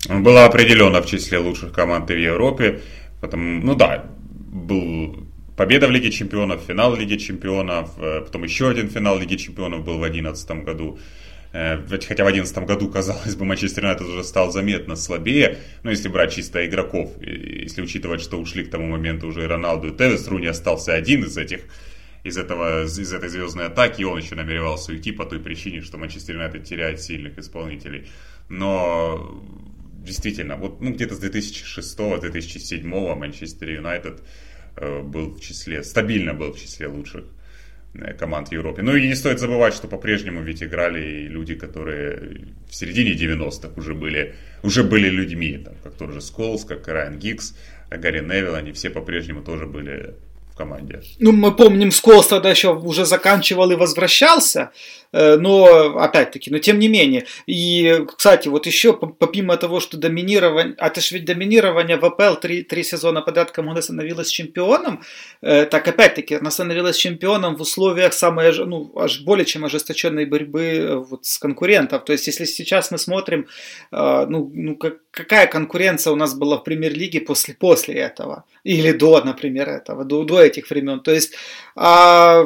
Была 0.09 0.47
определенно 0.47 1.01
в 1.01 1.07
числе 1.07 1.39
лучших 1.39 1.73
команд 1.73 2.11
в 2.11 2.17
Европе. 2.17 2.81
Потому, 3.21 3.61
ну 3.63 3.75
да, 3.75 4.05
был 4.53 5.29
победа 5.57 5.87
в 5.87 5.91
Лиге 5.91 6.11
Чемпионов, 6.11 6.63
финал 6.67 6.97
Лиги 6.97 7.17
Чемпионов, 7.17 7.91
э, 7.99 8.23
потом 8.23 8.43
еще 8.43 8.69
один 8.69 8.91
финал 8.91 9.19
Лиги 9.19 9.37
Чемпионов 9.37 9.85
был 9.85 9.99
в 9.99 10.01
2011 10.01 10.65
году. 10.65 10.99
Э, 11.53 11.77
хотя 11.87 12.25
в 12.25 12.33
2011 12.33 12.59
году, 12.67 12.89
казалось 12.93 13.37
бы, 13.37 13.45
Манчестер 13.45 13.85
Юнайтед 13.85 14.09
уже 14.09 14.25
стал 14.25 14.51
заметно 14.51 14.97
слабее, 14.97 15.59
но 15.83 15.91
если 15.91 16.09
брать 16.09 16.35
чисто 16.35 16.67
игроков, 16.67 17.13
если 17.21 17.83
учитывать, 17.83 18.21
что 18.21 18.39
ушли 18.41 18.65
к 18.65 18.71
тому 18.71 18.89
моменту 18.89 19.29
уже 19.29 19.45
и 19.45 19.47
Роналду, 19.47 19.89
и 19.89 19.97
Тевес, 19.97 20.27
Руни 20.27 20.47
остался 20.47 20.95
один 20.95 21.25
из 21.25 21.37
этих 21.37 21.61
из, 22.25 22.39
этого, 22.39 22.85
из 22.85 23.13
этой 23.13 23.29
звездной 23.29 23.67
атаки, 23.67 24.01
и 24.01 24.05
он 24.05 24.19
еще 24.19 24.35
намеревался 24.35 24.93
уйти 24.93 25.13
по 25.13 25.25
той 25.25 25.41
причине, 25.41 25.83
что 25.83 25.99
Манчестер 25.99 26.37
Юнайтед 26.37 26.65
теряет 26.65 27.01
сильных 27.01 27.39
исполнителей. 27.39 28.09
Но 28.49 29.43
действительно, 30.05 30.57
вот 30.57 30.81
ну, 30.81 30.93
где-то 30.93 31.15
с 31.15 31.23
2006-2007 31.23 33.15
Манчестер 33.15 33.71
Юнайтед 33.71 34.23
э, 34.77 35.03
был 35.03 35.31
в 35.35 35.41
числе, 35.41 35.83
стабильно 35.83 36.35
был 36.35 36.53
в 36.53 36.61
числе 36.61 36.87
лучших 36.87 37.25
э, 37.95 38.15
команд 38.15 38.49
в 38.49 38.53
Европе. 38.53 38.83
Ну 38.83 38.97
и 38.97 39.07
не 39.07 39.15
стоит 39.15 39.39
забывать, 39.39 39.75
что 39.75 39.89
по-прежнему 39.89 40.43
ведь 40.43 40.63
играли 40.63 41.27
люди, 41.29 41.55
которые 41.55 42.47
в 42.69 42.75
середине 42.75 43.13
90-х 43.13 43.73
уже 43.77 43.95
были, 43.95 44.35
уже 44.63 44.83
были 44.83 45.09
людьми, 45.09 45.59
там, 45.59 45.75
как 45.83 45.95
тот 45.95 46.13
же 46.13 46.21
Сколс, 46.21 46.65
как 46.65 46.89
Райан 46.89 47.19
Гикс, 47.19 47.55
Гарри 47.91 48.21
Невилл, 48.21 48.55
они 48.55 48.73
все 48.73 48.91
по-прежнему 48.91 49.43
тоже 49.43 49.67
были 49.67 50.15
команде. 50.63 51.01
Ну, 51.19 51.33
мы 51.33 51.57
помним, 51.57 51.91
Сколс 51.91 52.27
тогда 52.27 52.51
еще 52.51 52.69
уже 52.75 53.05
заканчивал 53.05 53.71
и 53.71 53.77
возвращался, 53.77 54.71
э, 55.13 55.37
но, 55.37 55.99
опять-таки, 55.99 56.51
но 56.51 56.59
тем 56.59 56.79
не 56.79 56.89
менее. 56.89 57.25
И, 57.47 58.05
кстати, 58.17 58.49
вот 58.49 58.67
еще, 58.67 58.93
помимо 58.93 59.57
того, 59.57 59.81
что 59.81 59.97
доминирование, 59.97 60.75
а 60.79 60.87
это 60.87 61.01
же 61.01 61.15
ведь 61.15 61.25
доминирование 61.25 61.97
в 61.97 62.05
АПЛ 62.05 62.41
три, 62.41 62.63
три 62.63 62.85
сезона 62.85 63.23
подряд 63.23 63.51
команда 63.51 63.83
становилась 63.83 64.31
чемпионом, 64.31 65.01
э, 65.43 65.67
так, 65.67 65.89
опять-таки, 65.89 66.37
она 66.37 66.51
становилась 66.51 66.97
чемпионом 66.97 67.57
в 67.57 67.61
условиях 67.61 68.13
самой, 68.13 68.53
ну, 68.67 68.93
аж 68.97 69.21
более 69.25 69.45
чем 69.45 69.65
ожесточенной 69.65 70.27
борьбы 70.27 70.63
э, 70.63 70.97
вот 70.97 71.25
с 71.25 71.39
конкурентов. 71.39 72.05
То 72.05 72.13
есть, 72.13 72.27
если 72.29 72.45
сейчас 72.45 72.91
мы 72.93 72.99
смотрим, 72.99 73.47
ну, 73.91 74.51
ну 74.55 74.79
какая 75.11 75.47
конкуренция 75.47 76.13
у 76.13 76.17
нас 76.17 76.35
была 76.35 76.57
в 76.57 76.65
премьер-лиге 76.65 77.21
после, 77.21 77.55
после 77.55 77.95
этого, 77.95 78.45
или 78.65 78.93
до, 78.93 79.25
например, 79.25 79.69
этого, 79.69 80.05
до, 80.05 80.25
до 80.25 80.41
этих 80.53 80.71
времен. 80.71 81.01
То 81.01 81.13
есть, 81.13 81.35
а, 81.75 82.45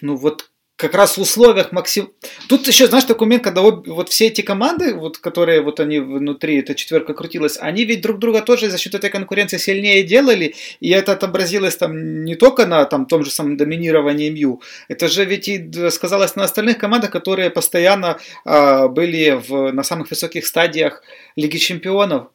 ну 0.00 0.16
вот 0.16 0.50
как 0.82 0.94
раз 0.94 1.16
в 1.16 1.20
условиях 1.20 1.70
максим... 1.70 2.12
Тут 2.48 2.66
еще, 2.66 2.88
знаешь, 2.88 3.04
такой 3.04 3.26
момент, 3.28 3.44
когда 3.44 3.60
вот, 3.60 3.86
вот 3.86 4.08
все 4.08 4.26
эти 4.26 4.40
команды, 4.40 4.94
вот, 4.94 5.18
которые 5.18 5.62
вот 5.62 5.78
они 5.78 6.00
внутри, 6.00 6.58
эта 6.58 6.74
четверка 6.74 7.14
крутилась, 7.14 7.56
они 7.60 7.84
ведь 7.84 8.02
друг 8.02 8.18
друга 8.18 8.40
тоже 8.42 8.68
за 8.68 8.78
счет 8.78 8.94
этой 8.94 9.08
конкуренции 9.08 9.58
сильнее 9.58 10.02
делали, 10.02 10.56
и 10.80 10.90
это 10.90 11.12
отобразилось 11.12 11.76
там 11.76 12.24
не 12.24 12.34
только 12.34 12.66
на 12.66 12.84
там, 12.84 13.06
том 13.06 13.24
же 13.24 13.30
самом 13.30 13.56
доминировании 13.56 14.30
МЮ, 14.30 14.60
это 14.88 15.06
же 15.06 15.24
ведь 15.24 15.48
и 15.48 15.90
сказалось 15.90 16.34
на 16.34 16.44
остальных 16.44 16.78
командах, 16.78 17.12
которые 17.12 17.50
постоянно 17.50 18.18
а, 18.44 18.88
были 18.88 19.40
в, 19.48 19.72
на 19.72 19.84
самых 19.84 20.10
высоких 20.10 20.44
стадиях 20.46 21.02
Лиги 21.36 21.58
Чемпионов. 21.58 22.26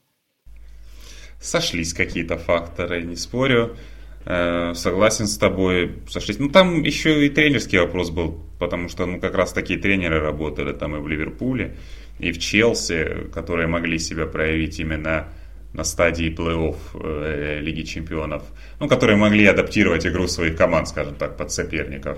Сошлись 1.41 1.93
какие-то 1.93 2.38
факторы, 2.38 3.01
не 3.03 3.17
спорю. 3.17 3.75
Э, 4.30 4.73
согласен 4.75 5.25
с 5.25 5.38
тобой, 5.38 5.95
сошлись. 6.09 6.38
Ну, 6.38 6.49
там 6.49 6.84
еще 6.84 7.25
и 7.25 7.30
тренерский 7.30 7.80
вопрос 7.80 8.09
был, 8.09 8.38
потому 8.59 8.89
что, 8.89 9.05
ну, 9.05 9.21
как 9.21 9.36
раз 9.36 9.53
такие 9.53 9.80
тренеры 9.80 10.19
работали 10.19 10.73
там 10.73 10.97
и 10.97 10.99
в 10.99 11.07
Ливерпуле, 11.07 11.78
и 12.19 12.34
в 12.34 12.38
Челси, 12.38 13.30
которые 13.34 13.67
могли 13.67 13.97
себя 13.97 14.25
проявить 14.25 14.82
именно 14.82 15.30
на 15.71 15.86
стадии 15.86 16.30
плей-офф 16.30 16.75
э, 16.95 17.59
Лиги 17.61 17.84
Чемпионов, 17.84 18.43
ну, 18.82 18.89
которые 18.89 19.15
могли 19.15 19.45
адаптировать 19.45 20.05
игру 20.05 20.28
своих 20.28 20.57
команд, 20.57 20.89
скажем 20.89 21.15
так, 21.15 21.38
под 21.38 21.49
соперников. 21.53 22.17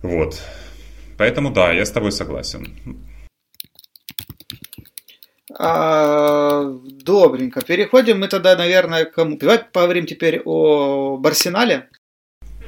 Вот. 0.00 0.40
Поэтому 1.18 1.50
да, 1.50 1.72
я 1.72 1.84
с 1.84 1.90
тобой 1.90 2.12
согласен. 2.12 2.74
А, 5.58 6.64
добренько. 6.84 7.62
Переходим 7.62 8.20
мы 8.20 8.28
тогда, 8.28 8.56
наверное, 8.56 9.04
к 9.04 9.12
кому? 9.12 9.36
Давай 9.36 9.58
поговорим 9.58 10.06
теперь 10.06 10.42
о 10.44 11.20
Арсенале. 11.24 11.88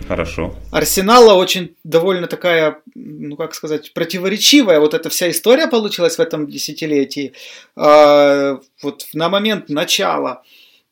Хорошо. 0.07 0.55
Арсенала 0.71 1.35
очень 1.35 1.77
довольно 1.85 2.29
такая, 2.29 2.81
ну 2.95 3.37
как 3.37 3.55
сказать, 3.55 3.93
противоречивая 3.93 4.81
вот 4.81 4.95
эта 4.95 5.11
вся 5.11 5.29
история 5.31 5.67
получилась 5.67 6.17
в 6.17 6.21
этом 6.21 6.47
десятилетии. 6.47 7.35
А, 7.77 8.59
вот 8.83 9.07
на 9.13 9.29
момент 9.29 9.69
начала 9.69 10.43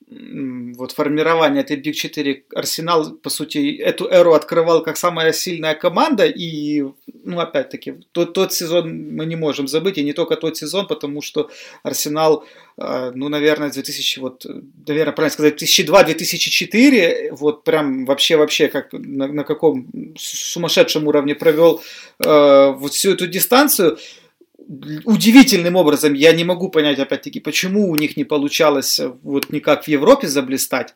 вот 0.09 0.92
формирование 0.92 1.62
этой 1.62 1.76
Big 1.76 1.92
4 1.92 2.44
Арсенал, 2.54 3.14
по 3.16 3.28
сути, 3.28 3.76
эту 3.76 4.07
эру 4.09 4.34
открывал 4.34 4.82
как 4.82 4.96
самая 4.96 5.32
сильная 5.32 5.74
команда, 5.74 6.26
и, 6.26 6.84
ну, 7.24 7.40
опять-таки, 7.40 7.94
тот, 8.12 8.32
тот 8.32 8.52
сезон 8.52 9.16
мы 9.16 9.26
не 9.26 9.34
можем 9.34 9.66
забыть, 9.66 9.98
и 9.98 10.04
не 10.04 10.12
только 10.12 10.36
тот 10.36 10.57
сезон, 10.57 10.86
потому 10.86 11.22
что 11.22 11.50
Арсенал, 11.82 12.44
э, 12.78 13.11
ну, 13.16 13.28
наверное, 13.28 13.70
2000, 13.70 14.20
вот, 14.20 14.46
наверное, 14.86 15.12
правильно 15.12 15.32
сказать, 15.32 15.61
2002-2004, 15.61 17.32
вот 17.32 17.64
прям 17.64 18.07
вообще-вообще 18.07 18.68
как 18.68 18.92
на, 18.92 19.26
на 19.26 19.42
каком 19.42 19.88
сумасшедшем 20.16 21.09
уровне 21.09 21.34
провел 21.34 21.82
э, 22.24 22.72
вот 22.76 22.92
всю 22.92 23.14
эту 23.14 23.26
дистанцию, 23.26 23.98
удивительным 25.04 25.76
образом, 25.76 26.14
я 26.14 26.32
не 26.32 26.44
могу 26.44 26.68
понять, 26.68 26.98
опять-таки, 26.98 27.40
почему 27.40 27.88
у 27.88 27.96
них 27.96 28.16
не 28.16 28.24
получалось 28.24 28.98
э, 28.98 29.12
вот 29.22 29.50
никак 29.50 29.84
в 29.84 29.88
Европе 29.88 30.26
заблистать. 30.26 30.94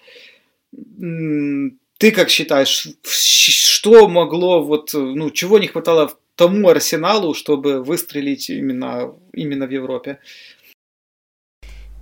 ты 1.98 2.10
как 2.12 2.30
считаешь, 2.30 2.88
что 3.02 4.08
могло, 4.08 4.62
вот, 4.62 4.90
ну, 4.94 5.30
чего 5.30 5.58
не 5.58 5.68
хватало 5.68 6.12
тому 6.34 6.68
арсеналу, 6.68 7.34
чтобы 7.34 7.82
выстрелить 7.84 8.50
именно, 8.50 9.14
именно 9.32 9.66
в 9.66 9.70
Европе? 9.70 10.18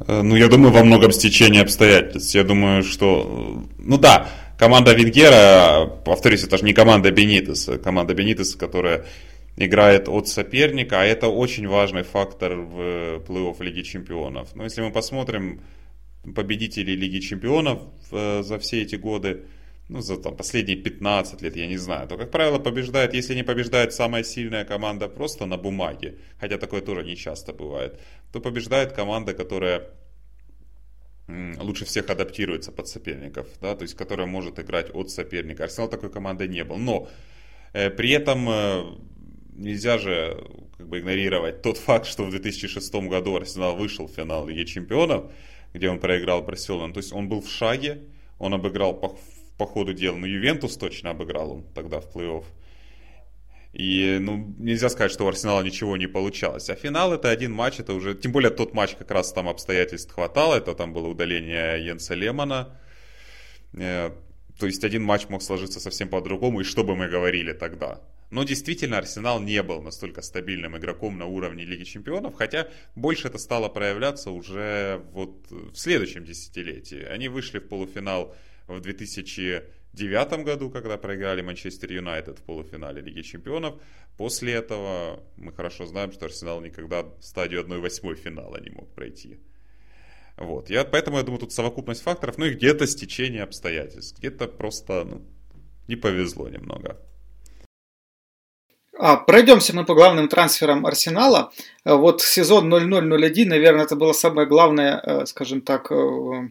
Э, 0.07 0.23
ну, 0.23 0.37
я 0.37 0.49
думаю, 0.49 0.73
во 0.73 0.85
многом 0.85 1.13
стечение 1.13 1.63
обстоятельств. 1.63 2.35
Я 2.35 2.45
думаю, 2.45 2.83
что... 2.83 3.65
Ну 3.79 3.99
да, 3.99 4.29
команда 4.59 4.95
Венгера, 4.95 5.87
повторюсь, 6.05 6.45
это 6.45 6.57
же 6.57 6.65
не 6.65 6.73
команда 6.73 7.11
Бенитеса. 7.11 7.79
Команда 7.79 8.15
Бенитеса, 8.15 8.59
которая 8.59 9.05
играет 9.59 10.09
от 10.09 10.29
соперника, 10.29 11.01
а 11.01 11.05
это 11.05 11.29
очень 11.29 11.67
важный 11.69 12.03
фактор 12.03 12.55
в 12.57 13.23
плей-офф 13.27 13.63
Лиги 13.63 13.83
Чемпионов. 13.83 14.55
Но 14.55 14.65
если 14.65 14.83
мы 14.83 14.91
посмотрим 14.91 15.61
победителей 16.35 16.97
Лиги 16.97 17.21
Чемпионов 17.21 17.81
э, 18.13 18.43
за 18.43 18.59
все 18.59 18.83
эти 18.83 18.97
годы, 18.97 19.47
ну, 19.89 20.01
за 20.01 20.17
там, 20.17 20.37
последние 20.37 20.77
15 20.77 21.43
лет, 21.43 21.57
я 21.57 21.67
не 21.67 21.79
знаю, 21.79 22.09
то, 22.09 22.17
как 22.17 22.31
правило, 22.31 22.59
побеждает, 22.59 23.15
если 23.15 23.35
не 23.35 23.43
побеждает 23.43 23.93
самая 23.93 24.23
сильная 24.23 24.65
команда 24.65 25.09
просто 25.09 25.47
на 25.47 25.57
бумаге, 25.57 26.19
хотя 26.39 26.59
такое 26.59 26.81
тоже 26.81 27.05
не 27.05 27.17
часто 27.17 27.53
бывает, 27.53 27.99
то 28.33 28.41
побеждает 28.41 28.93
команда, 28.93 29.33
которая 29.35 29.91
лучше 31.61 31.85
всех 31.85 32.09
адаптируется 32.11 32.73
под 32.73 32.89
соперников, 32.89 33.47
да, 33.61 33.75
то 33.75 33.83
есть 33.83 33.95
которая 33.95 34.27
может 34.27 34.59
играть 34.59 34.91
от 34.95 35.11
соперника. 35.11 35.65
Арсенал 35.65 35.89
такой 35.89 36.11
команды 36.11 36.49
не 36.49 36.65
был. 36.65 36.77
Но 36.79 37.09
э, 37.75 37.91
при 37.91 38.11
этом 38.11 38.49
э, 38.49 38.85
нельзя 39.59 39.99
же 39.99 40.43
как 40.77 40.89
бы 40.89 41.01
игнорировать 41.01 41.63
тот 41.63 41.77
факт, 41.77 42.07
что 42.07 42.25
в 42.25 42.31
2006 42.31 42.95
году 42.95 43.37
Арсенал 43.37 43.77
вышел 43.77 44.07
в 44.07 44.13
финал 44.13 44.47
Лиги 44.47 44.65
Чемпионов, 44.65 45.31
где 45.75 45.91
он 45.91 45.99
проиграл 45.99 46.43
Барселону. 46.43 46.95
То 46.95 46.99
есть 46.99 47.13
он 47.13 47.29
был 47.29 47.43
в 47.43 47.51
шаге, 47.51 48.03
он 48.39 48.55
обыграл 48.55 48.95
по, 48.95 49.19
по 49.59 49.67
ходу 49.67 49.93
дела, 49.93 50.17
но 50.17 50.27
Ювентус 50.27 50.77
точно 50.77 51.11
обыграл 51.11 51.51
он 51.51 51.65
тогда 51.75 52.01
в 52.01 52.15
плей-офф. 52.15 52.45
И 53.75 54.19
ну, 54.21 54.55
нельзя 54.59 54.89
сказать, 54.89 55.13
что 55.13 55.25
у 55.25 55.29
Арсенала 55.29 55.63
ничего 55.63 55.97
не 55.97 56.07
получалось. 56.07 56.71
А 56.71 56.75
финал 56.75 57.13
это 57.13 57.29
один 57.29 57.53
матч, 57.53 57.81
это 57.81 57.93
уже, 57.93 58.15
тем 58.15 58.33
более 58.33 58.51
тот 58.51 58.73
матч 58.73 58.95
как 58.95 59.11
раз 59.11 59.33
там 59.33 59.49
обстоятельств 59.49 60.13
хватало, 60.13 60.55
это 60.55 60.75
там 60.75 60.93
было 60.93 61.09
удаление 61.09 61.85
Йенса 61.85 62.15
Лемона. 62.15 62.81
Э, 63.75 64.11
то 64.59 64.67
есть 64.67 64.85
один 64.85 65.05
матч 65.05 65.29
мог 65.29 65.43
сложиться 65.43 65.81
совсем 65.81 66.09
по-другому, 66.09 66.61
и 66.61 66.65
что 66.65 66.83
бы 66.83 66.97
мы 66.97 67.09
говорили 67.09 67.53
тогда. 67.53 68.01
Но 68.31 68.45
действительно 68.45 68.99
Арсенал 68.99 69.41
не 69.41 69.63
был 69.63 69.81
настолько 69.81 70.21
стабильным 70.21 70.77
игроком 70.77 71.17
на 71.17 71.27
уровне 71.27 71.65
Лиги 71.65 71.85
Чемпионов, 71.85 72.35
хотя 72.35 72.69
больше 72.95 73.29
это 73.29 73.39
стало 73.39 73.69
проявляться 73.69 74.31
уже 74.31 75.03
вот 75.13 75.51
в 75.51 75.77
следующем 75.77 76.25
десятилетии. 76.25 77.03
Они 77.05 77.29
вышли 77.29 77.59
в 77.59 77.69
полуфинал 77.69 78.35
в 78.67 78.81
2009 78.81 80.45
году, 80.45 80.69
когда 80.69 80.99
проиграли 80.99 81.41
Манчестер 81.41 81.91
Юнайтед 81.91 82.39
в 82.39 82.43
полуфинале 82.43 83.01
Лиги 83.01 83.23
Чемпионов. 83.23 83.81
После 84.19 84.53
этого 84.53 85.23
мы 85.37 85.53
хорошо 85.53 85.87
знаем, 85.87 86.13
что 86.13 86.27
Арсенал 86.27 86.61
никогда 86.61 87.07
стадию 87.21 87.65
1-8 87.65 88.15
финала 88.15 88.61
не 88.61 88.71
мог 88.71 88.93
пройти. 88.95 89.39
Вот. 90.37 90.69
Я, 90.71 90.85
поэтому 90.85 91.17
я 91.17 91.23
думаю, 91.23 91.41
тут 91.41 91.53
совокупность 91.53 92.03
факторов, 92.03 92.37
ну 92.37 92.45
и 92.45 92.55
где-то 92.55 92.87
стечение 92.87 93.43
обстоятельств, 93.43 94.19
где-то 94.19 94.49
просто 94.49 95.05
ну, 95.05 95.23
не 95.89 95.97
повезло 95.97 96.49
немного. 96.49 97.01
А, 99.01 99.17
пройдемся 99.17 99.75
мы 99.77 99.85
по 99.85 99.95
главным 99.95 100.29
трансферам 100.29 100.85
Арсенала. 100.85 101.53
Э, 101.85 101.95
вот 101.95 102.21
сезон 102.21 102.73
00-01, 102.73 103.47
наверное, 103.47 103.85
это 103.85 103.95
была 103.95 104.13
самая 104.13 104.47
главная, 104.47 105.01
э, 105.05 105.27
скажем 105.27 105.61
так, 105.61 105.93
э, 105.93 106.49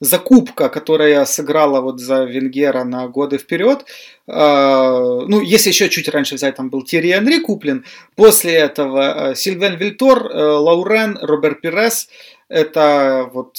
закупка, 0.00 0.70
которая 0.70 1.26
сыграла 1.26 1.82
вот 1.82 2.00
за 2.00 2.24
Венгера 2.24 2.84
на 2.84 3.06
годы 3.08 3.38
вперед. 3.38 3.84
Ну, 4.26 5.40
если 5.40 5.68
еще 5.68 5.88
чуть 5.88 6.08
раньше 6.08 6.34
взять, 6.34 6.56
там 6.56 6.70
был 6.70 6.82
Тири 6.82 7.12
Анри 7.12 7.38
куплен. 7.38 7.84
После 8.16 8.52
этого 8.54 9.34
Сильвен 9.36 9.76
Вильтор, 9.76 10.24
Лаурен, 10.24 11.18
Роберт 11.22 11.60
Пирес. 11.60 12.08
Это 12.48 13.30
вот 13.32 13.58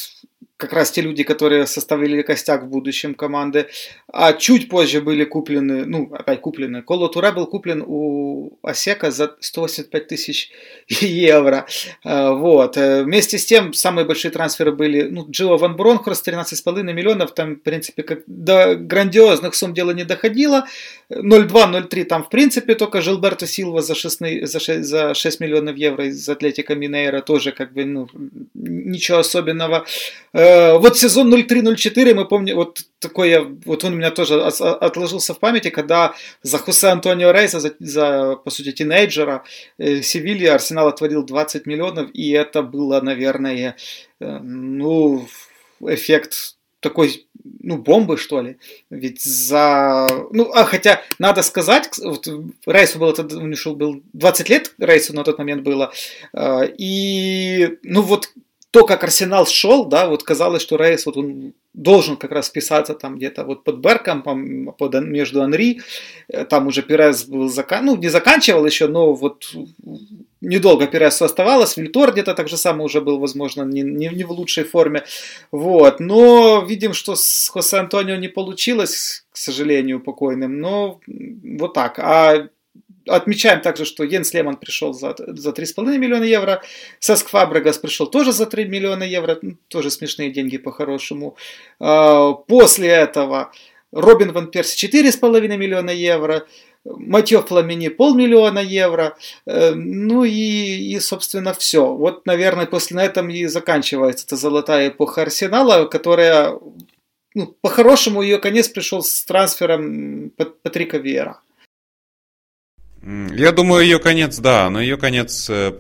как 0.58 0.74
раз 0.74 0.92
те 0.92 1.02
люди, 1.02 1.24
которые 1.24 1.68
составили 1.68 2.22
костяк 2.22 2.64
в 2.64 2.68
будущем 2.68 3.16
команды. 3.16 3.68
А 4.16 4.34
чуть 4.34 4.70
позже 4.70 5.02
были 5.02 5.24
куплены, 5.24 5.86
ну, 5.86 6.08
опять 6.14 6.40
куплены. 6.40 6.84
Коло 6.84 7.10
Туре 7.10 7.32
был 7.32 7.48
куплен 7.48 7.84
у 7.84 8.60
Осека 8.62 9.10
за 9.10 9.36
185 9.40 10.08
тысяч 10.08 10.52
евро. 10.88 11.66
А, 12.04 12.32
вот. 12.34 12.78
Э, 12.78 13.02
вместе 13.04 13.40
с 13.40 13.46
тем, 13.46 13.74
самые 13.74 14.06
большие 14.06 14.30
трансферы 14.30 14.72
были, 14.72 15.02
ну, 15.10 15.26
Джио 15.28 15.58
Ван 15.58 15.76
Бронхорст 15.76 16.28
13,5 16.28 16.94
миллионов, 16.94 17.34
там, 17.34 17.56
в 17.56 17.64
принципе, 17.64 18.04
как 18.04 18.20
до 18.28 18.76
грандиозных 18.76 19.56
сумм 19.56 19.74
дело 19.74 19.90
не 19.90 20.04
доходило. 20.04 20.68
0,2-0,3 21.10 22.04
там, 22.04 22.24
в 22.24 22.30
принципе, 22.30 22.76
только 22.76 23.02
Жилберто 23.02 23.48
Силва 23.48 23.82
за 23.82 23.96
6, 23.96 24.46
за 24.46 24.60
6, 24.60 24.84
за 24.84 25.16
6 25.16 25.40
миллионов 25.40 25.76
евро 25.76 26.06
из 26.06 26.30
Атлетика 26.30 26.76
Минейра 26.76 27.22
тоже, 27.22 27.52
как 27.52 27.74
бы, 27.74 27.84
ну, 27.84 28.08
ничего 28.54 29.18
особенного. 29.18 29.86
Э, 30.34 30.78
вот 30.78 31.00
сезон 31.00 31.34
03-04, 31.34 32.14
мы 32.14 32.28
помним, 32.28 32.58
вот 32.58 32.84
такой 33.04 33.30
я, 33.30 33.42
вот 33.66 33.84
он 33.84 33.94
у 33.94 33.96
меня 33.98 34.12
тоже 34.12 34.42
отложился 34.42 35.34
в 35.34 35.40
памяти, 35.40 35.70
когда 35.70 36.16
за 36.42 36.58
Хосе 36.58 36.88
Антонио 36.88 37.32
Рейса, 37.32 37.60
за, 37.60 37.76
за 37.80 38.36
по 38.36 38.50
сути, 38.50 38.72
тинейджера, 38.72 39.44
э, 39.78 40.02
Севилья 40.02 40.56
Арсенал 40.56 40.88
отворил 40.88 41.24
20 41.24 41.66
миллионов, 41.68 42.10
и 42.14 42.32
это 42.32 42.64
было, 42.64 43.02
наверное, 43.02 43.76
э, 44.20 44.40
ну, 44.40 45.28
эффект 45.82 46.56
такой, 46.80 47.26
ну, 47.62 47.78
бомбы, 47.78 48.18
что 48.18 48.42
ли. 48.42 48.58
Ведь 48.90 49.22
за... 49.24 50.08
Ну, 50.32 50.52
а 50.54 50.66
хотя, 50.66 51.02
надо 51.18 51.42
сказать, 51.42 51.90
вот 52.04 52.28
Рейсу 52.66 53.00
было, 53.00 53.16
он 53.18 53.54
ушел, 53.54 53.76
был 53.76 54.04
20 54.14 54.50
лет 54.50 54.74
Рейсу 54.78 55.16
на 55.16 55.24
тот 55.24 55.38
момент 55.38 55.64
было, 55.64 55.92
э, 56.34 56.68
и, 56.78 57.78
ну, 57.84 58.02
вот 58.02 58.30
то, 58.74 58.88
как 58.88 59.04
Арсенал 59.04 59.46
шел, 59.46 59.86
да, 59.86 60.08
вот 60.08 60.24
казалось, 60.24 60.64
что 60.64 60.78
Рейс 60.78 61.06
вот 61.06 61.16
он 61.16 61.54
должен 61.76 62.18
как 62.18 62.32
раз 62.32 62.48
вписаться 62.50 62.96
там 62.96 63.18
где-то 63.18 63.44
вот 63.44 63.64
под 63.64 63.78
Берком, 63.78 64.24
под, 64.24 64.96
между 64.96 65.44
Анри, 65.44 65.82
э, 66.28 66.44
там 66.46 66.66
уже 66.66 66.82
Перес 66.82 67.26
был 67.26 67.50
закан, 67.50 67.86
ну 67.86 67.96
не 67.96 68.10
заканчивал 68.10 68.66
еще, 68.66 68.88
но 68.88 69.14
вот 69.14 69.56
недолго 70.42 70.88
Пересу 70.88 71.24
оставалось, 71.24 71.78
Вильтор 71.78 72.14
где-то 72.14 72.34
так 72.34 72.50
же 72.50 72.58
самое 72.58 72.86
уже 72.86 73.00
был, 73.00 73.20
возможно, 73.20 73.62
не, 73.62 73.84
не, 73.84 74.08
не 74.08 74.24
в 74.24 74.32
лучшей 74.32 74.64
форме, 74.64 75.04
вот, 75.52 76.00
но 76.00 76.66
видим, 76.68 76.94
что 76.94 77.14
с 77.16 77.50
Хосе 77.50 77.78
Антонио 77.78 78.16
не 78.16 78.28
получилось, 78.28 79.28
к 79.32 79.38
сожалению, 79.38 80.00
покойным, 80.00 80.60
но 80.60 81.00
вот 81.08 81.76
так, 81.76 82.00
а 82.00 82.50
Отмечаем 83.08 83.62
также, 83.62 83.86
что 83.86 84.04
Йенс 84.04 84.34
Лемон 84.34 84.58
пришел 84.58 84.94
за, 84.94 85.16
за 85.18 85.50
3,5 85.52 85.98
миллиона 85.98 86.24
евро, 86.24 86.62
Саск 87.00 87.30
Фабрегас 87.30 87.78
пришел 87.78 88.08
тоже 88.08 88.32
за 88.32 88.46
3 88.46 88.66
миллиона 88.66 89.04
евро, 89.04 89.40
тоже 89.68 89.92
смешные 89.92 90.32
деньги 90.32 90.58
по-хорошему. 90.58 91.36
А, 91.80 92.34
после 92.34 92.90
этого 92.90 93.52
Робин 93.92 94.32
Ван 94.32 94.52
Перси 94.52 94.88
4,5 94.88 95.58
миллиона 95.58 95.92
евро, 95.92 96.46
Матье 96.86 97.42
Фламини 97.42 97.88
полмиллиона 97.88 98.60
евро, 98.60 99.18
э, 99.46 99.74
ну 99.74 100.24
и, 100.26 100.94
и, 100.94 101.00
собственно, 101.00 101.54
все. 101.54 101.94
Вот, 101.94 102.26
наверное, 102.26 102.66
после 102.66 102.98
на 102.98 103.06
этом 103.06 103.30
и 103.30 103.46
заканчивается 103.46 104.26
эта 104.26 104.36
золотая 104.36 104.90
эпоха 104.90 105.22
Арсенала, 105.22 105.86
которая, 105.86 106.60
ну, 107.36 107.56
по-хорошему, 107.62 108.22
ее 108.22 108.38
конец 108.38 108.68
пришел 108.68 109.02
с 109.02 109.24
трансфером 109.24 110.32
Патрика 110.32 110.98
Вера. 110.98 111.40
Я 113.06 113.52
думаю, 113.52 113.84
ее 113.84 114.00
конец, 114.00 114.40
да, 114.40 114.70
но 114.70 114.80
ее 114.80 114.98
конец 114.98 115.50
э, 115.50 115.74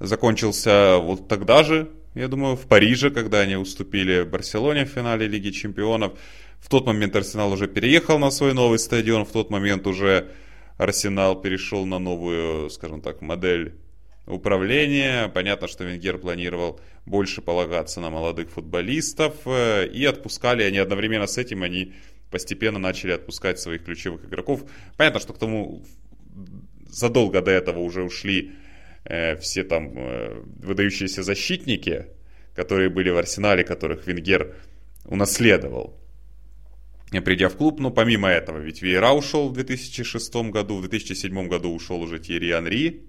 закончился 0.00 0.98
вот 0.98 1.28
тогда 1.28 1.62
же, 1.62 1.90
я 2.16 2.26
думаю, 2.26 2.56
в 2.56 2.66
Париже, 2.66 3.10
когда 3.10 3.40
они 3.40 3.54
уступили 3.56 4.22
Барселоне 4.22 4.84
в 4.84 4.88
финале 4.88 5.28
Лиги 5.28 5.50
Чемпионов. 5.50 6.18
В 6.58 6.68
тот 6.68 6.86
момент 6.86 7.14
Арсенал 7.14 7.52
уже 7.52 7.68
переехал 7.68 8.18
на 8.18 8.30
свой 8.30 8.52
новый 8.52 8.80
стадион, 8.80 9.24
в 9.24 9.30
тот 9.30 9.50
момент 9.50 9.86
уже 9.86 10.30
Арсенал 10.76 11.40
перешел 11.40 11.86
на 11.86 12.00
новую, 12.00 12.68
скажем 12.70 13.00
так, 13.00 13.20
модель 13.20 13.74
управления. 14.26 15.28
Понятно, 15.28 15.68
что 15.68 15.84
Венгер 15.84 16.18
планировал 16.18 16.80
больше 17.04 17.42
полагаться 17.42 18.00
на 18.00 18.10
молодых 18.10 18.50
футболистов, 18.50 19.34
э, 19.44 19.86
и 19.86 20.04
отпускали 20.04 20.64
они 20.64 20.78
одновременно 20.78 21.28
с 21.28 21.38
этим, 21.38 21.62
они 21.62 21.94
постепенно 22.30 22.80
начали 22.80 23.12
отпускать 23.12 23.60
своих 23.60 23.84
ключевых 23.84 24.24
игроков. 24.24 24.64
Понятно, 24.96 25.20
что 25.20 25.32
к 25.32 25.38
тому 25.38 25.84
задолго 26.96 27.42
до 27.42 27.50
этого 27.50 27.80
уже 27.80 28.02
ушли 28.02 28.52
э, 29.04 29.36
все 29.36 29.64
там 29.64 29.92
э, 29.96 30.42
выдающиеся 30.62 31.22
защитники, 31.22 32.06
которые 32.54 32.88
были 32.88 33.10
в 33.10 33.16
арсенале, 33.16 33.64
которых 33.64 34.06
Венгер 34.06 34.54
унаследовал, 35.04 36.00
придя 37.24 37.48
в 37.48 37.56
клуб. 37.56 37.80
Но 37.80 37.90
помимо 37.90 38.28
этого, 38.28 38.58
ведь 38.58 38.82
Вейра 38.82 39.12
ушел 39.12 39.48
в 39.48 39.52
2006 39.52 40.34
году, 40.50 40.76
в 40.76 40.88
2007 40.88 41.48
году 41.48 41.74
ушел 41.74 42.00
уже 42.00 42.18
Тьерри 42.18 42.52
Анри. 42.52 43.02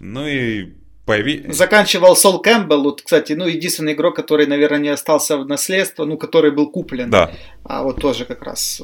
Ну 0.00 0.26
и 0.26 0.72
появи... 1.04 1.52
Заканчивал 1.52 2.16
Сол 2.16 2.40
Кэмпбелл, 2.40 2.82
вот, 2.82 3.02
кстати, 3.02 3.34
ну, 3.34 3.46
единственный 3.46 3.92
игрок, 3.92 4.16
который, 4.16 4.46
наверное, 4.46 4.80
не 4.80 4.88
остался 4.88 5.36
в 5.36 5.46
наследство, 5.46 6.06
ну, 6.06 6.16
который 6.16 6.50
был 6.50 6.70
куплен. 6.70 7.10
Да. 7.10 7.30
А 7.64 7.82
вот 7.82 8.00
тоже 8.00 8.24
как 8.24 8.42
раз... 8.42 8.82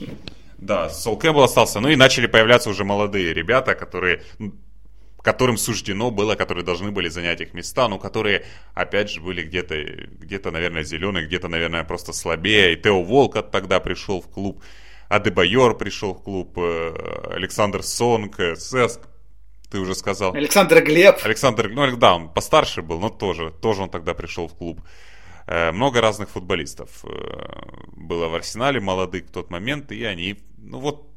Да, 0.59 0.91
Сол 0.91 1.17
Кэмпбелл 1.17 1.45
остался, 1.45 1.81
ну 1.81 1.89
и 1.89 1.97
начали 1.97 2.27
появляться 2.27 2.69
уже 2.69 2.85
молодые 2.85 3.33
ребята, 3.33 3.75
которые 3.75 4.23
которым 5.23 5.57
суждено 5.57 6.11
было, 6.11 6.37
которые 6.37 6.65
должны 6.65 6.91
были 6.91 7.09
занять 7.09 7.41
их 7.41 7.53
места, 7.53 7.89
но 7.89 7.99
которые, 7.99 8.47
опять 8.75 9.11
же, 9.11 9.21
были 9.21 9.43
где-то, 9.43 9.75
где-то, 9.77 10.51
наверное, 10.51 10.85
зеленые, 10.85 11.27
где-то, 11.27 11.49
наверное, 11.49 11.85
просто 11.85 12.13
слабее. 12.13 12.73
И 12.73 12.77
Тео 12.77 13.03
Волкот 13.03 13.51
тогда 13.51 13.79
пришел 13.81 14.23
в 14.23 14.29
клуб, 14.29 14.63
Адебайор 15.09 15.77
пришел 15.77 16.15
в 16.15 16.23
клуб, 16.23 16.57
э, 16.57 17.33
Александр 17.33 17.83
Сонг, 17.83 18.39
э, 18.41 18.57
Сеск, 18.57 19.01
ты 19.71 19.79
уже 19.81 19.95
сказал. 19.95 20.35
Александр 20.35 20.83
Глеб. 20.83 21.17
Александр, 21.23 21.69
ну 21.69 21.97
да, 21.97 22.15
он 22.15 22.33
постарше 22.33 22.83
был, 22.83 22.99
но 22.99 23.09
тоже, 23.11 23.51
тоже 23.51 23.83
он 23.83 23.91
тогда 23.91 24.15
пришел 24.15 24.49
в 24.49 24.55
клуб. 24.55 24.81
Э, 25.49 25.73
много 25.73 26.01
разных 26.01 26.29
футболистов 26.29 27.05
было 27.97 28.29
в 28.29 28.35
Арсенале, 28.35 28.81
молодых 28.81 29.25
в 29.25 29.33
тот 29.33 29.51
момент, 29.51 29.91
и 29.93 30.05
они, 30.05 30.37
ну 30.59 30.79
вот, 30.79 31.09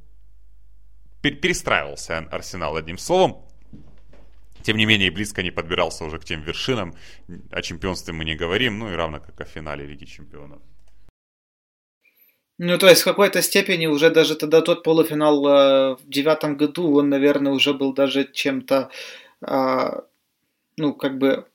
перестраивался 1.21 2.19
Арсенал 2.31 2.77
одним 2.77 2.97
словом. 2.97 3.45
Тем 4.63 4.77
не 4.77 4.85
менее, 4.85 5.11
близко 5.11 5.43
не 5.43 5.51
подбирался 5.51 6.05
уже 6.05 6.17
к 6.17 6.23
тем 6.23 6.43
вершинам. 6.43 6.93
О 7.51 7.61
чемпионстве 7.61 8.13
мы 8.13 8.23
не 8.23 8.35
говорим, 8.35 8.79
ну 8.79 8.91
и 8.91 8.95
равно 8.95 9.19
как 9.19 9.41
о 9.41 9.45
финале 9.45 9.85
Лиги 9.85 10.05
Чемпионов. 10.05 10.61
Ну, 12.57 12.77
то 12.77 12.87
есть 12.87 13.01
в 13.01 13.05
какой-то 13.05 13.41
степени 13.41 13.87
уже 13.87 14.11
даже 14.11 14.35
тогда 14.35 14.61
тот 14.61 14.83
полуфинал 14.83 15.47
э, 15.47 15.95
в 15.95 16.07
девятом 16.07 16.57
году, 16.57 16.95
он, 16.95 17.09
наверное, 17.09 17.51
уже 17.51 17.73
был 17.73 17.91
даже 17.91 18.31
чем-то, 18.31 18.91
э, 19.41 20.01
ну, 20.77 20.93
как 20.93 21.17
бы 21.17 21.47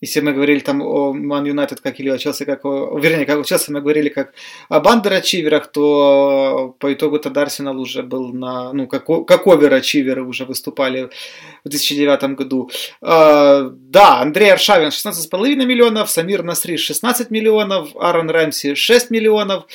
если 0.00 0.20
мы 0.20 0.32
говорили 0.32 0.60
там 0.60 0.80
о 0.82 1.12
Ман 1.12 1.44
Юнайтед 1.44 1.80
как 1.80 1.98
или 2.00 2.08
о 2.08 2.18
Челси, 2.18 2.44
как 2.44 2.64
о, 2.64 2.98
вернее, 2.98 3.26
как 3.26 3.38
о 3.38 3.44
Челси 3.44 3.72
мы 3.72 3.80
говорили 3.80 4.08
как 4.08 4.32
о 4.68 4.80
бандер-ачиверах, 4.80 5.72
то 5.72 6.76
по 6.78 6.92
итогу 6.92 7.18
тогда 7.18 7.42
Арсенал 7.42 7.78
уже 7.80 8.02
был 8.02 8.32
на, 8.32 8.72
ну, 8.72 8.86
как, 8.86 9.06
как 9.06 9.46
овер-ачиверы 9.46 10.22
уже 10.22 10.44
выступали 10.44 11.10
в 11.64 11.68
2009 11.68 12.36
году. 12.36 12.70
А, 13.00 13.70
да, 13.72 14.20
Андрей 14.20 14.52
Аршавин 14.52 14.88
16,5 14.88 15.64
миллионов, 15.64 16.10
Самир 16.10 16.42
Насри 16.42 16.76
16 16.76 17.30
миллионов, 17.30 17.96
Аарон 17.96 18.30
Рэмси 18.30 18.74
6 18.74 19.10
миллионов, 19.10 19.66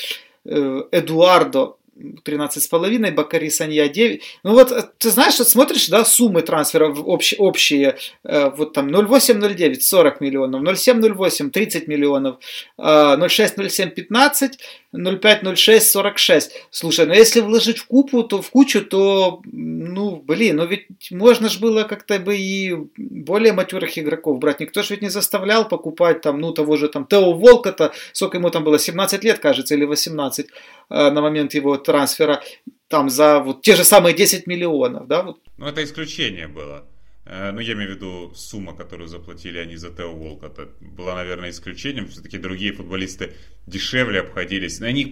э, 0.45 0.83
Эдуардо 0.91 1.75
13,5, 1.95 3.11
Бакари 3.11 3.49
Санья 3.49 3.87
9. 3.87 4.21
Ну 4.43 4.53
вот, 4.53 4.71
э, 4.71 4.83
ты 4.97 5.09
знаешь, 5.09 5.37
вот 5.37 5.47
смотришь, 5.47 5.89
да, 5.89 6.03
суммы 6.05 6.41
трансферов 6.41 6.99
общие, 7.03 7.39
общие 7.39 7.97
э, 8.23 8.49
вот 8.49 8.73
там 8.73 8.87
0,8-0,9 8.89 9.79
40 9.79 10.21
миллионов, 10.21 10.61
0,7-0,8 10.61 11.49
30 11.51 11.87
миллионов, 11.87 12.37
э, 12.77 12.81
0,6-0,7 12.81 13.89
15, 13.91 14.59
0,5-0,6 14.93 15.79
46. 15.79 16.51
Слушай, 16.69 17.05
ну 17.05 17.13
если 17.13 17.41
вложить 17.41 17.77
в 17.79 17.87
купу, 17.87 18.23
то 18.23 18.41
в 18.41 18.49
кучу, 18.49 18.85
то, 18.85 19.41
ну, 19.45 20.17
блин, 20.17 20.57
ну 20.57 20.65
ведь 20.65 20.87
можно 21.11 21.49
же 21.49 21.59
было 21.59 21.83
как-то 21.83 22.19
бы 22.19 22.37
и 22.37 22.75
более 22.97 23.53
матерых 23.53 23.97
игроков 23.97 24.39
брать. 24.39 24.59
Никто 24.59 24.83
же 24.83 24.93
ведь 24.93 25.01
не 25.01 25.09
заставлял 25.09 25.67
покупать 25.67 26.21
там, 26.21 26.39
ну, 26.39 26.51
того 26.51 26.77
же 26.77 26.87
там 26.87 27.05
Тео 27.05 27.33
Волка-то, 27.33 27.91
сколько 28.13 28.37
ему 28.37 28.49
там 28.49 28.63
было, 28.63 28.79
17 28.79 29.23
лет, 29.23 29.39
кажется, 29.39 29.75
или 29.75 29.85
18 29.85 30.47
э, 30.89 31.11
на 31.11 31.21
момент 31.21 31.53
его 31.53 31.77
трансфера 31.77 32.43
там 32.87 33.09
за 33.09 33.39
вот 33.39 33.61
те 33.61 33.75
же 33.75 33.83
самые 33.83 34.15
10 34.15 34.47
миллионов, 34.47 35.07
да? 35.07 35.23
Вот. 35.23 35.39
Ну, 35.57 35.65
это 35.65 35.83
исключение 35.83 36.47
было. 36.47 36.85
Э, 37.25 37.51
ну, 37.51 37.61
я 37.61 37.73
имею 37.73 37.91
в 37.91 37.95
виду 37.95 38.33
сумма, 38.35 38.75
которую 38.75 39.07
заплатили 39.07 39.57
они 39.57 39.77
за 39.77 39.89
Тео 39.89 40.11
Волк, 40.11 40.43
это 40.43 40.69
была, 40.81 41.15
наверное, 41.15 41.51
исключением. 41.51 42.07
Все-таки 42.07 42.37
другие 42.37 42.73
футболисты 42.73 43.33
дешевле 43.65 44.19
обходились. 44.19 44.81
На 44.81 44.91
них 44.91 45.07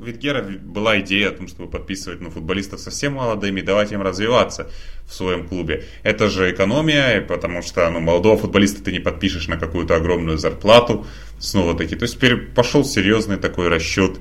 Витгера 0.00 0.42
была 0.42 1.00
идея 1.00 1.28
о 1.28 1.32
том, 1.32 1.48
чтобы 1.48 1.70
подписывать 1.70 2.20
ну, 2.20 2.30
футболистов 2.30 2.80
совсем 2.80 3.14
молодыми, 3.14 3.60
давать 3.60 3.92
им 3.92 4.00
развиваться 4.00 4.70
в 5.06 5.12
своем 5.12 5.46
клубе. 5.46 5.84
Это 6.02 6.30
же 6.30 6.50
экономия, 6.50 7.20
потому 7.20 7.60
что 7.60 7.90
ну, 7.90 8.00
молодого 8.00 8.38
футболиста 8.38 8.82
ты 8.82 8.92
не 8.92 9.00
подпишешь 9.00 9.46
на 9.46 9.58
какую-то 9.58 9.96
огромную 9.96 10.38
зарплату. 10.38 11.06
Снова-таки. 11.38 11.94
То 11.94 12.04
есть 12.04 12.18
пошел 12.54 12.86
серьезный 12.86 13.36
такой 13.36 13.68
расчет 13.68 14.18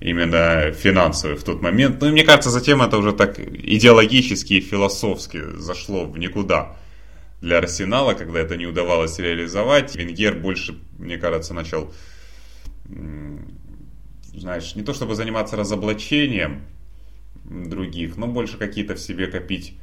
именно 0.00 0.72
финансовый 0.72 1.36
в 1.36 1.44
тот 1.44 1.62
момент. 1.62 2.00
Ну 2.00 2.08
и 2.08 2.10
мне 2.10 2.24
кажется, 2.24 2.50
затем 2.50 2.82
это 2.82 2.98
уже 2.98 3.12
так 3.12 3.38
идеологически 3.38 4.54
и 4.54 4.60
философски 4.60 5.58
зашло 5.58 6.04
в 6.04 6.18
никуда 6.18 6.76
для 7.40 7.58
Арсенала, 7.58 8.14
когда 8.14 8.40
это 8.40 8.56
не 8.56 8.66
удавалось 8.66 9.18
реализовать. 9.18 9.96
Венгер 9.96 10.34
больше, 10.34 10.78
мне 10.98 11.18
кажется, 11.18 11.54
начал, 11.54 11.92
знаешь, 14.34 14.74
не 14.74 14.82
то 14.82 14.94
чтобы 14.94 15.14
заниматься 15.14 15.56
разоблачением 15.56 16.62
других, 17.44 18.16
но 18.16 18.26
больше 18.26 18.58
какие-то 18.58 18.94
в 18.94 19.00
себе 19.00 19.26
копить, 19.28 19.74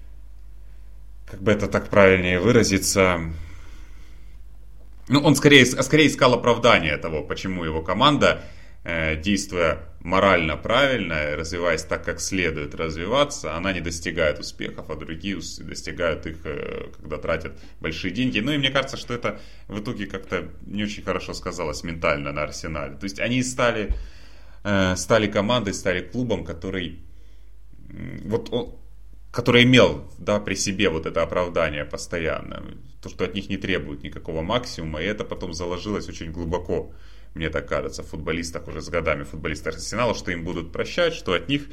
как 1.30 1.42
бы 1.42 1.52
это 1.52 1.68
так 1.68 1.90
правильнее 1.90 2.40
выразиться, 2.40 3.22
ну, 5.08 5.20
он 5.22 5.36
скорее, 5.36 5.66
скорее 5.66 6.08
искал 6.08 6.34
оправдание 6.34 6.98
того, 6.98 7.24
почему 7.24 7.64
его 7.64 7.82
команда 7.82 8.44
действуя 8.84 9.94
морально 10.04 10.58
правильно, 10.58 11.36
развиваясь 11.36 11.84
так, 11.84 12.04
как 12.04 12.20
следует 12.20 12.76
развиваться, 12.76 13.56
она 13.56 13.72
не 13.72 13.80
достигает 13.80 14.40
успехов, 14.40 14.90
а 14.90 14.96
другие 14.96 15.38
достигают 15.60 16.26
их, 16.26 16.46
э, 16.46 16.90
когда 17.00 17.18
тратят 17.18 17.54
большие 17.80 18.14
деньги. 18.14 18.40
Ну 18.40 18.52
и 18.52 18.58
мне 18.58 18.70
кажется, 18.70 18.98
что 18.98 19.14
это 19.14 19.40
в 19.68 19.80
итоге 19.80 20.06
как-то 20.06 20.50
не 20.66 20.84
очень 20.84 21.04
хорошо 21.04 21.34
сказалось 21.34 21.84
ментально 21.84 22.34
на 22.34 22.44
Арсенале. 22.44 22.98
То 22.98 23.06
есть 23.06 23.20
они 23.20 23.42
стали, 23.44 23.96
э, 24.66 24.96
стали 24.98 25.28
командой, 25.28 25.74
стали 25.74 26.02
клубом, 26.02 26.44
который 26.44 27.00
вот 28.26 28.52
он, 28.52 28.76
который 29.32 29.64
имел 29.64 30.12
да, 30.18 30.40
при 30.40 30.56
себе 30.56 30.90
вот 30.90 31.06
это 31.06 31.24
оправдание 31.24 31.86
постоянно, 31.86 32.64
то, 33.02 33.10
что 33.10 33.24
от 33.24 33.34
них 33.34 33.50
не 33.50 33.58
требует 33.58 34.04
никакого 34.04 34.42
максимума, 34.42 35.02
и 35.02 35.06
это 35.06 35.24
потом 35.24 35.54
заложилось 35.54 36.08
очень 36.10 36.32
глубоко 36.32 36.94
мне 37.36 37.50
так 37.50 37.68
кажется, 37.68 38.04
футболистах 38.04 38.68
уже 38.68 38.82
с 38.82 38.90
годами, 38.90 39.24
футболистах 39.24 39.76
Арсенала, 39.76 40.14
что 40.14 40.32
им 40.32 40.44
будут 40.44 40.72
прощать, 40.72 41.14
что 41.14 41.34
от 41.34 41.50
них 41.50 41.64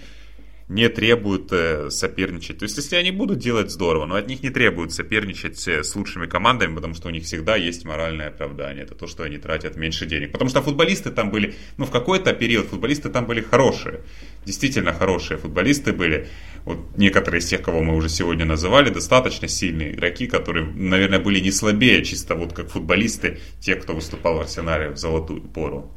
не 0.70 0.88
требуют 0.88 1.50
э, 1.50 1.90
соперничать. 1.90 2.58
То 2.58 2.62
есть, 2.62 2.76
если 2.76 2.94
они 2.94 3.10
будут 3.10 3.40
делать 3.40 3.72
здорово, 3.72 4.06
но 4.06 4.14
от 4.14 4.28
них 4.28 4.40
не 4.44 4.50
требуют 4.50 4.92
соперничать 4.92 5.66
э, 5.66 5.82
с 5.82 5.96
лучшими 5.96 6.26
командами, 6.26 6.76
потому 6.76 6.94
что 6.94 7.08
у 7.08 7.10
них 7.10 7.24
всегда 7.24 7.56
есть 7.56 7.84
моральное 7.84 8.28
оправдание. 8.28 8.84
Это 8.84 8.94
то, 8.94 9.08
что 9.08 9.24
они 9.24 9.36
тратят 9.36 9.74
меньше 9.74 10.06
денег. 10.06 10.30
Потому 10.30 10.48
что 10.48 10.62
футболисты 10.62 11.10
там 11.10 11.30
были, 11.32 11.54
ну, 11.76 11.86
в 11.86 11.90
какой-то 11.90 12.32
период 12.34 12.66
футболисты 12.66 13.08
там 13.08 13.26
были 13.26 13.40
хорошие. 13.40 14.02
Действительно 14.44 14.92
хорошие 14.92 15.38
футболисты 15.38 15.92
были. 15.92 16.28
Вот 16.64 16.78
некоторые 16.96 17.40
из 17.40 17.46
тех, 17.46 17.62
кого 17.62 17.82
мы 17.82 17.94
уже 17.94 18.08
сегодня 18.08 18.44
называли, 18.44 18.90
достаточно 18.90 19.48
сильные 19.48 19.92
игроки, 19.92 20.26
которые, 20.26 20.66
наверное, 20.66 21.18
были 21.18 21.40
не 21.40 21.50
слабее, 21.50 22.04
чисто 22.04 22.34
вот 22.34 22.52
как 22.52 22.70
футболисты, 22.70 23.38
те, 23.60 23.76
кто 23.76 23.94
выступал 23.94 24.36
в 24.36 24.40
Арсенале 24.40 24.90
в 24.90 24.96
золотую 24.96 25.42
пору. 25.42 25.90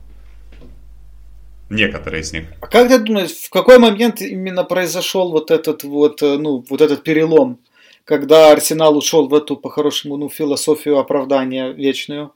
Некоторые 1.70 2.22
из 2.22 2.32
них. 2.34 2.46
А 2.62 2.68
как 2.68 2.88
ты 2.88 3.00
думаешь, 3.00 3.32
в 3.32 3.50
какой 3.50 3.80
момент 3.80 4.22
именно 4.22 4.64
произошел 4.64 5.32
вот 5.32 5.50
этот 5.50 5.84
вот, 5.84 6.22
э, 6.22 6.38
ну, 6.38 6.64
вот 6.70 6.82
этот 6.82 7.04
перелом, 7.04 7.60
когда 8.06 8.52
Арсенал 8.52 8.98
ушел 8.98 9.28
в 9.28 9.34
эту, 9.34 9.58
по-хорошему, 9.58 10.18
ну, 10.18 10.30
философию 10.30 10.98
оправдания 10.98 11.72
вечную? 11.72 12.32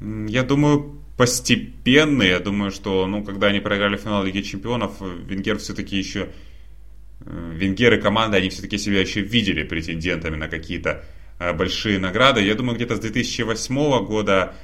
Я 0.00 0.42
думаю, 0.42 1.00
постепенно. 1.20 2.22
Я 2.22 2.40
думаю, 2.40 2.70
что, 2.70 3.06
ну, 3.06 3.22
когда 3.22 3.48
они 3.48 3.60
проиграли 3.60 3.98
финал 3.98 4.24
Лиги 4.24 4.40
Чемпионов, 4.40 5.02
Венгер 5.02 5.58
все-таки 5.58 5.98
еще... 5.98 6.28
Э, 7.26 7.52
Венгер 7.54 7.92
и 7.92 8.00
команда, 8.00 8.38
они 8.38 8.48
все-таки 8.48 8.78
себя 8.78 9.02
еще 9.02 9.20
видели 9.20 9.62
претендентами 9.62 10.36
на 10.36 10.48
какие-то 10.48 11.04
э, 11.38 11.52
большие 11.52 11.98
награды. 11.98 12.40
Я 12.40 12.54
думаю, 12.54 12.76
где-то 12.76 12.96
с 12.96 13.00
2008 13.00 14.06
года 14.06 14.54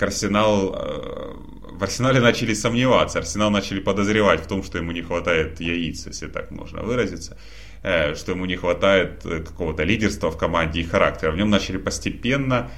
Арсенал, 0.00 0.74
э, 0.74 1.34
в 1.70 1.84
Арсенале 1.84 2.18
начали 2.18 2.54
сомневаться, 2.54 3.20
Арсенал 3.20 3.50
начали 3.50 3.78
подозревать 3.78 4.40
в 4.40 4.48
том, 4.48 4.64
что 4.64 4.78
ему 4.78 4.90
не 4.90 5.02
хватает 5.02 5.60
яиц, 5.60 6.04
если 6.08 6.26
так 6.26 6.50
можно 6.50 6.82
выразиться, 6.82 7.38
что 7.82 8.32
ему 8.32 8.46
не 8.46 8.56
хватает 8.56 9.22
какого-то 9.22 9.84
лидерства 9.84 10.32
в 10.32 10.36
команде 10.36 10.80
и 10.80 10.84
характера. 10.84 11.30
В 11.30 11.36
нем 11.36 11.48
начали 11.48 11.76
постепенно 11.76 12.72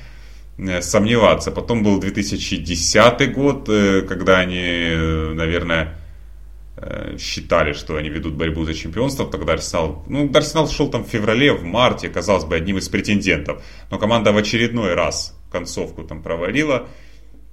сомневаться. 0.81 1.51
Потом 1.51 1.83
был 1.83 2.01
2010 2.01 3.33
год, 3.33 3.67
когда 4.09 4.39
они, 4.39 5.35
наверное, 5.35 5.97
считали, 7.19 7.73
что 7.73 7.97
они 7.97 8.09
ведут 8.09 8.35
борьбу 8.35 8.65
за 8.65 8.75
чемпионство, 8.75 9.27
тогда 9.27 9.55
Арсенал, 9.55 10.05
ну, 10.09 10.31
Арсенал 10.33 10.69
шел 10.69 10.91
там 10.91 11.05
в 11.05 11.09
феврале, 11.09 11.53
в 11.53 11.65
марте, 11.65 12.09
казалось 12.09 12.45
бы, 12.45 12.57
одним 12.57 12.79
из 12.79 12.89
претендентов, 12.89 13.63
но 13.91 13.99
команда 13.99 14.33
в 14.33 14.37
очередной 14.37 14.95
раз 14.95 15.37
концовку 15.51 16.05
там 16.05 16.23
провалила, 16.23 16.89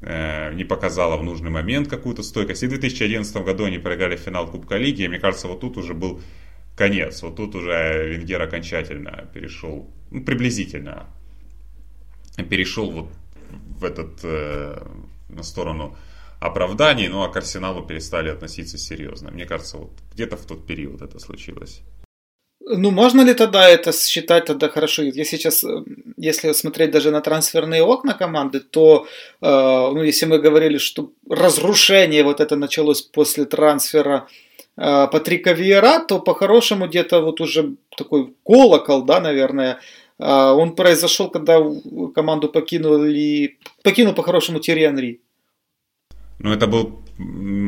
э, 0.01 0.53
не 0.53 0.63
показала 0.63 1.17
в 1.17 1.23
нужный 1.23 1.49
момент 1.49 1.87
какую-то 1.87 2.23
стойкость. 2.23 2.63
И 2.63 2.67
в 2.67 2.69
2011 2.69 3.35
году 3.37 3.65
они 3.65 3.79
проиграли 3.79 4.15
финал 4.15 4.47
Кубка 4.47 4.77
Лиги, 4.77 5.03
и 5.03 5.07
мне 5.07 5.19
кажется, 5.19 5.47
вот 5.47 5.61
тут 5.61 5.77
уже 5.77 5.93
был 5.93 6.21
конец, 6.75 7.21
вот 7.23 7.37
тут 7.37 7.55
уже 7.55 8.09
Венгер 8.09 8.41
окончательно 8.41 9.29
перешел, 9.33 9.89
ну, 10.11 10.23
приблизительно 10.23 11.07
перешел 12.43 12.91
вот 12.91 13.07
в 13.79 13.83
этот, 13.83 14.19
э, 14.23 14.81
на 15.29 15.43
сторону 15.43 15.95
оправданий, 16.39 17.07
ну 17.07 17.23
а 17.23 17.29
к 17.29 17.37
Арсеналу 17.37 17.85
перестали 17.85 18.29
относиться 18.29 18.77
серьезно. 18.77 19.31
Мне 19.31 19.45
кажется, 19.45 19.77
вот 19.77 19.91
где-то 20.13 20.37
в 20.37 20.45
тот 20.45 20.65
период 20.67 21.01
это 21.01 21.19
случилось. 21.19 21.81
Ну, 22.67 22.91
можно 22.91 23.21
ли 23.21 23.33
тогда 23.33 23.69
это 23.69 23.91
считать 23.91 24.45
тогда 24.45 24.69
хорошо? 24.69 25.03
Если 25.03 25.23
сейчас, 25.23 25.63
э, 25.63 25.83
если 26.17 26.51
смотреть 26.53 26.91
даже 26.91 27.11
на 27.11 27.21
трансферные 27.21 27.83
окна 27.83 28.13
команды, 28.13 28.59
то, 28.59 29.05
э, 29.41 29.47
ну, 29.47 30.01
если 30.01 30.25
мы 30.25 30.39
говорили, 30.39 30.79
что 30.79 31.11
разрушение 31.29 32.23
вот 32.23 32.39
это 32.39 32.55
началось 32.55 33.01
после 33.01 33.45
трансфера 33.45 34.27
э, 34.77 35.07
Патрика 35.11 35.53
Виера, 35.53 35.99
то 35.99 36.19
по-хорошему 36.19 36.87
где-то 36.87 37.21
вот 37.21 37.39
уже 37.39 37.75
такой 37.95 38.33
колокол, 38.43 39.03
да, 39.03 39.19
наверное, 39.19 39.79
он 40.17 40.75
произошел, 40.75 41.29
когда 41.29 41.61
команду 42.13 42.49
покинули, 42.49 43.57
покинул 43.83 44.13
по-хорошему 44.13 44.59
Терри 44.59 44.83
Анри. 44.83 45.21
Ну, 46.39 46.51
это 46.51 46.67
был 46.67 47.05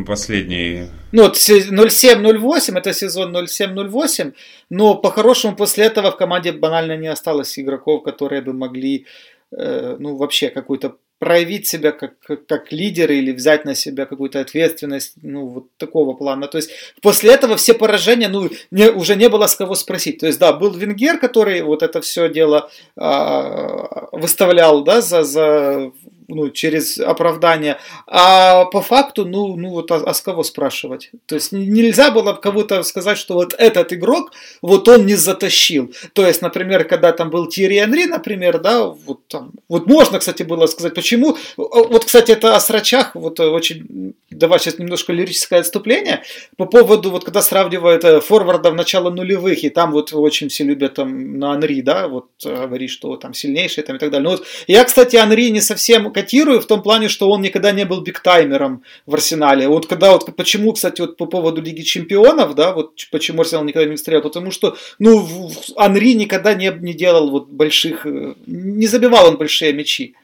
последний... 0.05 0.89
Ну, 1.11 1.23
вот 1.23 1.35
07-08, 1.35 2.77
это 2.77 2.93
сезон 2.93 3.35
07-08, 3.35 4.33
но 4.69 4.95
по-хорошему 4.95 5.55
после 5.55 5.85
этого 5.85 6.11
в 6.11 6.17
команде 6.17 6.51
банально 6.51 6.97
не 6.97 7.07
осталось 7.07 7.57
игроков, 7.57 8.03
которые 8.03 8.41
бы 8.41 8.53
могли, 8.53 9.05
э, 9.51 9.95
ну, 9.99 10.17
вообще 10.17 10.49
какую-то 10.49 10.97
проявить 11.19 11.67
себя 11.67 11.91
как, 11.91 12.19
как, 12.19 12.45
как 12.45 12.71
лидеры 12.71 13.17
или 13.17 13.31
взять 13.31 13.65
на 13.65 13.75
себя 13.75 14.05
какую-то 14.05 14.39
ответственность, 14.39 15.13
ну, 15.21 15.47
вот 15.47 15.65
такого 15.77 16.13
плана. 16.13 16.47
То 16.47 16.57
есть, 16.57 16.71
после 17.01 17.33
этого 17.33 17.55
все 17.55 17.73
поражения, 17.73 18.27
ну, 18.29 18.49
не, 18.71 18.89
уже 18.89 19.15
не 19.15 19.29
было 19.29 19.47
с 19.47 19.55
кого 19.55 19.75
спросить. 19.75 20.19
То 20.19 20.27
есть, 20.27 20.39
да, 20.39 20.53
был 20.53 20.71
Венгер, 20.71 21.19
который 21.19 21.61
вот 21.61 21.81
это 21.81 22.01
все 22.01 22.29
дело 22.29 22.69
а, 22.95 24.09
выставлял, 24.11 24.83
да, 24.83 25.01
за, 25.01 25.23
за 25.23 25.91
ну, 26.27 26.49
через 26.49 26.99
оправдание. 26.99 27.77
А 28.05 28.65
по 28.65 28.81
факту, 28.81 29.25
ну, 29.25 29.55
ну 29.55 29.69
вот, 29.69 29.91
а, 29.91 29.95
а 29.97 30.13
с 30.13 30.21
кого 30.21 30.43
спрашивать? 30.43 31.11
То 31.25 31.35
есть 31.35 31.51
нельзя 31.51 32.11
было 32.11 32.33
кого-то 32.33 32.83
сказать, 32.83 33.17
что 33.17 33.35
вот 33.35 33.53
этот 33.57 33.93
игрок, 33.93 34.31
вот 34.61 34.87
он 34.87 35.05
не 35.05 35.15
затащил. 35.15 35.93
То 36.13 36.25
есть, 36.25 36.41
например, 36.41 36.83
когда 36.83 37.11
там 37.11 37.29
был 37.29 37.47
Тири 37.47 37.79
Энри, 37.79 38.05
например, 38.05 38.59
да, 38.59 38.85
вот 38.85 39.27
там, 39.27 39.51
вот 39.69 39.87
можно, 39.87 40.19
кстати, 40.19 40.43
было 40.43 40.67
сказать, 40.67 40.93
почему. 40.93 41.37
Вот, 41.55 42.05
кстати, 42.05 42.31
это 42.31 42.55
о 42.55 42.59
срачах, 42.59 43.15
вот 43.15 43.39
очень, 43.39 44.15
давай 44.37 44.59
сейчас 44.59 44.79
немножко 44.79 45.13
лирическое 45.13 45.59
отступление 45.59 46.23
по 46.55 46.65
поводу, 46.65 47.09
вот 47.09 47.23
когда 47.23 47.41
сравнивают 47.41 48.03
э, 48.03 48.21
форварда 48.21 48.71
в 48.71 48.75
начало 48.75 49.09
нулевых, 49.09 49.63
и 49.63 49.69
там 49.69 49.91
вот 49.91 50.13
очень 50.13 50.49
все 50.49 50.63
любят 50.63 50.95
там 50.95 51.39
на 51.39 51.53
Анри, 51.53 51.81
да, 51.81 52.07
вот 52.07 52.27
э, 52.45 52.67
говорить, 52.67 52.91
что 52.91 53.15
там 53.17 53.33
сильнейший 53.33 53.83
там 53.83 53.95
и 53.95 53.99
так 53.99 54.11
далее. 54.11 54.23
Ну 54.23 54.37
вот 54.37 54.45
я, 54.67 54.83
кстати, 54.83 55.15
Анри 55.15 55.49
не 55.49 55.61
совсем 55.61 56.11
котирую 56.13 56.61
в 56.61 56.65
том 56.65 56.81
плане, 56.81 57.09
что 57.09 57.29
он 57.29 57.41
никогда 57.41 57.71
не 57.71 57.85
был 57.85 58.01
бигтаймером 58.01 58.83
в 59.05 59.13
Арсенале. 59.13 59.67
Вот 59.67 59.87
когда 59.87 60.11
вот 60.11 60.35
почему, 60.35 60.73
кстати, 60.73 61.01
вот 61.01 61.17
по 61.17 61.25
поводу 61.25 61.61
Лиги 61.61 61.81
Чемпионов, 61.81 62.55
да, 62.55 62.73
вот 62.73 62.93
почему 63.11 63.41
Арсенал 63.41 63.63
никогда 63.63 63.89
не 63.89 63.97
стрелял, 63.97 64.21
потому 64.21 64.51
что, 64.51 64.77
ну, 64.99 65.27
Анри 65.75 66.13
никогда 66.13 66.53
не, 66.53 66.71
не 66.79 66.93
делал 66.93 67.31
вот 67.31 67.49
больших, 67.49 68.05
э, 68.05 68.35
не 68.45 68.87
забивал 68.87 69.27
он 69.27 69.37
большие 69.37 69.73
мячи 69.73 70.15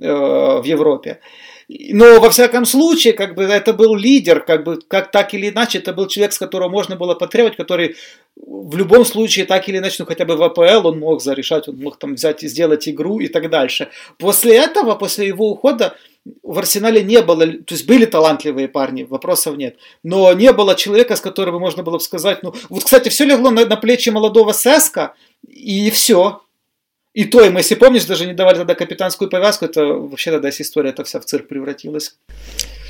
в 0.00 0.62
Европе. 0.64 1.18
Но 1.68 2.18
во 2.18 2.30
всяком 2.30 2.64
случае, 2.64 3.12
как 3.12 3.34
бы 3.34 3.42
это 3.42 3.74
был 3.74 3.94
лидер, 3.94 4.40
как 4.40 4.64
бы 4.64 4.80
как 4.88 5.10
так 5.10 5.34
или 5.34 5.50
иначе, 5.50 5.78
это 5.78 5.92
был 5.92 6.06
человек, 6.06 6.32
с 6.32 6.38
которого 6.38 6.70
можно 6.70 6.96
было 6.96 7.14
потребовать, 7.14 7.56
который 7.56 7.96
в 8.36 8.74
любом 8.76 9.04
случае 9.04 9.44
так 9.44 9.68
или 9.68 9.76
иначе, 9.76 9.96
ну 9.98 10.06
хотя 10.06 10.24
бы 10.24 10.36
в 10.36 10.42
АПЛ 10.42 10.86
он 10.86 10.98
мог 10.98 11.20
зарешать, 11.20 11.68
он 11.68 11.76
мог 11.76 11.98
там 11.98 12.14
взять 12.14 12.42
и 12.42 12.48
сделать 12.48 12.88
игру 12.88 13.20
и 13.20 13.28
так 13.28 13.50
дальше. 13.50 13.90
После 14.18 14.56
этого, 14.56 14.94
после 14.94 15.26
его 15.26 15.50
ухода, 15.50 15.94
в 16.42 16.58
Арсенале 16.58 17.02
не 17.02 17.20
было, 17.20 17.46
то 17.46 17.74
есть 17.74 17.86
были 17.86 18.06
талантливые 18.06 18.68
парни, 18.68 19.02
вопросов 19.02 19.56
нет, 19.56 19.76
но 20.02 20.32
не 20.32 20.52
было 20.52 20.74
человека, 20.74 21.16
с 21.16 21.20
которым 21.20 21.60
можно 21.60 21.82
было 21.82 21.94
бы 21.94 22.00
сказать, 22.00 22.42
ну, 22.42 22.54
вот, 22.70 22.84
кстати, 22.84 23.10
все 23.10 23.24
легло 23.24 23.50
на, 23.50 23.66
на 23.66 23.76
плечи 23.76 24.08
молодого 24.08 24.54
Сеска, 24.54 25.14
и 25.46 25.90
все, 25.90 26.40
и 27.14 27.24
то 27.24 27.44
им, 27.44 27.56
если 27.56 27.74
помнишь, 27.74 28.04
даже 28.04 28.26
не 28.26 28.34
давали 28.34 28.58
тогда 28.58 28.74
капитанскую 28.74 29.30
повязку, 29.30 29.64
это 29.64 29.84
вообще 29.84 30.30
тогда 30.30 30.50
вся 30.50 30.62
история 30.62 30.90
это 30.90 31.04
вся 31.04 31.20
в 31.20 31.24
цирк 31.24 31.48
превратилась. 31.48 32.16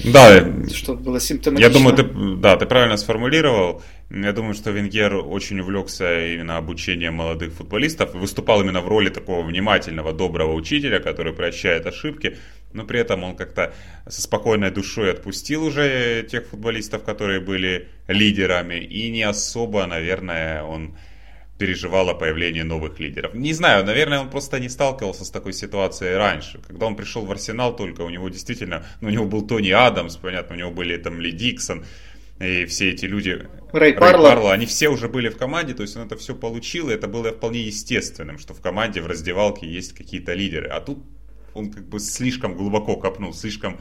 Да, 0.04 0.44
что 0.72 0.94
было 0.94 1.20
симптоматично. 1.20 1.68
Я 1.68 1.72
думаю, 1.72 1.96
ты, 1.96 2.04
да, 2.36 2.56
ты 2.56 2.66
правильно 2.66 2.96
сформулировал. 2.96 3.82
Я 4.10 4.32
думаю, 4.32 4.54
что 4.54 4.70
Венгер 4.70 5.14
очень 5.14 5.60
увлекся 5.60 6.34
именно 6.34 6.56
обучением 6.56 7.14
молодых 7.14 7.52
футболистов 7.52 8.14
выступал 8.14 8.60
именно 8.60 8.80
в 8.80 8.88
роли 8.88 9.08
такого 9.10 9.44
внимательного, 9.44 10.12
доброго 10.12 10.52
учителя, 10.54 11.00
который 11.00 11.32
прощает 11.32 11.86
ошибки, 11.86 12.36
но 12.72 12.84
при 12.84 13.00
этом 13.00 13.24
он 13.24 13.36
как-то 13.36 13.74
со 14.08 14.22
спокойной 14.22 14.70
душой 14.70 15.10
отпустил 15.10 15.64
уже 15.64 16.26
тех 16.30 16.46
футболистов, 16.46 17.02
которые 17.02 17.40
были 17.40 17.88
лидерами, 18.06 18.76
и 18.76 19.10
не 19.10 19.22
особо, 19.22 19.86
наверное, 19.86 20.62
он 20.62 20.96
переживал 21.58 22.08
о 22.08 22.14
появлении 22.14 22.62
новых 22.62 23.00
лидеров. 23.00 23.34
Не 23.34 23.52
знаю, 23.52 23.84
наверное, 23.84 24.20
он 24.20 24.30
просто 24.30 24.60
не 24.60 24.68
сталкивался 24.68 25.24
с 25.24 25.30
такой 25.30 25.52
ситуацией 25.52 26.14
раньше. 26.14 26.60
Когда 26.66 26.86
он 26.86 26.96
пришел 26.96 27.24
в 27.24 27.30
Арсенал 27.30 27.74
только, 27.74 28.02
у 28.02 28.10
него 28.10 28.28
действительно, 28.28 28.86
ну, 29.00 29.08
у 29.08 29.10
него 29.10 29.24
был 29.24 29.46
Тони 29.46 29.70
Адамс, 29.70 30.16
понятно, 30.16 30.54
у 30.54 30.58
него 30.58 30.70
были 30.70 30.96
там 30.96 31.20
Ли 31.20 31.32
Диксон, 31.32 31.84
и 32.38 32.66
все 32.66 32.90
эти 32.90 33.06
люди, 33.06 33.30
Рэй, 33.72 33.92
Рэй 33.92 33.94
Парло. 33.94 34.28
Парло, 34.28 34.52
они 34.52 34.66
все 34.66 34.88
уже 34.88 35.08
были 35.08 35.28
в 35.28 35.36
команде, 35.36 35.74
то 35.74 35.82
есть 35.82 35.96
он 35.96 36.06
это 36.06 36.16
все 36.16 36.36
получил, 36.36 36.90
и 36.90 36.94
это 36.94 37.08
было 37.08 37.32
вполне 37.32 37.60
естественным, 37.60 38.38
что 38.38 38.54
в 38.54 38.60
команде, 38.60 39.02
в 39.02 39.08
раздевалке 39.08 39.66
есть 39.66 39.92
какие-то 39.92 40.34
лидеры. 40.34 40.68
А 40.68 40.80
тут 40.80 40.98
он 41.54 41.72
как 41.72 41.88
бы 41.88 41.98
слишком 41.98 42.54
глубоко 42.56 42.96
копнул, 42.96 43.34
слишком 43.34 43.80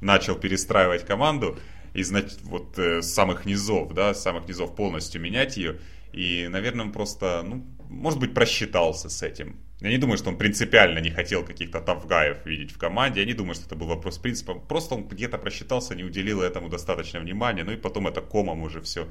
начал 0.00 0.36
перестраивать 0.36 1.04
команду 1.04 1.58
из 1.92 2.10
вот, 2.44 2.78
э, 2.78 3.02
самых 3.02 3.44
низов, 3.44 3.92
да, 3.92 4.14
с 4.14 4.22
самых 4.22 4.48
низов 4.48 4.74
полностью 4.74 5.20
менять 5.20 5.56
ее. 5.56 5.78
И, 6.12 6.48
наверное, 6.48 6.86
он 6.86 6.92
просто, 6.92 7.42
ну, 7.42 7.66
может 7.88 8.18
быть, 8.18 8.34
просчитался 8.34 9.08
с 9.08 9.22
этим. 9.22 9.56
Я 9.80 9.90
не 9.90 9.98
думаю, 9.98 10.18
что 10.18 10.30
он 10.30 10.38
принципиально 10.38 10.98
не 10.98 11.10
хотел 11.10 11.44
каких-то 11.44 11.80
тавгаев 11.80 12.44
видеть 12.46 12.72
в 12.72 12.78
команде. 12.78 13.20
Я 13.20 13.26
не 13.26 13.34
думаю, 13.34 13.54
что 13.54 13.66
это 13.66 13.76
был 13.76 13.86
вопрос 13.86 14.18
принципа. 14.18 14.54
Просто 14.54 14.96
он 14.96 15.08
где-то 15.08 15.38
просчитался, 15.38 15.94
не 15.94 16.04
уделил 16.04 16.40
этому 16.40 16.68
достаточно 16.68 17.20
внимания. 17.20 17.64
Ну 17.64 17.72
и 17.72 17.76
потом 17.76 18.08
это 18.08 18.20
комом 18.20 18.62
уже 18.62 18.80
все 18.80 19.06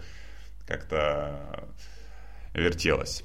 как-то 0.67 1.69
вертелось, 2.53 3.23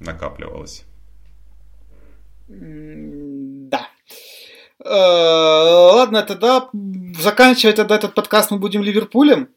накапливалось. 0.00 0.84
Да. 2.48 3.88
Э, 4.84 5.94
ладно, 5.94 6.22
тогда 6.22 6.68
заканчивать 7.18 7.78
этот 7.78 8.14
подкаст 8.14 8.50
мы 8.50 8.58
будем 8.58 8.82
Ливерпулем. 8.82 9.48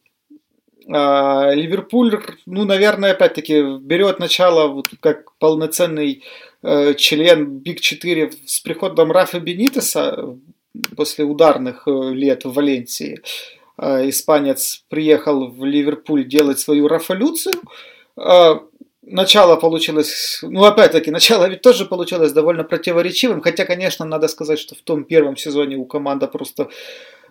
А, 0.91 1.51
Ливерпуль, 1.53 2.21
ну, 2.45 2.65
наверное, 2.65 3.11
опять-таки 3.11 3.77
берет 3.79 4.19
начало 4.19 4.67
вот 4.67 4.89
как 4.99 5.35
полноценный 5.39 6.23
э, 6.61 6.93
член 6.95 7.59
Биг 7.59 7.81
4 7.81 8.31
с 8.45 8.59
приходом 8.59 9.11
Рафа 9.11 9.39
Бенитеса 9.39 10.37
после 10.95 11.25
ударных 11.25 11.87
э, 11.87 12.13
лет 12.13 12.45
в 12.45 12.53
Валенсии. 12.53 13.19
Э, 13.77 14.07
испанец 14.07 14.83
приехал 14.89 15.47
в 15.47 15.65
Ливерпуль 15.65 16.27
делать 16.27 16.59
свою 16.59 16.87
рафолюцию. 16.87 17.55
Э, 18.17 18.59
начало 19.05 19.55
получилось, 19.55 20.39
ну 20.41 20.63
опять-таки, 20.63 21.11
начало 21.11 21.47
ведь 21.47 21.61
тоже 21.61 21.85
получилось 21.85 22.33
довольно 22.33 22.63
противоречивым, 22.63 23.41
хотя, 23.41 23.65
конечно, 23.65 24.05
надо 24.05 24.27
сказать, 24.27 24.59
что 24.59 24.75
в 24.75 24.81
том 24.81 25.03
первом 25.03 25.37
сезоне 25.37 25.77
у 25.77 25.85
команды 25.85 26.27
просто 26.27 26.69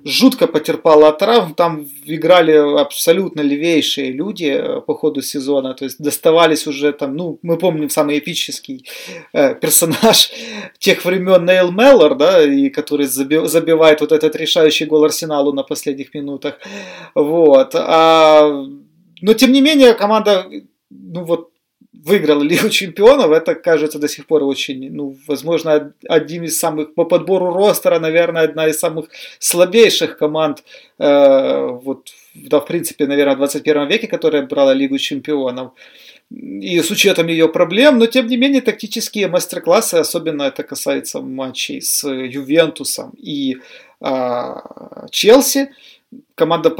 жутко 0.04 0.46
потерпала 0.46 1.08
от 1.08 1.18
травм. 1.18 1.54
Там 1.54 1.86
играли 2.04 2.52
абсолютно 2.80 3.40
левейшие 3.40 4.12
люди 4.12 4.46
э, 4.46 4.80
по 4.80 4.94
ходу 4.94 5.22
сезона. 5.22 5.74
То 5.74 5.84
есть 5.84 5.98
доставались 5.98 6.66
уже 6.66 6.92
там, 6.92 7.16
ну, 7.16 7.38
мы 7.42 7.56
помним 7.56 7.90
самый 7.90 8.18
эпический 8.18 8.86
э, 9.32 9.54
персонаж 9.54 10.30
тех 10.78 11.04
времен 11.04 11.44
Нейл 11.44 11.70
Меллор, 11.70 12.16
да, 12.16 12.42
и 12.42 12.68
который 12.70 13.06
заби- 13.06 13.46
забивает 13.46 14.00
вот 14.00 14.12
этот 14.12 14.36
решающий 14.36 14.86
гол 14.86 15.04
Арсеналу 15.04 15.52
на 15.52 15.62
последних 15.62 16.14
минутах. 16.14 16.58
Вот. 17.14 17.74
А, 17.74 18.64
но 19.20 19.34
тем 19.34 19.52
не 19.52 19.60
менее 19.60 19.94
команда, 19.94 20.46
ну 20.90 21.24
вот 21.24 21.53
выиграл 22.04 22.42
Лигу 22.42 22.68
Чемпионов, 22.68 23.30
это 23.30 23.54
кажется 23.54 23.98
до 23.98 24.08
сих 24.08 24.26
пор 24.26 24.42
очень, 24.44 24.90
ну, 24.92 25.16
возможно, 25.26 25.92
один 26.08 26.44
из 26.44 26.58
самых, 26.58 26.94
по 26.94 27.04
подбору 27.04 27.52
ростера, 27.52 27.98
наверное, 27.98 28.44
одна 28.44 28.68
из 28.68 28.78
самых 28.78 29.08
слабейших 29.38 30.18
команд, 30.18 30.62
э, 30.98 31.66
вот, 31.84 32.10
да, 32.34 32.60
в 32.60 32.66
принципе, 32.66 33.06
наверное, 33.06 33.34
в 33.34 33.38
21 33.38 33.88
веке, 33.88 34.06
которая 34.06 34.46
брала 34.46 34.74
Лигу 34.74 34.98
Чемпионов. 34.98 35.72
И 36.30 36.80
с 36.80 36.90
учетом 36.90 37.28
ее 37.28 37.48
проблем, 37.48 37.98
но 37.98 38.06
тем 38.06 38.26
не 38.26 38.36
менее 38.36 38.60
тактические 38.60 39.28
мастер-классы, 39.28 39.94
особенно 39.94 40.42
это 40.42 40.62
касается 40.62 41.20
матчей 41.20 41.80
с 41.80 42.06
Ювентусом 42.08 43.12
и 43.16 43.56
э, 44.00 44.54
Челси, 45.10 45.70
команда 46.34 46.70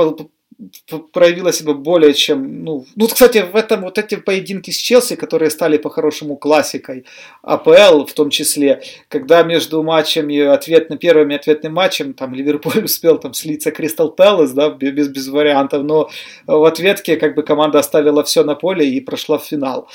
проявила 1.12 1.52
себя 1.52 1.74
более 1.74 2.14
чем, 2.14 2.64
ну, 2.64 2.86
ну, 2.96 3.08
кстати, 3.08 3.44
в 3.50 3.56
этом 3.56 3.82
вот 3.82 3.98
эти 3.98 4.16
поединки 4.16 4.70
с 4.70 4.76
Челси, 4.76 5.16
которые 5.16 5.50
стали 5.50 5.78
по-хорошему 5.78 6.36
классикой 6.36 7.04
АПЛ 7.42 8.04
в 8.04 8.12
том 8.12 8.30
числе, 8.30 8.82
когда 9.08 9.42
между 9.42 9.82
матчами 9.82 10.38
ответным, 10.40 10.98
первым 10.98 11.30
ответным 11.30 11.74
матчем, 11.74 12.14
там, 12.14 12.34
Ливерпуль 12.34 12.84
успел 12.84 13.18
там 13.18 13.34
слиться 13.34 13.70
Кристал 13.70 14.10
Пэлас, 14.10 14.52
да, 14.52 14.70
без, 14.70 15.08
без 15.08 15.28
вариантов, 15.28 15.82
но 15.82 16.10
в 16.46 16.64
ответке 16.64 17.16
как 17.16 17.34
бы 17.34 17.42
команда 17.42 17.78
оставила 17.78 18.22
все 18.24 18.44
на 18.44 18.54
поле 18.54 18.88
и 18.88 19.00
прошла 19.00 19.38
в 19.38 19.44
финал. 19.44 19.88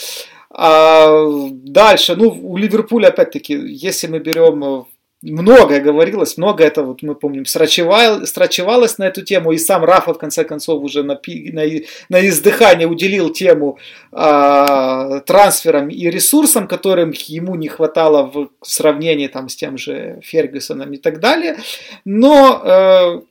А 0.51 1.27
дальше, 1.51 2.15
ну, 2.15 2.29
у 2.29 2.57
Ливерпуля, 2.57 3.07
опять-таки, 3.09 3.53
если 3.53 4.07
мы 4.07 4.19
берем 4.19 4.85
многое 5.21 5.81
говорилось, 5.81 6.37
много 6.37 6.63
это, 6.63 6.83
вот 6.83 7.01
мы 7.01 7.15
помним, 7.15 7.45
срачевал, 7.45 8.25
срачевалось 8.25 8.97
на 8.97 9.03
эту 9.03 9.21
тему, 9.21 9.51
и 9.51 9.57
сам 9.57 9.83
Рафа, 9.83 10.13
в 10.13 10.17
конце 10.17 10.43
концов, 10.45 10.81
уже 10.81 11.03
на, 11.03 11.19
на, 11.27 11.63
на 12.09 12.27
издыхание 12.27 12.87
уделил 12.87 13.29
тему 13.29 13.77
э, 14.11 15.21
трансферам 15.25 15.89
и 15.89 16.09
ресурсам, 16.09 16.67
которым 16.67 17.11
ему 17.27 17.55
не 17.55 17.67
хватало 17.67 18.31
в 18.33 18.49
сравнении 18.61 19.27
там, 19.27 19.49
с 19.49 19.55
тем 19.55 19.77
же 19.77 20.19
Фергюсоном 20.23 20.93
и 20.93 20.97
так 20.97 21.19
далее. 21.19 21.57
Но 22.05 22.61
э, 22.63 23.21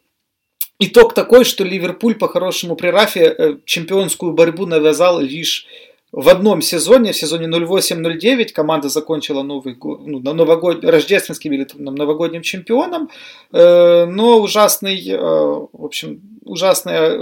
итог 0.80 1.14
такой, 1.14 1.44
что 1.44 1.64
Ливерпуль 1.64 2.16
по-хорошему 2.16 2.76
при 2.76 2.88
Рафе 2.88 3.22
э, 3.22 3.56
чемпионскую 3.64 4.32
борьбу 4.32 4.66
навязал 4.66 5.20
лишь 5.20 5.66
в 6.12 6.28
одном 6.28 6.62
сезоне, 6.62 7.12
в 7.12 7.16
сезоне 7.16 7.46
08-09, 7.46 8.52
команда 8.52 8.88
закончила 8.88 9.42
Новый 9.42 9.74
год, 9.74 10.06
ну, 10.06 10.20
новогод, 10.20 10.84
рождественским 10.84 11.52
или 11.52 11.64
там, 11.64 11.84
новогодним 11.84 12.42
чемпионом, 12.42 13.10
э, 13.52 14.06
но 14.06 14.40
ужасный, 14.40 15.06
э, 15.06 15.18
в 15.18 15.84
общем, 15.84 16.20
ужасное 16.44 17.18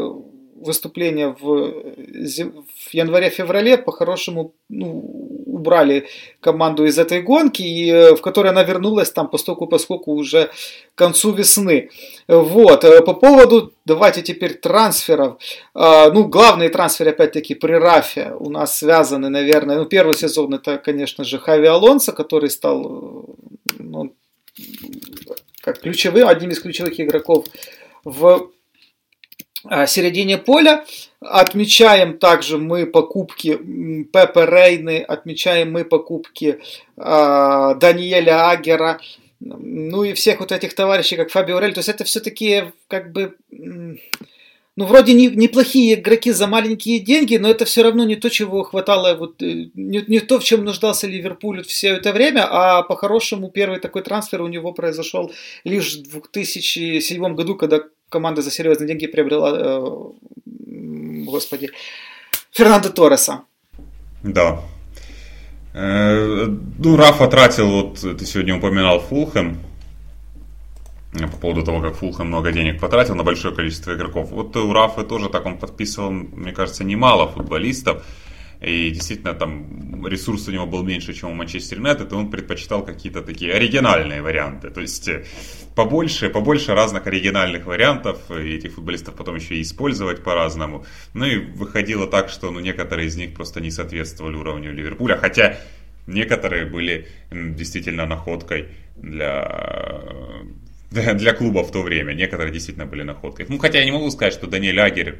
выступление 0.54 1.36
в, 1.40 1.44
в 1.44 2.94
январе-феврале 2.94 3.76
по-хорошему 3.76 4.54
ну, 4.68 5.25
убрали 5.56 6.06
команду 6.40 6.84
из 6.84 6.98
этой 6.98 7.22
гонки, 7.22 7.62
и 7.62 7.90
э, 7.90 8.14
в 8.14 8.20
которой 8.20 8.48
она 8.48 8.62
вернулась 8.62 9.10
там 9.10 9.28
постоку 9.28 9.66
поскольку 9.66 10.12
уже 10.12 10.50
к 10.94 10.98
концу 10.98 11.32
весны. 11.32 11.90
Вот. 12.28 12.84
Э, 12.84 13.02
по 13.02 13.14
поводу, 13.14 13.72
давайте 13.84 14.22
теперь 14.22 14.54
трансферов. 14.54 15.38
А, 15.74 16.10
ну, 16.10 16.24
главные 16.24 16.68
трансферы, 16.68 17.10
опять-таки, 17.10 17.54
при 17.54 17.72
Рафе 17.72 18.32
у 18.38 18.50
нас 18.50 18.78
связаны, 18.78 19.28
наверное, 19.28 19.76
ну, 19.76 19.86
первый 19.86 20.14
сезон 20.14 20.54
это, 20.54 20.78
конечно 20.78 21.24
же, 21.24 21.38
Хави 21.38 21.66
Алонсо, 21.66 22.12
который 22.12 22.50
стал 22.50 22.78
э, 22.84 23.72
ну, 23.78 24.12
как 25.60 25.80
ключевым, 25.80 26.28
одним 26.28 26.50
из 26.50 26.60
ключевых 26.60 27.00
игроков 27.00 27.46
в 28.04 28.50
середине 29.86 30.38
поля. 30.38 30.84
Отмечаем 31.20 32.18
также 32.18 32.58
мы 32.58 32.86
покупки 32.86 33.56
Пепе 34.12 34.46
Рейны, 34.46 35.00
отмечаем 35.00 35.72
мы 35.72 35.84
покупки 35.84 36.58
э, 36.96 37.74
Даниэля 37.80 38.50
Агера, 38.50 39.00
ну 39.40 40.04
и 40.04 40.12
всех 40.12 40.40
вот 40.40 40.52
этих 40.52 40.74
товарищей, 40.74 41.16
как 41.16 41.30
Фабио 41.30 41.58
Рель. 41.58 41.72
То 41.72 41.78
есть 41.78 41.88
это 41.88 42.04
все-таки 42.04 42.64
как 42.88 43.12
бы... 43.12 43.34
Ну, 44.78 44.84
вроде 44.84 45.14
не, 45.14 45.28
неплохие 45.28 45.94
игроки 45.94 46.32
за 46.32 46.46
маленькие 46.46 46.98
деньги, 46.98 47.36
но 47.38 47.48
это 47.48 47.64
все 47.64 47.82
равно 47.82 48.04
не 48.04 48.16
то, 48.16 48.28
чего 48.28 48.62
хватало, 48.62 49.16
вот, 49.16 49.40
э, 49.40 49.70
не, 49.74 50.04
не 50.06 50.20
то, 50.20 50.38
в 50.38 50.44
чем 50.44 50.66
нуждался 50.66 51.06
Ливерпуль 51.06 51.64
все 51.64 51.94
это 51.94 52.12
время, 52.12 52.46
а 52.46 52.82
по-хорошему 52.82 53.48
первый 53.48 53.80
такой 53.80 54.02
трансфер 54.02 54.42
у 54.42 54.48
него 54.48 54.72
произошел 54.72 55.32
лишь 55.64 55.96
в 55.96 56.30
2007 56.30 57.34
году, 57.34 57.54
когда 57.54 57.84
команда 58.10 58.42
за 58.42 58.50
серьезные 58.50 58.86
деньги 58.86 59.06
приобрела, 59.06 59.56
э, 59.56 60.45
господи, 61.24 61.70
Фернандо 62.52 62.90
Торреса. 62.90 63.42
Да. 64.22 64.60
Э, 65.74 66.46
ну, 66.46 66.96
Рафа 66.96 67.28
тратил, 67.28 67.68
вот 67.68 68.00
ты 68.00 68.24
сегодня 68.24 68.56
упоминал 68.56 69.00
Фулхэм, 69.00 69.58
по 71.12 71.36
поводу 71.38 71.64
того, 71.64 71.80
как 71.80 71.96
Фулхэм 71.96 72.26
много 72.26 72.52
денег 72.52 72.80
потратил 72.80 73.14
на 73.14 73.24
большое 73.24 73.54
количество 73.54 73.94
игроков. 73.94 74.30
Вот 74.30 74.56
у 74.56 74.72
Рафа 74.72 75.02
тоже 75.02 75.28
так 75.28 75.46
он 75.46 75.58
подписывал, 75.58 76.10
мне 76.10 76.52
кажется, 76.52 76.84
немало 76.84 77.28
футболистов. 77.28 78.04
И 78.60 78.90
действительно 78.90 79.34
там 79.34 80.06
ресурс 80.06 80.48
у 80.48 80.52
него 80.52 80.66
был 80.66 80.82
меньше, 80.82 81.12
чем 81.12 81.30
у 81.30 81.34
Манчестер 81.34 81.78
Юнайтед, 81.78 82.12
и 82.12 82.14
он 82.14 82.30
предпочитал 82.30 82.84
какие-то 82.84 83.22
такие 83.22 83.52
оригинальные 83.52 84.22
варианты. 84.22 84.70
То 84.70 84.80
есть 84.80 85.08
э, 85.08 85.24
побольше, 85.74 86.30
побольше 86.30 86.74
разных 86.74 87.06
оригинальных 87.06 87.66
вариантов, 87.66 88.18
и 88.30 88.54
этих 88.54 88.74
футболистов 88.74 89.14
потом 89.14 89.36
еще 89.36 89.56
и 89.56 89.62
использовать 89.62 90.22
по-разному. 90.22 90.86
Ну 91.14 91.26
и 91.26 91.36
выходило 91.36 92.06
так, 92.06 92.30
что 92.30 92.50
ну, 92.50 92.60
некоторые 92.60 93.08
из 93.08 93.16
них 93.16 93.34
просто 93.34 93.60
не 93.60 93.70
соответствовали 93.70 94.36
уровню 94.36 94.72
Ливерпуля, 94.72 95.16
хотя 95.16 95.58
некоторые 96.06 96.66
были 96.66 97.08
действительно 97.30 98.06
находкой 98.06 98.68
для 98.96 100.06
для 100.90 101.32
клуба 101.34 101.62
в 101.62 101.70
то 101.70 101.82
время. 101.82 102.14
Некоторые 102.14 102.52
действительно 102.52 102.86
были 102.86 103.02
находкой. 103.02 103.46
Ну, 103.48 103.58
хотя 103.58 103.78
я 103.78 103.84
не 103.84 103.92
могу 103.92 104.10
сказать, 104.10 104.32
что 104.32 104.46
Даниэль 104.46 104.80
Агер, 104.80 105.18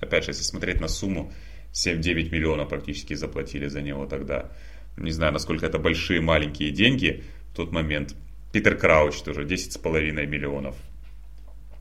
опять 0.00 0.24
же, 0.24 0.30
если 0.30 0.42
смотреть 0.42 0.80
на 0.80 0.88
сумму, 0.88 1.32
7-9 1.72 2.30
миллионов 2.30 2.68
практически 2.68 3.14
заплатили 3.14 3.68
за 3.68 3.82
него 3.82 4.06
тогда. 4.06 4.50
Не 4.96 5.12
знаю, 5.12 5.32
насколько 5.32 5.66
это 5.66 5.78
большие, 5.78 6.20
маленькие 6.20 6.70
деньги 6.70 7.22
в 7.52 7.56
тот 7.56 7.72
момент. 7.72 8.14
Питер 8.52 8.76
Крауч 8.76 9.20
тоже 9.22 9.44
10,5 9.44 10.26
миллионов. 10.26 10.76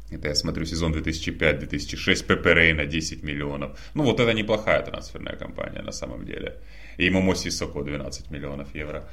Это 0.09 0.29
я 0.29 0.35
смотрю 0.35 0.65
сезон 0.65 0.93
2005-2006, 0.93 2.25
Пепе 2.25 2.53
Рейна 2.53 2.85
10 2.85 3.23
миллионов. 3.23 3.77
Ну 3.93 4.03
вот 4.03 4.19
это 4.19 4.33
неплохая 4.33 4.81
трансферная 4.81 5.35
компания 5.35 5.81
на 5.81 5.91
самом 5.91 6.25
деле. 6.25 6.61
И 6.97 7.09
Момоси 7.09 7.49
Соко 7.49 7.83
12 7.83 8.31
миллионов 8.31 8.73
евро. 8.73 9.09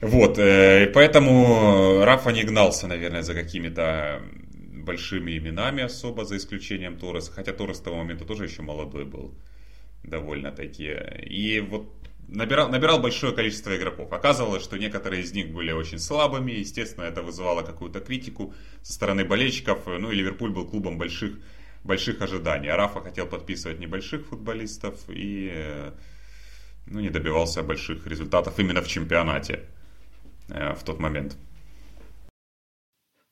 Вот, 0.00 0.38
э, 0.38 0.90
поэтому 0.94 2.04
Рафа 2.04 2.30
не 2.30 2.44
гнался, 2.44 2.86
наверное, 2.86 3.22
за 3.22 3.34
какими-то 3.34 4.22
большими 4.84 5.36
именами 5.36 5.82
особо, 5.82 6.24
за 6.24 6.36
исключением 6.36 6.98
Торреса. 6.98 7.32
Хотя 7.32 7.52
Торрес 7.52 7.80
того 7.80 7.96
момента 7.96 8.24
тоже 8.24 8.44
еще 8.44 8.62
молодой 8.62 9.04
был 9.04 9.34
довольно-таки. 10.02 10.96
И 11.24 11.60
вот 11.60 11.92
набирал, 12.28 12.68
набирал 12.68 13.00
большое 13.00 13.32
количество 13.32 13.76
игроков. 13.76 14.12
Оказывалось, 14.12 14.62
что 14.62 14.78
некоторые 14.78 15.22
из 15.22 15.32
них 15.32 15.52
были 15.52 15.72
очень 15.72 15.98
слабыми. 15.98 16.52
Естественно, 16.52 17.04
это 17.04 17.22
вызывало 17.22 17.62
какую-то 17.62 18.00
критику 18.00 18.54
со 18.82 18.92
стороны 18.92 19.24
болельщиков. 19.24 19.86
Ну 19.86 20.10
и 20.10 20.16
Ливерпуль 20.16 20.50
был 20.50 20.66
клубом 20.66 20.98
больших, 20.98 21.38
больших 21.84 22.22
ожиданий. 22.22 22.68
А 22.68 22.76
Рафа 22.76 23.00
хотел 23.00 23.26
подписывать 23.26 23.78
небольших 23.78 24.26
футболистов 24.26 25.00
и 25.08 25.90
ну, 26.90 27.00
не 27.00 27.10
добивался 27.10 27.62
больших 27.62 28.06
результатов 28.06 28.58
именно 28.58 28.82
в 28.82 28.88
чемпионате 28.88 29.64
э, 30.48 30.74
в 30.74 30.82
тот 30.84 30.98
момент. 30.98 31.36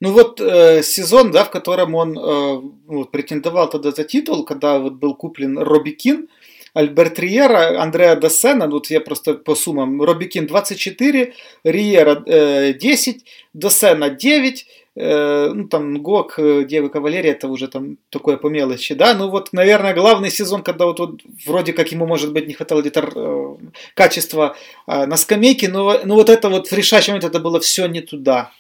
Ну 0.01 0.13
вот 0.13 0.41
э, 0.41 0.83
сезон, 0.83 1.31
да, 1.31 1.45
в 1.45 1.51
котором 1.51 1.95
он 1.95 2.19
э, 2.19 2.61
вот, 2.87 3.11
претендовал 3.11 3.71
тогда 3.71 3.93
за 3.93 4.05
титул, 4.05 4.45
когда 4.45 4.79
вот 4.79 4.95
был 4.95 5.15
куплен 5.15 5.59
Робби 5.59 5.93
Кин, 5.93 6.29
Альберт 6.77 7.19
Риера, 7.19 7.81
Андреа 7.81 8.17
Досена, 8.17 8.69
вот 8.69 8.91
я 8.91 9.01
просто 9.01 9.33
по 9.33 9.55
суммам, 9.55 10.03
Робби 10.03 10.27
Кин 10.27 10.47
24, 10.47 11.33
Риера 11.65 12.23
э, 12.27 12.75
10, 12.75 13.25
Досена 13.55 14.11
9, 14.11 14.67
э, 14.97 15.51
ну 15.55 15.69
там 15.69 16.03
Гок, 16.03 16.39
э, 16.39 16.65
Диего 16.65 16.89
Кавалерия, 16.89 17.33
это 17.33 17.49
уже 17.49 17.69
там 17.69 17.97
такое 18.11 18.37
по 18.37 18.49
мелочи, 18.49 18.95
да, 18.95 19.15
ну 19.15 19.31
вот, 19.31 19.55
наверное, 19.55 19.95
главный 19.95 20.31
сезон, 20.31 20.63
когда 20.63 20.85
вот, 20.85 20.99
вот 20.99 21.23
вроде 21.47 21.73
как 21.73 21.93
ему, 21.93 22.07
может 22.07 22.35
быть, 22.35 22.47
не 22.47 22.53
хватало 22.53 22.83
где-то 22.83 23.09
э, 23.15 23.57
качества 23.95 24.55
э, 24.87 25.07
на 25.07 25.17
скамейке, 25.17 25.69
но, 25.69 26.01
но 26.05 26.15
вот 26.15 26.29
это 26.29 26.51
вот 26.51 26.69
в 26.69 26.73
решающий 26.73 27.13
момент 27.13 27.25
это 27.25 27.41
было 27.41 27.59
все 27.59 27.87
не 27.87 28.03
туда. 28.03 28.51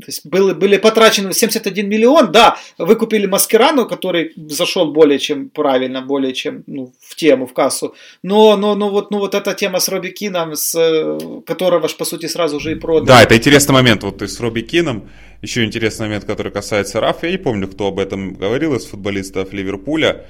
То 0.00 0.06
есть 0.06 0.26
были, 0.26 0.52
были 0.54 0.76
потрачены 0.76 1.32
71 1.32 1.88
миллион, 1.88 2.32
да, 2.32 2.58
вы 2.78 2.96
купили 2.96 3.26
Маскирану, 3.26 3.86
который 3.86 4.32
зашел 4.48 4.92
более 4.92 5.20
чем 5.20 5.48
правильно, 5.48 6.02
более 6.02 6.32
чем 6.32 6.64
ну, 6.66 6.92
в 7.00 7.14
тему, 7.14 7.46
в 7.46 7.52
кассу. 7.52 7.94
Но, 8.22 8.56
но, 8.56 8.74
но, 8.74 8.90
вот, 8.90 9.12
ну, 9.12 9.18
вот 9.18 9.36
эта 9.36 9.54
тема 9.54 9.78
с 9.78 9.88
Робби 9.88 10.08
Кином, 10.08 10.56
с, 10.56 10.74
которого 11.46 11.86
по 11.86 12.04
сути 12.04 12.26
сразу 12.26 12.58
же 12.58 12.72
и 12.72 12.74
продали. 12.74 13.06
Да, 13.06 13.22
это 13.22 13.36
интересный 13.36 13.72
момент, 13.72 14.02
вот 14.02 14.18
то 14.18 14.24
есть 14.24 14.36
с 14.36 14.40
Робби 14.40 14.62
Кином. 14.62 15.08
Еще 15.42 15.64
интересный 15.64 16.06
момент, 16.06 16.24
который 16.24 16.50
касается 16.50 17.00
Рафа. 17.00 17.26
Я 17.26 17.32
не 17.32 17.38
помню, 17.38 17.68
кто 17.68 17.86
об 17.86 17.98
этом 17.98 18.34
говорил 18.34 18.74
из 18.74 18.86
футболистов 18.86 19.52
Ливерпуля. 19.52 20.24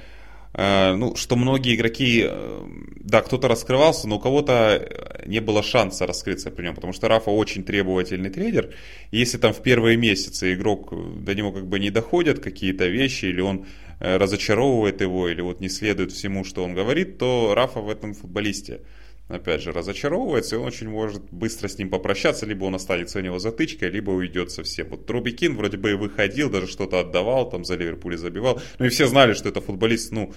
Э, 0.57 0.95
ну, 0.95 1.15
что 1.15 1.35
многие 1.35 1.75
игроки, 1.75 2.23
э, 2.25 2.65
да, 2.95 3.21
кто-то 3.21 3.47
раскрывался, 3.49 4.07
но 4.07 4.17
у 4.17 4.19
кого-то 4.19 5.21
не 5.25 5.41
было 5.41 5.61
шанса 5.61 6.07
раскрыться 6.07 6.49
при 6.49 6.63
нем, 6.63 6.75
потому 6.75 6.93
что 6.93 7.09
Рафа 7.09 7.29
очень 7.29 7.63
требовательный 7.63 8.29
трейдер. 8.29 8.73
Если 9.11 9.37
там 9.37 9.53
в 9.53 9.61
первые 9.61 9.97
месяцы 9.97 10.53
игрок 10.53 10.93
э, 10.93 10.95
до 11.19 11.35
него 11.35 11.51
как 11.51 11.67
бы 11.67 11.79
не 11.79 11.89
доходят 11.89 12.39
какие-то 12.39 12.87
вещи, 12.87 13.25
или 13.25 13.41
он 13.41 13.65
разочаровывает 13.99 14.99
его, 14.99 15.29
или 15.29 15.39
вот 15.39 15.61
не 15.61 15.69
следует 15.69 16.11
всему, 16.11 16.43
что 16.43 16.65
он 16.65 16.73
говорит, 16.73 17.17
то 17.17 17.53
Рафа 17.55 17.79
в 17.79 17.89
этом 17.89 18.13
футболисте. 18.13 18.81
Опять 19.27 19.61
же, 19.61 19.71
разочаровывается, 19.71 20.55
и 20.55 20.59
он 20.59 20.65
очень 20.67 20.89
может 20.89 21.23
быстро 21.31 21.67
с 21.67 21.77
ним 21.77 21.89
попрощаться, 21.89 22.45
либо 22.45 22.65
он 22.65 22.75
останется 22.75 23.19
у 23.19 23.21
него 23.21 23.39
затычкой, 23.39 23.89
либо 23.89 24.11
уйдет 24.11 24.51
совсем. 24.51 24.89
Вот 24.89 25.09
Робби 25.09 25.31
Кин 25.31 25.55
вроде 25.55 25.77
бы 25.77 25.91
и 25.91 25.93
выходил, 25.95 26.49
даже 26.49 26.67
что-то 26.67 26.99
отдавал, 26.99 27.49
там 27.49 27.65
за 27.65 27.75
Ливерпуль 27.75 28.17
забивал, 28.17 28.61
ну 28.77 28.85
и 28.85 28.89
все 28.89 29.07
знали, 29.07 29.33
что 29.33 29.49
это 29.49 29.61
футболист, 29.61 30.11
ну, 30.11 30.33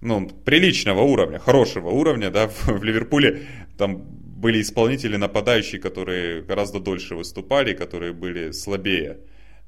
ну, 0.00 0.28
приличного 0.28 1.02
уровня, 1.02 1.38
хорошего 1.38 1.90
уровня, 1.90 2.30
да, 2.30 2.48
в, 2.48 2.66
в 2.68 2.84
Ливерпуле. 2.84 3.42
Там 3.76 4.02
были 4.44 4.60
исполнители 4.60 5.16
нападающие, 5.16 5.80
которые 5.80 6.42
гораздо 6.42 6.80
дольше 6.80 7.14
выступали, 7.14 7.72
которые 7.74 8.12
были 8.12 8.52
слабее, 8.52 9.18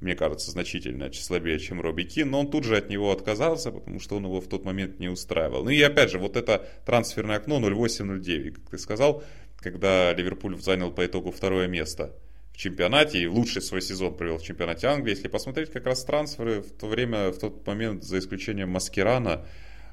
мне 0.00 0.14
кажется, 0.14 0.50
значительно 0.50 1.10
слабее, 1.12 1.58
чем 1.58 1.80
Робби 1.80 2.02
Кин, 2.02 2.30
но 2.30 2.40
он 2.40 2.50
тут 2.50 2.64
же 2.64 2.76
от 2.76 2.90
него 2.90 3.10
отказался, 3.10 3.70
потому 3.70 3.98
что 4.00 4.16
он 4.16 4.24
его 4.24 4.40
в 4.40 4.48
тот 4.48 4.64
момент 4.64 4.98
не 4.98 5.08
устраивал. 5.08 5.64
Ну 5.64 5.70
и 5.70 5.80
опять 5.80 6.10
же, 6.10 6.18
вот 6.18 6.36
это 6.36 6.66
трансферное 6.84 7.36
окно 7.36 7.58
08-09, 7.58 8.50
как 8.50 8.70
ты 8.70 8.78
сказал, 8.78 9.24
когда 9.58 10.12
Ливерпуль 10.12 10.60
занял 10.60 10.90
по 10.92 11.06
итогу 11.06 11.30
второе 11.30 11.66
место 11.66 12.14
в 12.52 12.58
чемпионате 12.58 13.18
и 13.18 13.26
лучший 13.26 13.60
свой 13.60 13.82
сезон 13.82 14.16
провел 14.16 14.38
в 14.38 14.42
чемпионате 14.42 14.86
Англии. 14.86 15.10
Если 15.10 15.28
посмотреть 15.28 15.70
как 15.70 15.84
раз 15.84 16.04
трансферы 16.04 16.62
в 16.62 16.72
то 16.72 16.86
время, 16.86 17.30
в 17.30 17.38
тот 17.38 17.66
момент, 17.66 18.02
за 18.02 18.18
исключением 18.18 18.70
Маскерана, 18.70 19.44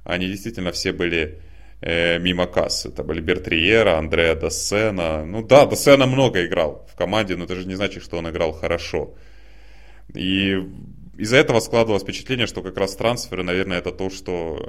они 0.06 0.28
действительно 0.28 0.72
все 0.72 0.94
были 0.94 1.42
э, 1.82 2.20
мимо 2.20 2.48
кассы. 2.48 2.88
Это 2.88 3.04
были 3.04 3.20
Бертриера, 3.20 3.98
Андреа 3.98 4.36
Доссена. 4.36 5.26
Ну 5.26 5.44
да, 5.44 5.66
Доссена 5.66 6.06
много 6.06 6.46
играл 6.46 6.88
в 6.90 6.96
команде, 6.96 7.36
но 7.36 7.44
это 7.44 7.56
же 7.56 7.68
не 7.68 7.76
значит, 7.76 8.02
что 8.02 8.18
он 8.18 8.30
играл 8.30 8.54
хорошо. 8.54 9.14
И 10.14 10.58
из-за 11.18 11.38
этого 11.38 11.60
складывалось 11.60 12.04
впечатление, 12.04 12.48
что 12.48 12.62
как 12.62 12.78
раз 12.78 12.96
трансферы, 12.96 13.44
наверное, 13.44 13.78
это 13.78 13.92
то, 13.92 14.10
что 14.10 14.60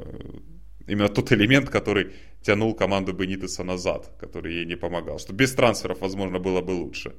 именно 0.86 1.08
тот 1.08 1.32
элемент, 1.32 1.70
который 1.70 2.12
тянул 2.42 2.74
команду 2.74 3.12
Бенитеса 3.12 3.64
назад, 3.64 4.12
который 4.18 4.54
ей 4.54 4.66
не 4.66 4.76
помогал. 4.76 5.18
Что 5.18 5.32
без 5.32 5.52
трансферов, 5.52 6.00
возможно, 6.00 6.38
было 6.38 6.60
бы 6.60 6.72
лучше. 6.72 7.14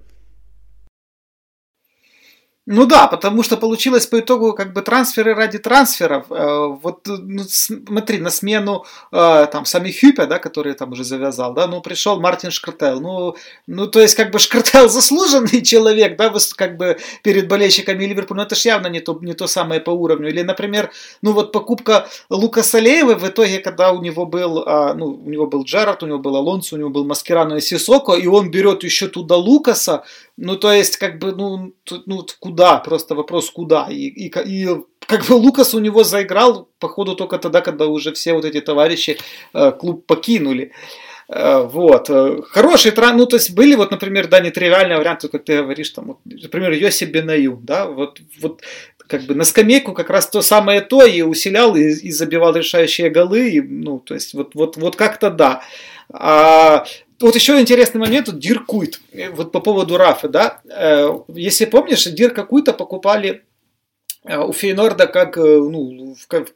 Ну 2.67 2.87
да, 2.87 3.05
потому 3.05 3.43
что 3.43 3.57
получилось 3.57 4.07
по 4.07 4.19
итогу 4.19 4.53
как 4.53 4.73
бы 4.73 4.81
трансферы 4.81 5.35
ради 5.35 5.59
трансферов. 5.59 6.25
Э, 6.31 6.75
вот 6.81 7.01
ну, 7.05 7.43
смотри, 7.47 8.17
на 8.17 8.31
смену 8.31 8.85
э, 9.11 9.47
там 9.51 9.65
сами 9.65 9.91
Хюпе, 9.91 10.25
да, 10.25 10.39
который 10.39 10.73
там 10.73 10.91
уже 10.91 11.03
завязал, 11.03 11.53
да, 11.53 11.67
ну 11.67 11.81
пришел 11.81 12.19
Мартин 12.19 12.49
Шкартел. 12.49 12.99
Ну, 12.99 13.35
ну 13.67 13.85
то 13.85 14.01
есть 14.01 14.15
как 14.15 14.31
бы 14.31 14.39
Шкартел 14.39 14.89
заслуженный 14.89 15.61
человек, 15.61 16.17
да, 16.17 16.33
как 16.55 16.77
бы 16.77 16.97
перед 17.21 17.47
болельщиками 17.47 18.03
Ливерпуля, 18.03 18.37
но 18.37 18.43
это 18.43 18.55
же 18.55 18.67
явно 18.67 18.87
не 18.87 18.99
то, 18.99 19.15
не 19.21 19.33
то 19.33 19.45
самое 19.45 19.79
по 19.79 19.91
уровню. 19.91 20.29
Или, 20.29 20.41
например, 20.41 20.89
ну 21.21 21.33
вот 21.33 21.51
покупка 21.51 22.07
Лука 22.31 22.63
Салеева 22.63 23.13
в 23.13 23.27
итоге, 23.27 23.59
когда 23.59 23.91
у 23.91 24.01
него 24.01 24.25
был, 24.25 24.65
ну, 24.95 25.21
у 25.23 25.29
него 25.29 25.45
был 25.45 25.65
Джерард, 25.65 26.01
у 26.01 26.07
него 26.07 26.17
был 26.17 26.35
Алонсо, 26.35 26.75
у 26.75 26.79
него 26.79 26.89
был 26.89 27.05
Маскерано 27.05 27.57
и 27.57 27.61
Сисоко, 27.61 28.13
и 28.13 28.25
он 28.25 28.49
берет 28.49 28.83
еще 28.83 29.07
туда 29.07 29.35
Лукаса, 29.35 30.03
ну, 30.37 30.57
то 30.57 30.71
есть, 30.71 30.97
как 30.97 31.19
бы, 31.19 31.31
ну, 31.31 31.73
ну 32.05 32.25
куда? 32.39 32.77
Просто 32.77 33.15
вопрос 33.15 33.49
куда. 33.49 33.87
И, 33.89 34.07
и, 34.07 34.31
и 34.45 34.67
как 35.07 35.25
бы 35.25 35.33
Лукас 35.33 35.73
у 35.73 35.79
него 35.79 36.03
заиграл, 36.03 36.69
походу, 36.79 37.15
только 37.15 37.37
тогда, 37.37 37.61
когда 37.61 37.87
уже 37.87 38.11
все 38.11 38.33
вот 38.33 38.43
эти 38.43 38.59
товарищи 38.59 39.17
э, 39.53 39.71
клуб 39.71 40.05
покинули. 40.05 40.73
Э, 41.29 41.63
вот. 41.63 42.09
Э, 42.09 42.41
хорошие 42.49 42.91
тран, 42.91 43.17
ну, 43.17 43.25
то 43.25 43.37
есть 43.37 43.55
были 43.55 43.75
вот, 43.75 43.91
например, 43.91 44.27
да, 44.27 44.41
нетривиальные 44.41 44.97
варианты, 44.97 45.29
как 45.29 45.45
ты 45.45 45.61
говоришь, 45.61 45.89
там, 45.91 46.07
вот, 46.07 46.17
например, 46.25 46.73
Йоси 46.73 47.05
Бенаю, 47.05 47.59
да, 47.63 47.87
вот, 47.87 48.19
вот 48.41 48.61
как 49.07 49.23
бы 49.23 49.35
на 49.35 49.43
скамейку 49.43 49.93
как 49.93 50.09
раз 50.09 50.27
то 50.29 50.41
самое 50.41 50.81
то 50.81 51.05
и 51.05 51.21
усилял, 51.21 51.75
и, 51.75 51.91
и 51.91 52.11
забивал 52.11 52.53
решающие 52.55 53.09
голы, 53.09 53.49
и, 53.51 53.61
ну, 53.61 53.99
то 53.99 54.13
есть 54.15 54.33
вот, 54.33 54.53
вот, 54.55 54.77
вот 54.77 54.95
как-то 54.95 55.29
да. 55.29 55.61
А, 56.11 56.85
вот 57.19 57.35
еще 57.35 57.59
интересный 57.59 57.99
момент, 57.99 58.27
вот 58.27 58.39
Диркуйт, 58.39 58.99
э, 59.11 59.29
вот 59.29 59.51
по 59.51 59.59
поводу 59.59 59.97
Рафа, 59.97 60.27
да, 60.27 60.61
э, 60.65 61.09
если 61.29 61.65
помнишь, 61.65 62.05
Дирка 62.05 62.43
Куйта 62.45 62.73
покупали 62.73 63.43
э, 64.23 64.37
у 64.37 64.51
Фейнорда 64.51 65.07
как, 65.07 65.37
ну, 65.37 66.15
в, 66.15 66.27
как, 66.27 66.49
в 66.49 66.51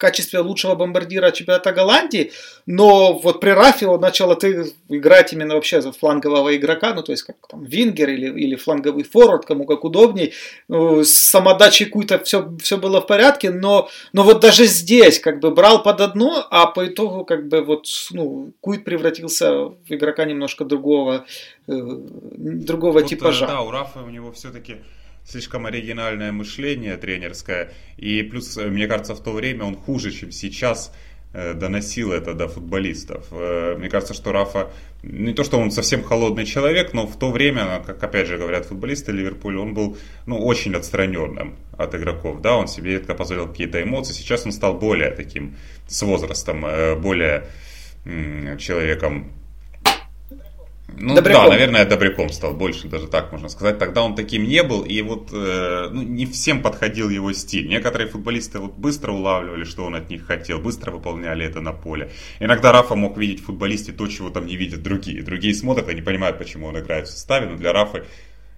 качестве 0.00 0.40
лучшего 0.40 0.74
бомбардира 0.74 1.30
чемпионата 1.30 1.72
Голландии, 1.72 2.32
но 2.66 3.18
вот 3.18 3.40
при 3.40 3.50
Рафе 3.50 3.86
он 3.86 4.00
начал 4.00 4.34
ты 4.34 4.72
играть 4.88 5.32
именно 5.32 5.54
вообще 5.54 5.80
за 5.80 5.92
флангового 5.92 6.56
игрока, 6.56 6.94
ну 6.94 7.02
то 7.02 7.12
есть 7.12 7.22
как 7.22 7.36
там 7.48 7.64
вингер 7.64 8.08
или, 8.08 8.26
или 8.26 8.56
фланговый 8.56 9.04
форвард, 9.04 9.44
кому 9.44 9.66
как 9.66 9.84
удобней. 9.84 10.32
Ну, 10.68 11.04
с 11.04 11.12
самодачей 11.12 11.86
Куйта 11.86 12.18
все, 12.18 12.50
все 12.60 12.76
было 12.76 13.00
в 13.00 13.06
порядке, 13.06 13.50
но, 13.50 13.88
но 14.12 14.22
вот 14.22 14.40
даже 14.40 14.64
здесь 14.64 15.20
как 15.20 15.40
бы 15.40 15.50
брал 15.50 15.82
под 15.82 16.00
одно, 16.00 16.46
а 16.50 16.66
по 16.66 16.86
итогу 16.86 17.24
как 17.24 17.48
бы 17.48 17.62
вот 17.62 17.86
ну, 18.10 18.52
Куйт 18.60 18.84
превратился 18.84 19.52
в 19.52 19.76
игрока 19.88 20.24
немножко 20.24 20.64
другого, 20.64 21.26
э, 21.68 21.72
другого 21.72 23.00
вот, 23.00 23.06
типажа. 23.06 23.46
Да, 23.46 23.60
у 23.60 23.70
Рафа 23.70 24.00
у 24.00 24.10
него 24.10 24.32
все-таки 24.32 24.76
слишком 25.24 25.66
оригинальное 25.66 26.32
мышление 26.32 26.96
тренерское. 26.96 27.72
И 27.96 28.22
плюс, 28.22 28.56
э, 28.56 28.68
мне 28.68 28.86
кажется, 28.86 29.14
в 29.14 29.22
то 29.22 29.32
время 29.32 29.64
он 29.64 29.76
хуже, 29.76 30.10
чем 30.10 30.32
сейчас 30.32 30.92
э, 31.32 31.54
доносил 31.54 32.12
это 32.12 32.34
до 32.34 32.48
футболистов. 32.48 33.26
Э, 33.30 33.76
мне 33.78 33.88
кажется, 33.88 34.14
что 34.14 34.32
Рафа, 34.32 34.70
не 35.02 35.32
то, 35.32 35.44
что 35.44 35.58
он 35.58 35.70
совсем 35.70 36.02
холодный 36.02 36.44
человек, 36.44 36.92
но 36.92 37.06
в 37.06 37.18
то 37.18 37.30
время, 37.30 37.82
как 37.86 38.02
опять 38.02 38.26
же 38.26 38.38
говорят 38.38 38.66
футболисты 38.66 39.12
Ливерпуля, 39.12 39.60
он 39.60 39.74
был 39.74 39.96
ну, 40.26 40.38
очень 40.38 40.74
отстраненным 40.74 41.56
от 41.76 41.94
игроков. 41.94 42.40
Да, 42.40 42.56
он 42.56 42.68
себе 42.68 42.92
редко 42.92 43.14
позволял 43.14 43.48
какие-то 43.48 43.82
эмоции. 43.82 44.12
Сейчас 44.12 44.44
он 44.46 44.52
стал 44.52 44.74
более 44.74 45.10
таким, 45.10 45.56
с 45.86 46.02
возрастом, 46.02 46.64
более 47.00 47.46
человеком 48.58 49.32
ну 50.96 51.14
добряком. 51.14 51.44
да, 51.44 51.50
наверное, 51.50 51.84
добряком 51.84 52.30
стал 52.30 52.54
больше, 52.54 52.88
даже 52.88 53.08
так 53.08 53.32
можно 53.32 53.48
сказать. 53.48 53.78
Тогда 53.78 54.02
он 54.02 54.14
таким 54.14 54.44
не 54.44 54.62
был, 54.62 54.82
и 54.82 55.00
вот 55.02 55.30
э, 55.32 55.88
ну, 55.90 56.02
не 56.02 56.26
всем 56.26 56.62
подходил 56.62 57.08
его 57.08 57.32
стиль. 57.32 57.68
Некоторые 57.68 58.08
футболисты 58.08 58.58
вот 58.58 58.76
быстро 58.76 59.12
улавливали, 59.12 59.64
что 59.64 59.84
он 59.84 59.94
от 59.94 60.10
них 60.10 60.26
хотел, 60.26 60.58
быстро 60.58 60.90
выполняли 60.90 61.44
это 61.44 61.60
на 61.60 61.72
поле. 61.72 62.10
Иногда 62.38 62.72
Рафа 62.72 62.94
мог 62.94 63.16
видеть 63.16 63.40
в 63.40 63.46
футболисте 63.46 63.92
то, 63.92 64.06
чего 64.08 64.30
там 64.30 64.46
не 64.46 64.56
видят 64.56 64.82
другие. 64.82 65.22
Другие 65.22 65.54
смотрят 65.54 65.88
и 65.88 65.94
не 65.94 66.02
понимают, 66.02 66.38
почему 66.38 66.66
он 66.66 66.78
играет 66.78 67.06
в 67.08 67.10
составе, 67.10 67.48
но 67.48 67.56
для 67.56 67.72
Рафы 67.72 68.04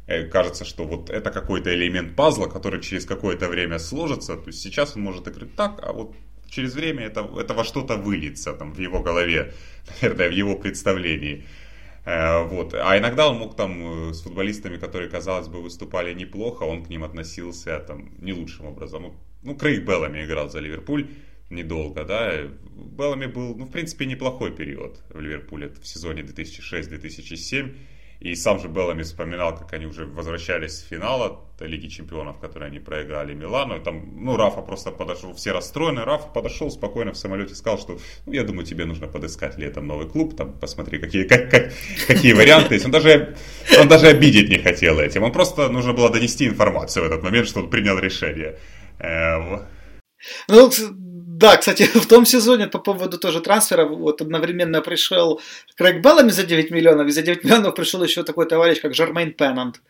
э, 0.06 0.24
кажется, 0.24 0.64
что 0.64 0.84
вот 0.84 1.10
это 1.10 1.30
какой-то 1.30 1.74
элемент 1.74 2.16
пазла, 2.16 2.46
который 2.46 2.80
через 2.80 3.04
какое-то 3.04 3.48
время 3.48 3.78
сложится. 3.78 4.36
То 4.36 4.48
есть 4.48 4.60
сейчас 4.60 4.96
он 4.96 5.02
может 5.02 5.28
играть 5.28 5.54
так, 5.56 5.80
а 5.82 5.92
вот 5.92 6.14
через 6.52 6.74
время 6.74 7.06
это, 7.06 7.28
это 7.38 7.54
во 7.54 7.64
что-то 7.64 7.96
выльется 7.96 8.52
там 8.52 8.72
в 8.72 8.78
его 8.78 9.00
голове, 9.00 9.54
наверное, 10.02 10.28
в 10.28 10.32
его 10.32 10.56
представлении. 10.56 11.44
Э, 12.04 12.44
вот. 12.44 12.74
А 12.74 12.98
иногда 12.98 13.28
он 13.28 13.38
мог 13.38 13.56
там 13.56 14.08
э, 14.08 14.12
с 14.12 14.22
футболистами, 14.22 14.76
которые, 14.76 15.08
казалось 15.08 15.48
бы, 15.48 15.62
выступали 15.62 16.12
неплохо, 16.14 16.64
он 16.64 16.84
к 16.84 16.88
ним 16.88 17.04
относился 17.04 17.78
там 17.80 18.10
не 18.18 18.32
лучшим 18.32 18.66
образом. 18.66 19.14
Ну, 19.42 19.54
Крейг 19.54 19.84
Беллами 19.84 20.24
играл 20.24 20.48
за 20.48 20.60
Ливерпуль 20.60 21.08
недолго, 21.50 22.04
да. 22.04 22.32
Беллами 22.96 23.26
был, 23.26 23.54
ну, 23.54 23.66
в 23.66 23.70
принципе, 23.70 24.06
неплохой 24.06 24.54
период 24.54 25.00
в 25.10 25.20
Ливерпуле 25.20 25.68
в 25.68 25.86
сезоне 25.86 26.22
2006-2007. 26.22 27.74
И 28.22 28.36
сам 28.36 28.60
же 28.60 28.68
Беллами 28.68 29.02
вспоминал, 29.02 29.56
как 29.56 29.72
они 29.72 29.86
уже 29.86 30.06
возвращались 30.06 30.78
с 30.78 30.82
финала 30.82 31.40
Лиги 31.58 31.88
Чемпионов, 31.88 32.38
который 32.38 32.68
они 32.68 32.78
проиграли 32.78 33.34
Милану. 33.34 33.76
И 33.76 33.80
там, 33.80 34.24
ну, 34.24 34.36
Рафа 34.36 34.62
просто 34.62 34.92
подошел, 34.92 35.34
все 35.34 35.50
расстроены. 35.50 36.04
Рафа 36.04 36.28
подошел 36.28 36.70
спокойно 36.70 37.14
в 37.14 37.16
самолете, 37.16 37.56
сказал, 37.56 37.80
что, 37.80 37.98
ну, 38.26 38.32
я 38.32 38.44
думаю, 38.44 38.64
тебе 38.64 38.84
нужно 38.84 39.08
подыскать 39.08 39.58
летом 39.58 39.88
новый 39.88 40.08
клуб, 40.08 40.36
там, 40.36 40.52
посмотри, 40.52 41.00
какие, 41.00 41.24
как, 41.24 41.50
как, 41.50 41.72
какие 42.06 42.32
варианты 42.32 42.74
есть. 42.74 42.84
Он 42.84 42.92
даже, 42.92 43.36
он 43.80 43.88
даже 43.88 44.06
обидеть 44.06 44.48
не 44.48 44.58
хотел 44.58 45.00
этим. 45.00 45.24
Он 45.24 45.32
просто 45.32 45.68
нужно 45.68 45.92
было 45.92 46.08
донести 46.08 46.46
информацию 46.46 47.02
в 47.02 47.06
этот 47.08 47.24
момент, 47.24 47.48
что 47.48 47.58
он 47.58 47.70
принял 47.70 47.98
решение. 47.98 48.56
Э, 49.00 49.64
ну, 50.46 50.70
да, 51.42 51.56
кстати, 51.56 51.82
в 51.94 52.06
том 52.06 52.24
сезоне 52.24 52.68
по 52.68 52.78
поводу 52.78 53.18
тоже 53.18 53.40
трансфера, 53.40 53.84
вот 53.84 54.22
одновременно 54.22 54.80
пришел 54.80 55.40
Крейг 55.76 56.00
Беллами 56.00 56.30
за 56.30 56.44
9 56.44 56.70
миллионов, 56.70 57.08
и 57.08 57.10
за 57.10 57.22
9 57.22 57.44
миллионов 57.44 57.74
пришел 57.74 58.02
еще 58.04 58.22
такой 58.22 58.46
товарищ, 58.46 58.80
как 58.80 58.94
Жермейн 58.94 59.32
Пеннант. 59.32 59.80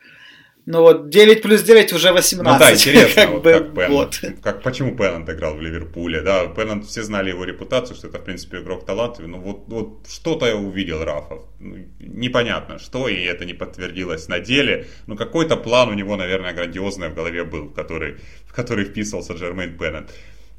Ну 0.64 0.80
вот 0.80 1.09
9 1.11 1.42
плюс 1.42 1.62
9 1.62 1.92
уже 1.92 2.12
18. 2.12 2.53
Ну 2.53 2.59
да, 2.59 2.72
интересно, 2.72 3.22
как, 3.22 3.30
вот, 3.32 3.42
бы, 3.42 3.53
как, 3.53 3.74
Пеннант, 3.74 3.90
вот. 3.90 4.20
как 4.42 4.62
почему 4.62 4.96
Пеннант 4.96 5.28
играл 5.28 5.57
в 5.57 5.61
Ливерпуле. 5.61 6.22
Да, 6.22 6.46
Пеннант, 6.46 6.86
все 6.86 7.03
знали 7.03 7.30
его 7.30 7.44
репутацию, 7.44 7.96
что 7.96 8.09
это, 8.09 8.18
в 8.18 8.24
принципе, 8.24 8.59
игрок 8.59 8.86
талантливый. 8.86 9.30
Но 9.30 9.38
вот, 9.38 9.64
вот 9.66 10.07
что-то 10.09 10.46
я 10.46 10.57
увидел 10.57 11.05
Рафа. 11.05 11.38
Ну, 11.61 11.76
непонятно, 11.98 12.78
что, 12.78 13.09
и 13.09 13.24
это 13.24 13.44
не 13.44 13.55
подтвердилось 13.55 14.28
на 14.28 14.38
деле. 14.38 14.86
Но 15.07 15.16
какой-то 15.16 15.57
план 15.57 15.88
у 15.88 15.94
него, 15.94 16.16
наверное, 16.16 16.55
грандиозный 16.55 17.09
в 17.09 17.14
голове 17.14 17.42
был, 17.44 17.68
который, 17.68 18.16
в 18.46 18.55
который 18.55 18.84
вписывался 18.84 19.36
Жермейн 19.36 19.76
Пеннант. 19.76 20.11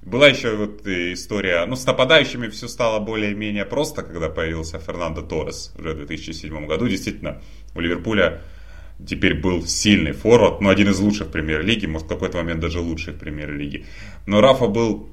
Была 0.05 0.27
еще 0.27 0.55
вот 0.55 0.85
история, 0.85 1.65
ну, 1.65 1.75
с 1.75 1.85
нападающими 1.85 2.49
все 2.49 2.67
стало 2.67 2.99
более-менее 2.99 3.65
просто, 3.65 4.03
когда 4.03 4.29
появился 4.29 4.77
Фернандо 4.79 5.21
Торрес 5.21 5.73
уже 5.77 5.93
в 5.93 5.97
2007 5.97 6.67
году. 6.67 6.87
Действительно, 6.87 7.41
у 7.73 7.79
Ливерпуля 7.79 8.41
теперь 9.07 9.33
был 9.33 9.65
сильный 9.65 10.11
форвард, 10.11 10.61
ну, 10.61 10.69
один 10.69 10.89
из 10.89 10.99
лучших 10.99 11.27
в 11.27 11.31
премьер-лиге, 11.31 11.87
может, 11.87 12.07
в 12.07 12.09
какой-то 12.09 12.37
момент 12.37 12.59
даже 12.59 12.79
лучший 12.79 13.13
в 13.13 13.17
премьер-лиге. 13.17 13.85
Но 14.25 14.41
Рафа 14.41 14.67
был... 14.67 15.09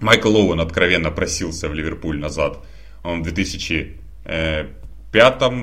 Майкл 0.00 0.36
Оуэн 0.36 0.60
откровенно 0.60 1.10
просился 1.10 1.68
в 1.68 1.74
Ливерпуль 1.74 2.18
назад. 2.18 2.64
Он 3.02 3.20
в 3.20 3.24
2005, 3.24 4.68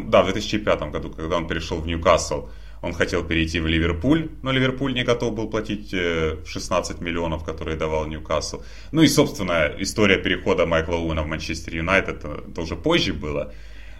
да, 0.09 0.23
в 0.23 0.25
2005 0.33 0.81
году, 0.91 1.09
когда 1.11 1.37
он 1.37 1.47
перешел 1.47 1.79
в 1.79 1.87
Ньюкасл, 1.87 2.49
он 2.85 2.93
хотел 2.93 3.23
перейти 3.23 3.59
в 3.59 3.67
Ливерпуль, 3.67 4.29
но 4.43 4.51
Ливерпуль 4.51 4.93
не 4.93 5.03
готов 5.03 5.33
был 5.33 5.49
платить 5.49 5.89
16 5.89 7.01
миллионов, 7.01 7.43
которые 7.43 7.75
давал 7.77 8.05
Ньюкасл. 8.05 8.61
Ну 8.91 9.01
и, 9.01 9.07
собственно, 9.07 9.71
история 9.79 10.17
перехода 10.17 10.65
Майкла 10.65 10.97
Уэна 10.97 11.23
в 11.23 11.27
Манчестер 11.27 11.75
Юнайтед, 11.75 12.23
это 12.23 12.61
уже 12.61 12.75
позже 12.75 13.13
было. 13.13 13.51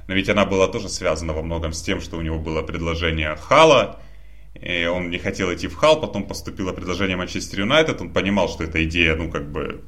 Но 0.07 0.13
ведь 0.13 0.29
она 0.29 0.45
была 0.45 0.67
тоже 0.67 0.87
связана 0.87 1.33
во 1.33 1.41
многом 1.41 1.73
с 1.73 1.81
тем, 1.81 1.99
что 1.99 2.17
у 2.17 2.21
него 2.21 2.37
было 2.37 2.61
предложение 2.61 3.35
Хала, 3.35 3.99
и 4.53 4.85
он 4.85 5.09
не 5.09 5.17
хотел 5.17 5.53
идти 5.53 5.67
в 5.67 5.75
Хал, 5.75 5.99
потом 5.99 6.27
поступило 6.27 6.71
предложение 6.71 7.17
Манчестер 7.17 7.61
Юнайтед, 7.61 7.99
он 8.01 8.13
понимал, 8.13 8.47
что 8.47 8.63
эта 8.63 8.83
идея, 8.85 9.15
ну, 9.15 9.31
как 9.31 9.51
бы, 9.51 9.81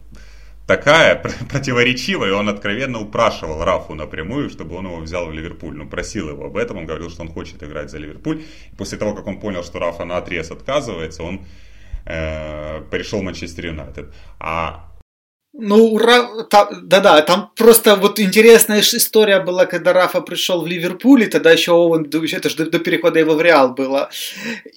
такая 0.67 1.15
противоречивая, 1.49 2.29
и 2.29 2.33
он 2.33 2.49
откровенно 2.49 2.99
упрашивал 2.99 3.63
Рафу 3.63 3.95
напрямую, 3.95 4.49
чтобы 4.49 4.75
он 4.75 4.85
его 4.85 4.97
взял 4.97 5.25
в 5.25 5.33
Ливерпуль. 5.33 5.75
Ну, 5.75 5.87
просил 5.89 6.29
его 6.29 6.45
об 6.45 6.57
этом, 6.57 6.77
он 6.77 6.85
говорил, 6.85 7.09
что 7.09 7.23
он 7.23 7.29
хочет 7.29 7.63
играть 7.63 7.89
за 7.89 7.97
Ливерпуль. 7.97 8.43
И 8.71 8.75
после 8.75 8.99
того, 8.99 9.15
как 9.15 9.25
он 9.25 9.39
понял, 9.39 9.63
что 9.63 9.79
Рафа 9.79 10.05
на 10.05 10.17
отрез 10.17 10.51
отказывается, 10.51 11.23
он 11.23 11.45
э, 12.05 12.83
перешел 12.91 13.21
в 13.21 13.23
Манчестер 13.23 13.67
Юнайтед. 13.67 14.13
А 14.39 14.86
ну, 15.59 15.93
ура, 15.93 16.29
да-да, 16.83 17.21
там 17.21 17.51
просто 17.55 17.95
вот 17.95 18.19
интересная 18.19 18.81
история 18.81 19.39
была, 19.39 19.65
когда 19.65 19.91
Рафа 19.91 20.21
пришел 20.21 20.61
в 20.61 20.67
Ливерпуль, 20.67 21.23
и 21.23 21.25
тогда 21.27 21.51
еще 21.51 21.71
Оуэн, 21.71 22.07
это 22.31 22.49
же 22.49 22.55
до, 22.57 22.69
до 22.69 22.79
перехода 22.79 23.19
его 23.19 23.33
в 23.33 23.41
Реал 23.41 23.73
было. 23.73 24.09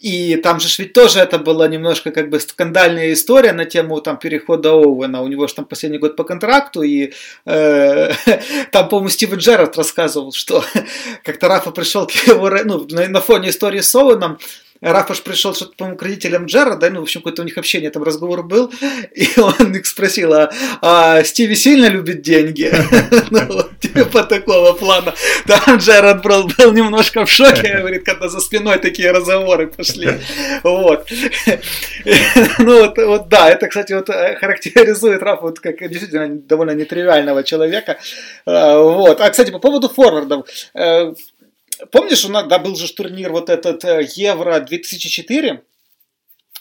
И 0.00 0.36
там 0.36 0.58
же 0.58 0.68
ведь 0.78 0.94
тоже 0.94 1.20
это 1.20 1.38
была 1.38 1.68
немножко 1.68 2.10
как 2.12 2.30
бы 2.30 2.40
скандальная 2.40 3.12
история 3.12 3.52
на 3.52 3.66
тему 3.66 4.00
там 4.00 4.18
перехода 4.18 4.70
Оуэна. 4.70 5.20
У 5.20 5.28
него 5.28 5.46
же 5.46 5.54
там 5.54 5.66
последний 5.66 5.98
год 5.98 6.16
по 6.16 6.24
контракту, 6.24 6.82
и 6.82 7.12
э, 7.44 8.12
там, 8.72 8.88
по-моему, 8.88 9.10
Стивен 9.10 9.38
Джерард 9.38 9.76
рассказывал, 9.76 10.32
что 10.32 10.64
как-то 11.24 11.48
Рафа 11.48 11.72
пришел 11.72 12.06
к 12.06 12.12
его, 12.12 12.48
ну, 12.64 12.86
на, 12.90 13.06
на 13.06 13.20
фоне 13.20 13.50
истории 13.50 13.80
с 13.80 13.94
Оуэном, 13.94 14.38
Рафаш 14.80 15.22
пришел 15.22 15.54
что-то, 15.54 15.72
по-моему, 15.76 15.98
к 15.98 16.02
родителям 16.02 16.46
Джерарда, 16.46 16.90
ну, 16.90 17.00
в 17.00 17.02
общем, 17.02 17.20
какое-то 17.20 17.42
у 17.42 17.44
них 17.44 17.58
общение, 17.58 17.90
там 17.90 18.02
разговор 18.02 18.42
был, 18.42 18.72
и 19.14 19.28
он 19.38 19.74
их 19.74 19.86
спросил, 19.86 20.32
а, 20.32 20.50
а 20.80 21.22
Стиви 21.22 21.54
сильно 21.54 21.86
любит 21.86 22.22
деньги? 22.22 22.70
Ну, 23.30 23.62
типа 23.80 24.24
такого 24.24 24.72
плана. 24.72 25.14
Там 25.46 25.76
Джерард 25.76 26.22
был, 26.22 26.48
был 26.48 26.72
немножко 26.72 27.24
в 27.24 27.30
шоке, 27.30 27.76
говорит, 27.78 28.04
когда 28.04 28.28
за 28.28 28.40
спиной 28.40 28.78
такие 28.78 29.12
разговоры 29.12 29.68
пошли. 29.68 30.20
Вот. 30.62 31.08
Ну, 32.58 32.80
вот, 32.80 32.98
вот 32.98 33.28
да, 33.28 33.50
это, 33.50 33.68
кстати, 33.68 33.92
вот 33.92 34.08
э, 34.08 34.36
характеризует 34.36 35.22
Рафа 35.22 35.42
вот 35.42 35.60
как 35.60 35.78
действительно 35.78 36.28
довольно 36.28 36.72
нетривиального 36.72 37.42
человека. 37.42 37.98
А, 38.46 38.78
вот. 38.78 39.20
А, 39.20 39.30
кстати, 39.30 39.50
по 39.50 39.58
поводу 39.58 39.88
форвардов. 39.88 40.46
Помнишь, 41.90 42.24
у 42.24 42.28
нас 42.28 42.46
да, 42.46 42.58
был 42.58 42.76
же 42.76 42.92
турнир 42.92 43.32
вот 43.32 43.48
этот 43.48 43.84
э, 43.84 44.06
Евро 44.14 44.60
2004, 44.60 45.62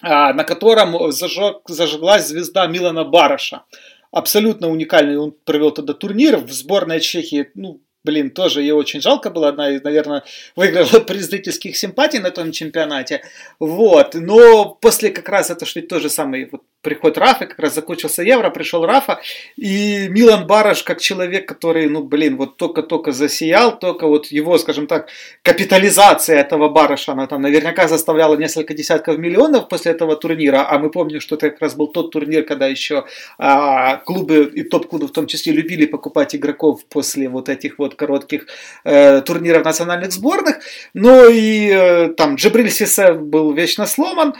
а, 0.01 0.33
на 0.33 0.43
котором 0.43 1.11
зажег, 1.11 1.61
зажглась 1.67 2.27
звезда 2.27 2.67
Милана 2.67 3.03
Бараша. 3.03 3.63
Абсолютно 4.11 4.69
уникальный 4.69 5.17
он 5.17 5.31
провел 5.31 5.71
тогда 5.71 5.93
турнир 5.93 6.37
в 6.37 6.51
сборной 6.51 6.99
Чехии. 6.99 7.51
Ну, 7.53 7.81
блин, 8.03 8.31
тоже 8.31 8.61
ее 8.61 8.73
очень 8.73 9.01
жалко 9.01 9.29
было. 9.29 9.49
Одна 9.49 9.69
из, 9.69 9.83
наверное, 9.83 10.23
выиграла 10.55 10.99
приз 11.07 11.27
зрительских 11.27 11.77
симпатий 11.77 12.19
на 12.19 12.31
том 12.31 12.51
чемпионате. 12.51 13.21
Вот. 13.59 14.15
Но 14.15 14.77
после 14.81 15.09
как 15.11 15.29
раз 15.29 15.51
это 15.51 15.65
что 15.65 15.81
тоже 15.81 16.09
самый 16.09 16.49
вот 16.51 16.63
приход 16.81 17.17
Рафа, 17.17 17.45
как 17.45 17.59
раз 17.59 17.75
закончился 17.75 18.23
Евро, 18.23 18.49
пришел 18.49 18.85
Рафа, 18.85 19.19
и 19.57 20.07
Милан 20.09 20.47
Бараш, 20.47 20.83
как 20.83 21.01
человек, 21.01 21.47
который, 21.47 21.89
ну, 21.89 22.03
блин, 22.03 22.37
вот 22.37 22.57
только-только 22.57 23.11
засиял, 23.11 23.77
только 23.77 24.07
вот 24.07 24.27
его, 24.27 24.57
скажем 24.57 24.87
так, 24.87 25.09
капитализация 25.43 26.39
этого 26.39 26.69
Бараша, 26.69 27.11
она 27.11 27.27
там 27.27 27.41
наверняка 27.41 27.87
заставляла 27.87 28.37
несколько 28.37 28.73
десятков 28.73 29.17
миллионов 29.17 29.67
после 29.67 29.91
этого 29.91 30.15
турнира, 30.15 30.69
а 30.69 30.79
мы 30.79 30.89
помним, 30.89 31.19
что 31.19 31.35
это 31.35 31.49
как 31.49 31.61
раз 31.61 31.75
был 31.75 31.87
тот 31.87 32.11
турнир, 32.11 32.43
когда 32.43 32.67
еще 32.67 33.05
а, 33.37 33.97
клубы 33.97 34.51
и 34.53 34.63
топ-клубы 34.63 35.07
в 35.07 35.11
том 35.11 35.27
числе 35.27 35.53
любили 35.53 35.85
покупать 35.85 36.35
игроков 36.35 36.85
после 36.85 37.27
вот 37.27 37.49
этих 37.49 37.77
вот 37.77 37.95
коротких 37.95 38.47
э, 38.83 39.21
турниров 39.21 39.65
национальных 39.65 40.11
сборных, 40.11 40.59
ну 40.93 41.29
и 41.29 41.69
э, 41.69 42.07
там 42.09 42.35
Джибриль 42.35 42.71
Сисе 42.71 43.13
был 43.13 43.53
вечно 43.53 43.85
сломан, 43.85 44.35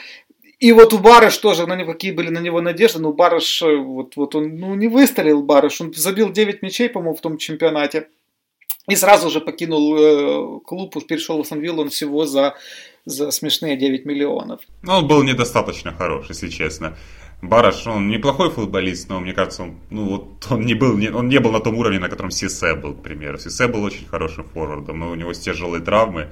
и 0.60 0.74
вот 0.74 0.94
у 0.94 1.00
Барыш 1.00 1.38
тоже, 1.38 1.66
на 1.68 1.76
него, 1.76 1.94
какие 1.94 2.12
были 2.12 2.30
на 2.30 2.40
него 2.40 2.60
надежды, 2.60 3.00
но 3.00 3.14
Барыш, 3.14 3.62
э, 3.62 3.78
вот, 3.78 4.18
вот 4.18 4.36
он 4.36 4.58
ну, 4.58 4.76
не 4.76 4.90
выстрелил, 4.90 5.42
Барыш, 5.42 5.80
он 5.80 5.94
забил 5.94 6.32
9 6.32 6.62
мячей, 6.62 6.90
по-моему, 6.90 7.16
в 7.16 7.22
том 7.22 7.38
чемпионате. 7.38 8.10
И 8.90 8.96
сразу 8.96 9.30
же 9.30 9.40
покинул 9.40 9.96
э, 9.98 10.60
клуб, 10.66 10.96
перешел 11.08 11.38
в 11.38 11.42
Астон 11.42 11.80
он 11.80 11.90
всего 11.90 12.26
за, 12.26 12.56
за 13.06 13.32
смешные 13.32 13.78
9 13.78 14.06
миллионов. 14.06 14.60
Ну, 14.82 14.94
он 14.94 15.08
был 15.08 15.24
недостаточно 15.24 15.94
хорош, 15.94 16.26
если 16.30 16.50
честно. 16.50 16.98
Бараш, 17.42 17.88
он 17.88 18.10
неплохой 18.10 18.50
футболист, 18.50 19.08
но 19.08 19.22
мне 19.22 19.32
кажется, 19.32 19.64
он, 19.64 19.80
ну, 19.90 20.10
вот 20.10 20.48
он 20.52 20.66
не 20.66 20.74
был, 20.74 20.98
не, 20.98 21.10
он 21.10 21.30
не 21.30 21.40
был 21.40 21.52
на 21.52 21.62
том 21.62 21.78
уровне, 21.78 22.00
на 22.00 22.10
котором 22.10 22.32
Сисе 22.32 22.76
был, 22.76 22.96
к 22.96 23.02
примеру. 23.02 23.38
Сисе 23.38 23.68
был 23.68 23.84
очень 23.84 24.08
хорошим 24.08 24.44
форвардом, 24.44 25.00
но 25.00 25.10
у 25.10 25.16
него 25.16 25.32
тяжелые 25.32 25.82
травмы 25.82 26.28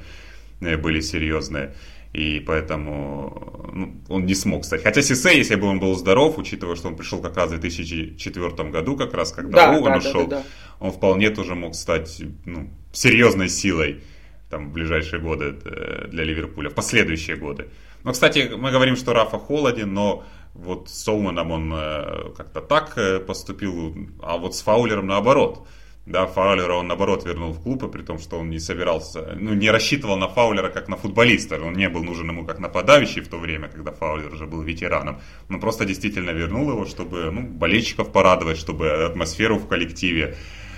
э, 0.60 0.76
были 0.76 1.00
серьезные 1.00 1.72
и 2.14 2.40
поэтому 2.40 3.70
ну, 3.74 4.02
он 4.10 4.26
не 4.26 4.36
смог 4.36 4.66
стать. 4.66 4.84
Хотя 4.84 5.02
Сисе, 5.02 5.38
если 5.38 5.56
бы 5.56 5.68
он 5.68 5.80
был 5.80 5.96
здоров, 5.96 6.38
учитывая, 6.38 6.76
что 6.76 6.88
он 6.88 6.96
пришел 6.96 7.22
как 7.22 7.38
раз 7.38 7.52
в 7.52 7.60
2004 7.60 8.70
году, 8.70 8.98
как 8.98 9.14
раз 9.14 9.32
когда 9.32 9.68
да, 9.68 9.78
Оуэн 9.78 9.94
да, 9.94 9.98
ушел, 9.98 10.28
да, 10.28 10.38
да, 10.38 10.42
да. 10.42 10.44
он 10.80 10.92
вполне 10.92 11.30
тоже 11.30 11.56
мог 11.56 11.76
стать 11.76 12.22
ну, 12.46 12.70
серьезной 12.92 13.50
силой 13.50 14.02
там, 14.50 14.70
в 14.70 14.74
ближайшие 14.74 15.22
годы 15.22 15.58
э, 15.66 16.08
для 16.08 16.24
Ливерпуля, 16.24 16.70
в 16.70 16.74
последующие 16.74 17.36
годы. 17.36 17.68
Но, 18.04 18.14
кстати, 18.14 18.52
мы 18.56 18.72
говорим, 18.72 18.96
что 18.96 19.14
Рафа 19.14 19.38
холоден, 19.38 19.94
но 19.94 20.24
вот 20.54 20.90
с 20.90 21.08
Оуэном 21.08 21.52
он 21.52 21.74
э, 21.76 22.34
как-то 22.36 22.62
так 22.62 22.98
э, 22.98 23.20
поступил, 23.20 23.96
а 24.22 24.38
вот 24.38 24.56
с 24.56 24.62
Фаулером 24.62 25.08
наоборот. 25.08 25.68
Да, 26.08 26.26
Фаулера 26.26 26.74
он 26.76 26.88
наоборот 26.88 27.26
вернул 27.26 27.52
в 27.52 27.62
клуб, 27.62 27.84
и 27.84 27.90
при 27.90 28.02
том, 28.02 28.18
что 28.18 28.38
он 28.38 28.50
не 28.50 28.60
собирался, 28.60 29.36
ну, 29.38 29.54
не 29.54 29.70
рассчитывал 29.70 30.16
на 30.16 30.30
Фаулера 30.30 30.70
как 30.70 30.88
на 30.88 30.96
футболиста. 30.96 31.60
Он 31.62 31.74
не 31.74 31.90
был 31.90 32.02
нужен 32.02 32.30
ему 32.30 32.46
как 32.46 32.60
нападающий 32.60 33.22
в 33.22 33.28
то 33.28 33.38
время, 33.38 33.68
когда 33.68 33.92
Фаулер 33.92 34.34
уже 34.34 34.46
был 34.46 34.62
ветераном. 34.62 35.20
Он 35.50 35.60
просто 35.60 35.84
действительно 35.84 36.30
вернул 36.30 36.70
его, 36.72 36.86
чтобы 36.86 37.30
ну, 37.30 37.42
болельщиков 37.42 38.14
порадовать, 38.14 38.58
чтобы 38.58 38.90
атмосферу 38.90 39.58
в 39.58 39.68
коллективе 39.68 40.38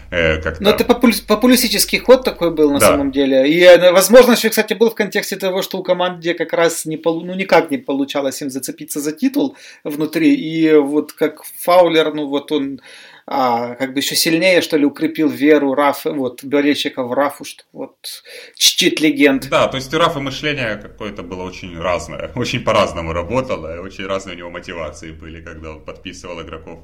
э, 0.10 0.42
как-то... 0.42 0.64
Ну, 0.64 0.72
это 0.72 0.84
популистический 0.84 2.00
ход 2.00 2.24
такой 2.24 2.50
был 2.50 2.72
на 2.72 2.80
да. 2.80 2.88
самом 2.88 3.12
деле. 3.12 3.48
И, 3.48 3.62
э, 3.62 3.92
возможно, 3.92 4.32
еще, 4.32 4.50
кстати, 4.50 4.74
был 4.74 4.90
в 4.90 4.96
контексте 4.96 5.36
того, 5.36 5.62
что 5.62 5.78
у 5.78 5.84
команды 5.84 6.34
как 6.34 6.54
раз 6.54 6.86
не, 6.86 7.00
ну, 7.06 7.36
никак 7.36 7.70
не 7.70 7.78
получалось 7.78 8.42
им 8.42 8.50
зацепиться 8.50 9.00
за 9.00 9.12
титул 9.12 9.56
внутри. 9.84 10.34
И 10.34 10.74
вот 10.74 11.14
как 11.14 11.44
Фаулер, 11.44 12.16
ну, 12.16 12.28
вот 12.28 12.52
он 12.52 12.82
а, 13.32 13.76
как 13.76 13.94
бы 13.94 14.00
еще 14.00 14.16
сильнее, 14.16 14.62
что 14.62 14.76
ли, 14.76 14.86
укрепил 14.86 15.30
веру 15.30 15.76
Раф, 15.76 16.06
вот, 16.06 16.44
болельщиков 16.44 17.12
Рафу, 17.12 17.46
что 17.46 17.64
вот 17.72 18.24
чтит 18.56 19.00
легенд. 19.02 19.48
Да, 19.50 19.68
то 19.68 19.78
есть 19.78 19.94
у 19.94 20.00
Рафа 20.00 20.20
мышление 20.20 20.78
какое-то 20.78 21.22
было 21.22 21.44
очень 21.44 21.80
разное, 21.80 22.32
очень 22.36 22.64
по-разному 22.64 23.14
работало, 23.14 23.76
и 23.76 23.78
очень 23.78 24.08
разные 24.08 24.36
у 24.36 24.40
него 24.40 24.50
мотивации 24.50 25.12
были, 25.12 25.42
когда 25.42 25.70
он 25.74 25.86
подписывал 25.86 26.42
игроков. 26.42 26.80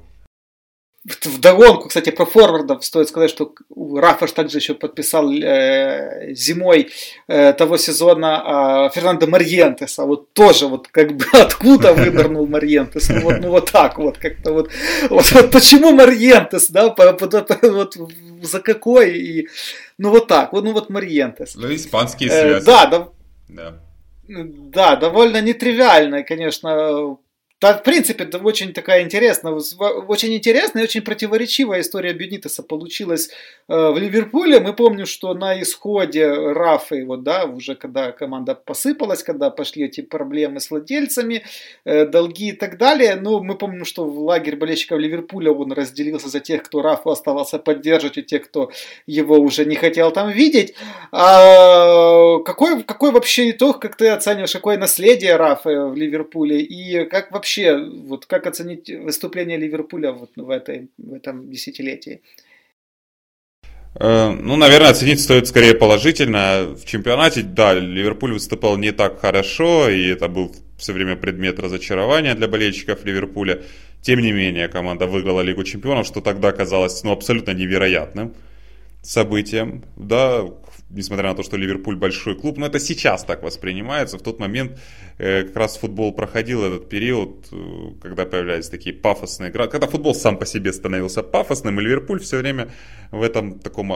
В 1.06 1.39
догонку, 1.39 1.88
кстати, 1.89 2.10
про 2.10 2.26
форвардов 2.26 2.84
стоит 2.84 3.08
сказать, 3.08 3.30
что 3.30 3.53
Рафаш 3.76 4.32
также 4.32 4.58
еще 4.58 4.74
подписал 4.74 5.32
э, 5.32 6.34
зимой 6.34 6.89
э, 7.28 7.53
того 7.53 7.78
сезона 7.78 8.89
э, 8.89 8.95
Фернандо 8.95 9.28
Марьентеса. 9.28 10.03
Вот 10.06 10.34
тоже 10.34 10.66
вот 10.66 10.88
как 10.88 11.16
бы 11.16 11.26
откуда 11.34 11.93
вынырнул 11.93 12.47
Марьентес. 12.47 13.10
Ну 13.10 13.22
вот, 13.22 13.39
ну 13.39 13.49
вот 13.49 13.72
так 13.72 13.99
вот 13.99 14.18
как-то 14.18 14.51
вот. 14.51 14.72
Вот, 15.10 15.32
вот 15.32 15.51
почему 15.51 15.91
Марьентес, 15.91 16.72
да? 16.72 16.89
По, 16.89 17.14
по, 17.14 17.28
по, 17.28 17.70
вот 17.70 17.95
за 18.41 18.60
какой? 18.60 19.16
И, 19.16 19.47
ну 19.99 20.10
вот 20.10 20.28
так, 20.28 20.53
вот, 20.53 20.64
ну 20.64 20.74
вот 20.74 20.89
Марьентес. 20.89 21.56
Ну 21.56 21.72
испанские 21.74 22.32
связи. 22.32 22.64
Э, 22.64 22.66
да, 22.66 22.86
да. 22.88 23.10
Да. 23.47 23.80
Да, 24.28 24.95
довольно 24.95 25.39
нетривиальная, 25.39 26.24
конечно, 26.24 27.18
да, 27.62 27.74
в 27.74 27.84
принципе, 27.84 28.26
это 28.26 28.38
очень 28.39 28.74
такая 28.74 29.01
интересная, 29.01 29.53
очень 29.53 30.36
интересная 30.36 30.84
и 30.84 30.86
очень 30.86 31.01
противоречивая 31.01 31.80
история 31.80 32.12
Бенитеса 32.12 32.64
получилась 32.64 33.30
э, 33.70 33.74
в 33.74 33.97
Ливерпуле. 33.97 34.60
Мы 34.60 34.74
помним, 34.74 35.06
что 35.06 35.34
на 35.34 35.62
исходе 35.62 36.28
Рафы, 36.28 37.06
вот, 37.06 37.24
да, 37.24 37.45
уже 37.45 37.76
когда 37.76 38.11
команда 38.11 38.56
посыпалась, 38.56 39.23
когда 39.23 39.49
пошли 39.49 39.86
эти 39.86 40.02
проблемы 40.02 40.60
с 40.60 40.69
владельцами, 40.69 41.44
э, 41.86 42.06
долги 42.06 42.49
и 42.49 42.52
так 42.52 42.77
далее, 42.77 43.15
ну, 43.15 43.41
мы 43.41 43.57
помним, 43.57 43.86
что 43.86 44.03
в 44.03 44.19
лагерь 44.19 44.57
болельщиков 44.57 44.99
Ливерпуля 44.99 45.52
он 45.53 45.72
разделился 45.72 46.27
за 46.27 46.41
тех, 46.41 46.61
кто 46.61 46.82
Рафу 46.82 47.10
оставался 47.10 47.57
поддерживать, 47.57 48.18
и 48.18 48.23
тех, 48.23 48.44
кто 48.44 48.69
его 49.07 49.38
уже 49.38 49.64
не 49.64 49.76
хотел 49.76 50.11
там 50.11 50.30
видеть. 50.30 50.76
А 51.14 52.40
какой, 52.40 52.84
какой 52.84 53.11
вообще 53.11 53.52
итог, 53.52 53.80
как 53.80 53.95
ты 53.95 54.10
оцениваешь, 54.10 54.52
какое 54.52 54.77
наследие 54.77 55.38
Рафы 55.38 55.86
в 55.86 55.95
Ливерпуле 55.95 56.60
и 56.60 57.06
как 57.06 57.32
вообще 57.32 57.44
вообще, 57.45 57.77
вот 57.77 58.26
как 58.26 58.47
оценить 58.47 58.89
выступление 58.89 59.57
Ливерпуля 59.57 60.11
вот 60.11 60.31
в, 60.35 60.49
этой, 60.49 60.89
в 60.97 61.13
этом 61.13 61.51
десятилетии? 61.51 62.22
Э, 63.99 64.31
ну, 64.31 64.55
наверное, 64.55 64.89
оценить 64.89 65.22
стоит 65.22 65.47
скорее 65.47 65.76
положительно. 65.76 66.76
В 66.76 66.85
чемпионате, 66.85 67.43
да, 67.43 67.76
Ливерпуль 67.76 68.34
выступал 68.34 68.77
не 68.77 68.91
так 68.91 69.19
хорошо, 69.19 69.89
и 69.89 70.07
это 70.07 70.27
был 70.27 70.55
все 70.80 70.93
время 70.93 71.15
предмет 71.15 71.59
разочарования 71.59 72.34
для 72.34 72.47
болельщиков 72.47 73.05
Ливерпуля. 73.05 73.61
Тем 74.01 74.22
не 74.22 74.31
менее, 74.31 74.67
команда 74.67 75.05
выиграла 75.05 75.41
Лигу 75.41 75.63
чемпионов, 75.63 76.07
что 76.07 76.22
тогда 76.22 76.51
казалось 76.51 77.03
ну, 77.03 77.11
абсолютно 77.11 77.51
невероятным 77.51 78.34
событием. 79.03 79.84
Да, 79.95 80.45
несмотря 80.90 81.30
на 81.30 81.36
то, 81.36 81.44
что 81.44 81.57
Ливерпуль 81.57 81.95
большой 81.95 82.36
клуб, 82.36 82.57
но 82.57 82.68
это 82.68 82.80
сейчас 82.80 83.24
так 83.24 83.44
воспринимается. 83.44 84.18
В 84.18 84.22
тот 84.22 84.40
момент 84.40 84.80
э, 85.18 85.44
как 85.44 85.56
раз 85.56 85.78
футбол 85.78 86.14
проходил 86.14 86.64
этот 86.64 86.90
период, 86.90 87.48
э, 87.52 87.91
когда 88.02 88.26
появлялись 88.26 88.70
такие 88.70 88.95
пафосные 88.95 89.49
игры, 89.49 89.68
когда 89.68 89.88
футбол 89.88 90.14
сам 90.14 90.38
по 90.38 90.45
себе 90.45 90.72
становился 90.74 91.24
пафосным, 91.24 91.80
и 91.80 91.84
Ливерпуль 91.84 92.20
все 92.20 92.38
время 92.38 92.70
в 93.12 93.22
этом 93.22 93.60
таком 93.60 93.91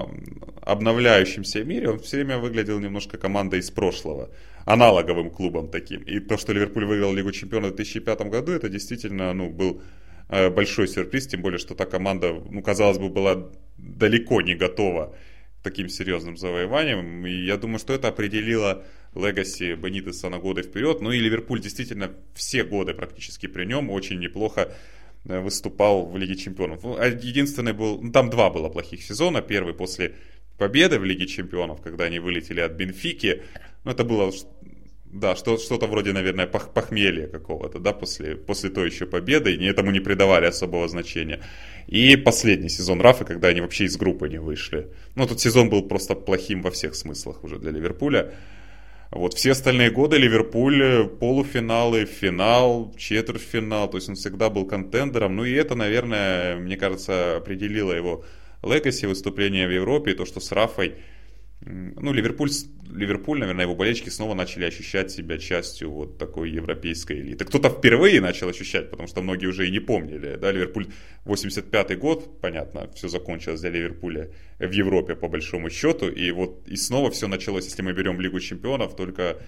обновляющемся 0.61 1.64
мире, 1.64 1.90
он 1.90 1.99
все 1.99 2.18
время 2.18 2.38
выглядел 2.38 2.80
немножко 2.80 3.18
командой 3.18 3.60
из 3.60 3.70
прошлого, 3.70 4.30
аналоговым 4.66 5.30
клубом 5.30 5.70
таким. 5.70 6.02
И 6.02 6.20
то, 6.20 6.38
что 6.38 6.53
Ливерпуль 6.53 6.86
выиграл 6.86 7.14
Лигу 7.14 7.32
чемпионов 7.32 7.72
в 7.72 7.76
2005 7.76 8.22
году, 8.30 8.52
это 8.52 8.68
действительно 8.68 9.34
ну, 9.34 9.49
был 9.49 9.82
э, 10.30 10.49
большой 10.49 10.88
сюрприз, 10.88 11.28
тем 11.28 11.41
более, 11.41 11.60
что 11.60 11.76
та 11.76 11.86
команда, 11.86 12.34
ну, 12.49 12.64
казалось 12.64 12.98
бы, 12.98 13.10
была 13.10 13.48
далеко 13.78 14.41
не 14.41 14.56
готова 14.56 15.14
таким 15.64 15.90
серьезным 15.90 16.38
завоеванием. 16.38 17.26
И 17.26 17.45
я 17.45 17.57
думаю, 17.57 17.80
что 17.80 17.94
это 17.94 18.07
определило 18.07 18.86
легаси 19.15 19.76
Бенитеса 19.76 20.30
на 20.30 20.40
годы 20.40 20.61
вперед. 20.64 21.02
Ну 21.02 21.11
и 21.11 21.19
Ливерпуль 21.19 21.61
действительно 21.61 22.11
все 22.34 22.64
годы 22.64 22.94
практически 22.94 23.48
при 23.48 23.65
нем 23.65 23.90
очень 23.90 24.19
неплохо 24.19 24.72
э, 25.26 25.40
выступал 25.40 26.06
в 26.06 26.18
Лиге 26.18 26.36
Чемпионов. 26.36 26.84
Ну, 26.84 26.98
а 26.98 27.07
единственный 27.07 27.73
был, 27.73 28.02
ну, 28.02 28.11
там 28.11 28.30
два 28.30 28.49
было 28.49 28.69
плохих 28.69 29.03
сезона. 29.03 29.41
Первый 29.41 29.73
после 29.73 30.15
победы 30.57 30.99
в 30.99 31.06
Лиге 31.06 31.27
Чемпионов, 31.27 31.81
когда 31.81 32.06
они 32.06 32.19
вылетели 32.19 32.60
от 32.60 32.73
Бенфики. 32.73 33.44
Ну, 33.84 33.91
это 33.91 34.03
было 34.03 34.31
да, 35.11 35.36
что, 35.36 35.57
что-то 35.57 35.88
вроде, 35.88 36.14
наверное, 36.14 36.45
пох, 36.45 36.72
похмелья 36.72 37.27
какого-то, 37.27 37.80
да, 37.80 37.94
после, 37.94 38.36
после 38.36 38.69
той 38.69 38.90
еще 38.90 39.06
победы, 39.06 39.53
и 39.53 39.65
этому 39.65 39.91
не 39.91 39.99
придавали 39.99 40.45
особого 40.45 40.88
значения. 40.88 41.41
И 41.90 42.16
последний 42.18 42.70
сезон 42.70 43.02
Рафа, 43.02 43.26
когда 43.26 43.48
они 43.48 43.61
вообще 43.61 43.86
из 43.86 43.98
группы 43.98 44.30
не 44.30 44.40
вышли. 44.40 44.90
Ну, 45.16 45.26
тут 45.26 45.41
сезон 45.41 45.72
был 45.72 45.82
просто 45.82 46.14
плохим 46.14 46.61
во 46.61 46.70
всех 46.70 46.94
смыслах 46.94 47.44
уже 47.44 47.57
для 47.57 47.72
Ливерпуля. 47.72 48.32
Вот 49.10 49.34
все 49.34 49.53
остальные 49.53 49.90
годы 49.90 50.18
Ливерпуль 50.18 51.07
полуфиналы, 51.20 52.06
финал, 52.06 52.94
четвертьфинал, 52.95 53.90
то 53.90 53.98
есть 53.98 54.07
он 54.07 54.14
всегда 54.14 54.52
был 54.52 54.68
контендером. 54.68 55.36
Ну 55.36 55.45
и 55.45 55.53
это, 55.53 55.74
наверное, 55.74 56.57
мне 56.57 56.78
кажется, 56.78 57.38
определило 57.38 57.91
его 57.91 58.24
легаси 58.61 59.07
выступления 59.07 59.66
в 59.66 59.72
Европе, 59.72 60.11
и 60.11 60.14
то, 60.14 60.28
что 60.28 60.40
с 60.40 60.52
Рафой 60.52 60.94
ну, 61.61 62.14
Ливерпуль, 62.14 62.49
Ливерпуль, 62.90 63.40
наверное, 63.40 63.65
его 63.65 63.76
болельщики 63.76 64.10
снова 64.10 64.34
начали 64.34 64.65
ощущать 64.65 65.11
себя 65.11 65.38
частью 65.38 65.91
вот 65.91 66.18
такой 66.18 66.52
европейской 66.52 67.19
элиты. 67.19 67.44
Кто-то 67.44 67.69
впервые 67.69 68.22
начал 68.22 68.48
ощущать, 68.48 68.90
потому 68.90 69.07
что 69.07 69.22
многие 69.22 69.48
уже 69.48 69.68
и 69.68 69.72
не 69.72 69.80
помнили. 69.80 70.38
Да, 70.38 70.52
Ливерпуль 70.52 70.88
85-й 71.26 71.95
год, 71.95 72.40
понятно, 72.41 72.90
все 72.95 73.10
закончилось 73.10 73.60
для 73.61 73.72
Ливерпуля 73.72 74.30
в 74.60 74.72
Европе 74.72 75.15
по 75.15 75.27
большому 75.27 75.69
счету. 75.69 76.07
И 76.07 76.31
вот 76.31 76.68
и 76.68 76.77
снова 76.77 77.11
все 77.11 77.27
началось, 77.27 77.65
если 77.65 77.81
мы 77.81 77.94
берем 77.94 78.22
Лигу 78.22 78.40
чемпионов, 78.40 78.95
только 78.95 79.41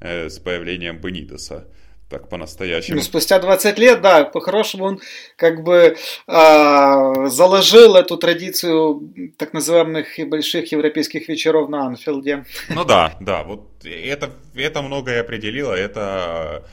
э, 0.00 0.30
с 0.30 0.38
появлением 0.38 1.00
Бенитеса 1.00 1.68
так 2.08 2.28
по-настоящему. 2.28 2.96
Ну, 2.96 3.02
спустя 3.02 3.38
20 3.38 3.78
лет, 3.78 4.00
да, 4.00 4.24
по-хорошему 4.24 4.84
он 4.84 5.00
как 5.36 5.62
бы 5.62 5.96
э, 6.26 7.28
заложил 7.28 7.96
эту 7.96 8.16
традицию 8.16 9.32
так 9.36 9.52
называемых 9.52 10.06
больших 10.26 10.72
европейских 10.72 11.28
вечеров 11.28 11.68
на 11.68 11.86
Анфилде. 11.86 12.44
Ну 12.70 12.84
да, 12.84 13.16
да, 13.20 13.42
вот 13.42 13.68
это, 13.84 14.30
это 14.54 14.82
многое 14.82 15.20
определило, 15.20 15.74
это 15.74 16.64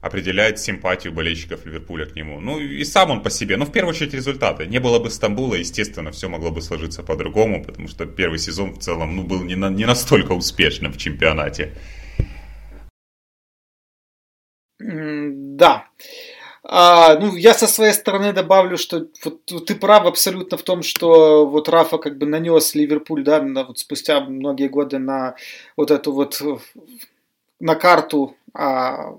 определяет 0.00 0.58
симпатию 0.58 1.12
болельщиков 1.12 1.66
Ливерпуля 1.66 2.06
к 2.06 2.14
нему. 2.14 2.40
Ну 2.40 2.60
и 2.60 2.84
сам 2.84 3.10
он 3.10 3.22
по 3.22 3.30
себе, 3.30 3.56
ну 3.56 3.64
в 3.64 3.72
первую 3.72 3.94
очередь 3.94 4.14
результаты. 4.14 4.66
Не 4.66 4.78
было 4.78 4.98
бы 4.98 5.10
Стамбула, 5.10 5.56
естественно, 5.56 6.12
все 6.12 6.28
могло 6.28 6.50
бы 6.50 6.62
сложиться 6.62 7.02
по-другому, 7.02 7.64
потому 7.64 7.88
что 7.88 8.06
первый 8.06 8.38
сезон 8.38 8.74
в 8.74 8.78
целом 8.78 9.16
ну, 9.16 9.24
был 9.24 9.42
не, 9.42 9.56
на, 9.56 9.68
не 9.68 9.84
настолько 9.84 10.32
успешным 10.32 10.92
в 10.92 10.96
чемпионате. 10.96 11.72
Да. 14.78 15.86
А, 16.68 17.16
ну, 17.18 17.36
я 17.36 17.54
со 17.54 17.68
своей 17.68 17.92
стороны 17.92 18.32
добавлю, 18.32 18.76
что 18.76 19.06
вот, 19.24 19.46
ты 19.66 19.74
прав 19.76 20.04
абсолютно 20.04 20.58
в 20.58 20.62
том, 20.62 20.82
что 20.82 21.46
вот 21.46 21.68
Рафа 21.68 21.98
как 21.98 22.18
бы 22.18 22.26
нанес 22.26 22.74
Ливерпуль, 22.74 23.22
да, 23.22 23.40
на, 23.40 23.64
вот 23.64 23.78
спустя 23.78 24.20
многие 24.20 24.68
годы 24.68 24.98
на 24.98 25.36
вот 25.76 25.92
эту 25.92 26.12
вот 26.12 26.42
на 27.60 27.74
карту 27.76 28.36
а, 28.52 29.14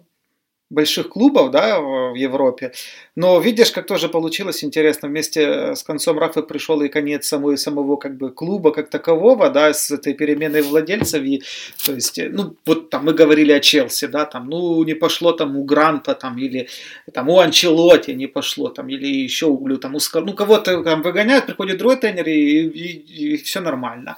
больших 0.69 1.09
клубов 1.09 1.51
да, 1.51 1.79
в 1.79 2.15
Европе. 2.15 2.73
Но 3.15 3.39
видишь, 3.39 3.71
как 3.71 3.87
тоже 3.87 4.09
получилось 4.09 4.63
интересно. 4.63 5.07
Вместе 5.07 5.75
с 5.75 5.83
концом 5.83 6.19
Рафа 6.19 6.41
пришел 6.41 6.81
и 6.81 6.89
конец 6.89 7.27
самой, 7.27 7.57
самого 7.57 7.95
как 7.95 8.17
бы 8.17 8.31
клуба 8.31 8.71
как 8.71 8.89
такового, 8.89 9.49
да, 9.49 9.73
с 9.73 9.91
этой 9.91 10.13
переменой 10.13 10.61
владельцев. 10.61 11.23
И, 11.23 11.41
то 11.85 11.93
есть, 11.93 12.19
ну, 12.31 12.55
вот 12.65 12.89
там 12.89 13.05
мы 13.05 13.13
говорили 13.13 13.53
о 13.53 13.59
Челси, 13.59 14.07
да, 14.07 14.25
там, 14.25 14.49
ну, 14.49 14.83
не 14.83 14.93
пошло 14.93 15.31
там 15.31 15.57
у 15.57 15.63
Гранта, 15.63 16.15
там, 16.15 16.37
или 16.37 16.67
там 17.13 17.29
у 17.29 17.39
Анчелоти 17.39 18.11
не 18.11 18.27
пошло, 18.27 18.69
там, 18.69 18.89
или 18.89 19.07
еще 19.07 19.45
у, 19.45 19.77
там, 19.77 19.95
у, 19.95 19.99
ну, 20.13 20.33
кого-то 20.33 20.83
там 20.83 21.01
выгоняют, 21.01 21.45
приходит 21.45 21.77
другой 21.77 21.97
тренер, 21.97 22.27
и, 22.27 22.31
и, 22.31 23.33
и 23.33 23.37
все 23.37 23.61
нормально. 23.61 24.17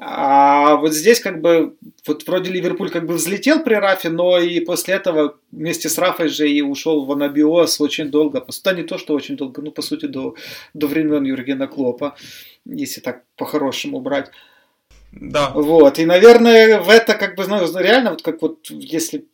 А 0.00 0.76
вот 0.76 0.94
здесь 0.94 1.18
как 1.18 1.40
бы, 1.40 1.76
вот 2.06 2.24
вроде 2.24 2.52
Ливерпуль 2.52 2.90
как 2.90 3.04
бы 3.04 3.14
взлетел 3.14 3.64
при 3.64 3.74
Рафе, 3.74 4.10
но 4.10 4.38
и 4.38 4.60
после 4.60 4.94
этого 4.94 5.36
вместе 5.50 5.88
с 5.88 5.98
Рафой 5.98 6.28
же 6.28 6.48
и 6.48 6.62
ушел 6.62 7.04
в 7.04 7.10
анабиоз 7.10 7.80
очень 7.80 8.08
долго. 8.08 8.46
Да 8.64 8.72
не 8.72 8.84
то, 8.84 8.96
что 8.96 9.14
очень 9.14 9.36
долго, 9.36 9.60
ну 9.60 9.72
по 9.72 9.82
сути 9.82 10.06
до, 10.06 10.36
до 10.72 10.86
времен 10.86 11.24
Юргена 11.24 11.66
Клопа, 11.66 12.14
если 12.64 13.00
так 13.00 13.24
по-хорошему 13.36 14.00
брать. 14.00 14.30
Да. 15.10 15.50
Вот, 15.50 15.98
и, 15.98 16.06
наверное, 16.06 16.80
в 16.80 16.90
это 16.90 17.14
как 17.14 17.34
бы, 17.34 17.46
ну, 17.48 17.58
реально, 17.80 18.10
вот 18.10 18.22
как 18.22 18.40
вот, 18.40 18.66
если 18.70 19.26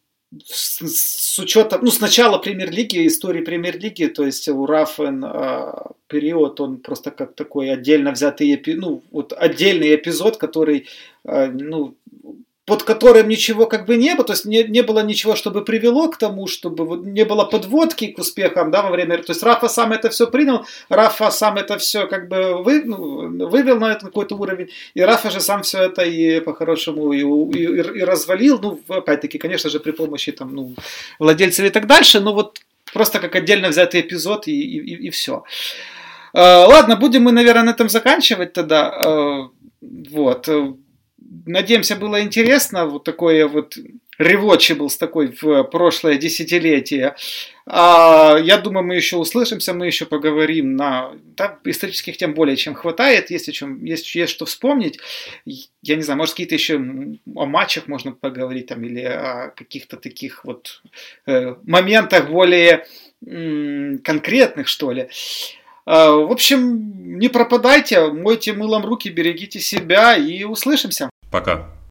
с, 0.44 0.81
с 0.81 1.39
учетом, 1.39 1.81
ну, 1.82 1.90
сначала 1.90 2.39
премьер-лиги, 2.39 3.06
истории 3.06 3.43
премьер-лиги, 3.43 4.06
то 4.06 4.24
есть 4.24 4.48
у 4.48 4.66
Рафен 4.66 5.24
э, 5.24 5.73
период, 6.06 6.61
он 6.61 6.78
просто 6.78 7.11
как 7.11 7.35
такой 7.35 7.70
отдельно 7.70 8.12
взятый, 8.12 8.62
ну, 8.66 9.02
вот 9.11 9.32
отдельный 9.32 9.94
эпизод, 9.94 10.36
который, 10.36 10.86
э, 11.24 11.47
ну, 11.47 11.94
под 12.66 12.82
которым 12.82 13.28
ничего 13.28 13.66
как 13.66 13.85
бы 13.85 13.97
не 13.97 14.15
было, 14.15 14.24
то 14.24 14.32
есть 14.32 14.47
не, 14.47 14.65
не 14.65 14.82
было 14.82 15.01
ничего, 15.01 15.36
чтобы 15.36 15.65
привело 15.65 16.09
к 16.09 16.16
тому, 16.16 16.47
чтобы 16.47 16.97
не 16.97 17.24
было 17.24 17.45
подводки 17.45 18.07
к 18.07 18.19
успехам, 18.19 18.70
да, 18.70 18.82
во 18.82 18.91
время, 18.91 19.19
то 19.19 19.32
есть 19.32 19.43
Рафа 19.43 19.69
сам 19.69 19.93
это 19.93 20.09
все 20.09 20.27
принял, 20.27 20.65
Рафа 20.89 21.31
сам 21.31 21.57
это 21.57 21.77
все 21.77 22.07
как 22.07 22.28
бы 22.28 22.62
вы, 22.62 22.82
ну, 22.85 23.49
вывел 23.49 23.78
на 23.78 23.93
этот 23.93 24.05
какой-то 24.05 24.36
уровень, 24.36 24.70
и 24.95 25.03
Рафа 25.03 25.31
же 25.31 25.41
сам 25.41 25.62
все 25.62 25.82
это 25.82 26.03
и 26.03 26.41
по-хорошему 26.41 27.12
и, 27.12 27.20
и, 27.59 27.62
и 27.99 28.03
развалил, 28.03 28.59
ну, 28.59 28.81
опять-таки, 28.89 29.39
конечно 29.39 29.69
же, 29.69 29.78
при 29.78 29.91
помощи 29.91 30.32
там, 30.32 30.55
ну, 30.55 30.74
владельцев 31.19 31.66
и 31.66 31.70
так 31.70 31.86
дальше, 31.86 32.20
но 32.20 32.32
вот 32.32 32.61
просто 32.95 33.19
как 33.19 33.36
отдельно 33.36 33.69
взятый 33.69 34.01
эпизод 34.01 34.49
и, 34.49 34.53
и, 34.53 35.07
и 35.07 35.11
все. 35.11 35.45
А, 36.32 36.66
ладно, 36.66 36.97
будем 36.97 37.24
мы, 37.24 37.32
наверное, 37.32 37.65
на 37.65 37.70
этом 37.70 37.89
заканчивать 37.91 38.55
тогда. 38.55 38.89
А, 38.89 39.51
вот 39.82 40.49
надеемся, 41.47 41.97
было 41.97 42.23
интересно. 42.23 42.87
Вот 42.87 43.05
такое 43.05 43.47
вот 43.47 43.77
был 44.19 44.91
с 44.91 44.97
такой 44.97 45.35
в 45.41 45.65
прошлое 45.65 46.16
десятилетие. 46.16 47.16
А, 47.66 48.37
я 48.43 48.59
думаю, 48.59 48.85
мы 48.85 48.95
еще 48.95 49.16
услышимся, 49.16 49.75
мы 49.75 49.87
еще 49.87 50.07
поговорим 50.07 50.77
на... 50.77 51.12
Да, 51.37 51.59
исторических 51.65 52.16
тем 52.16 52.35
более 52.35 52.57
чем 52.57 52.75
хватает, 52.75 53.31
есть, 53.31 53.49
о 53.49 53.53
чем, 53.53 53.85
есть, 53.85 54.15
есть 54.15 54.33
что 54.33 54.45
вспомнить. 54.45 54.99
Я 55.45 55.97
не 55.97 56.03
знаю, 56.03 56.19
может, 56.19 56.35
какие-то 56.35 56.55
еще 56.55 56.77
о 56.77 57.47
матчах 57.47 57.89
можно 57.89 58.12
поговорить 58.12 58.66
там, 58.66 58.85
или 58.85 59.03
о 59.03 59.51
каких-то 59.57 59.97
таких 59.97 60.45
вот 60.45 60.83
э, 61.27 61.57
моментах 61.65 62.29
более 62.29 62.87
э, 63.27 63.99
конкретных, 64.05 64.69
что 64.69 64.93
ли. 64.93 65.09
Э, 65.87 66.11
в 66.11 66.31
общем, 66.31 67.19
не 67.19 67.29
пропадайте, 67.29 68.12
мойте 68.12 68.53
мылом 68.53 68.85
руки, 68.85 69.09
берегите 69.09 69.61
себя 69.61 70.16
и 70.16 70.45
услышимся. 70.45 71.11
Пока. 71.35 71.74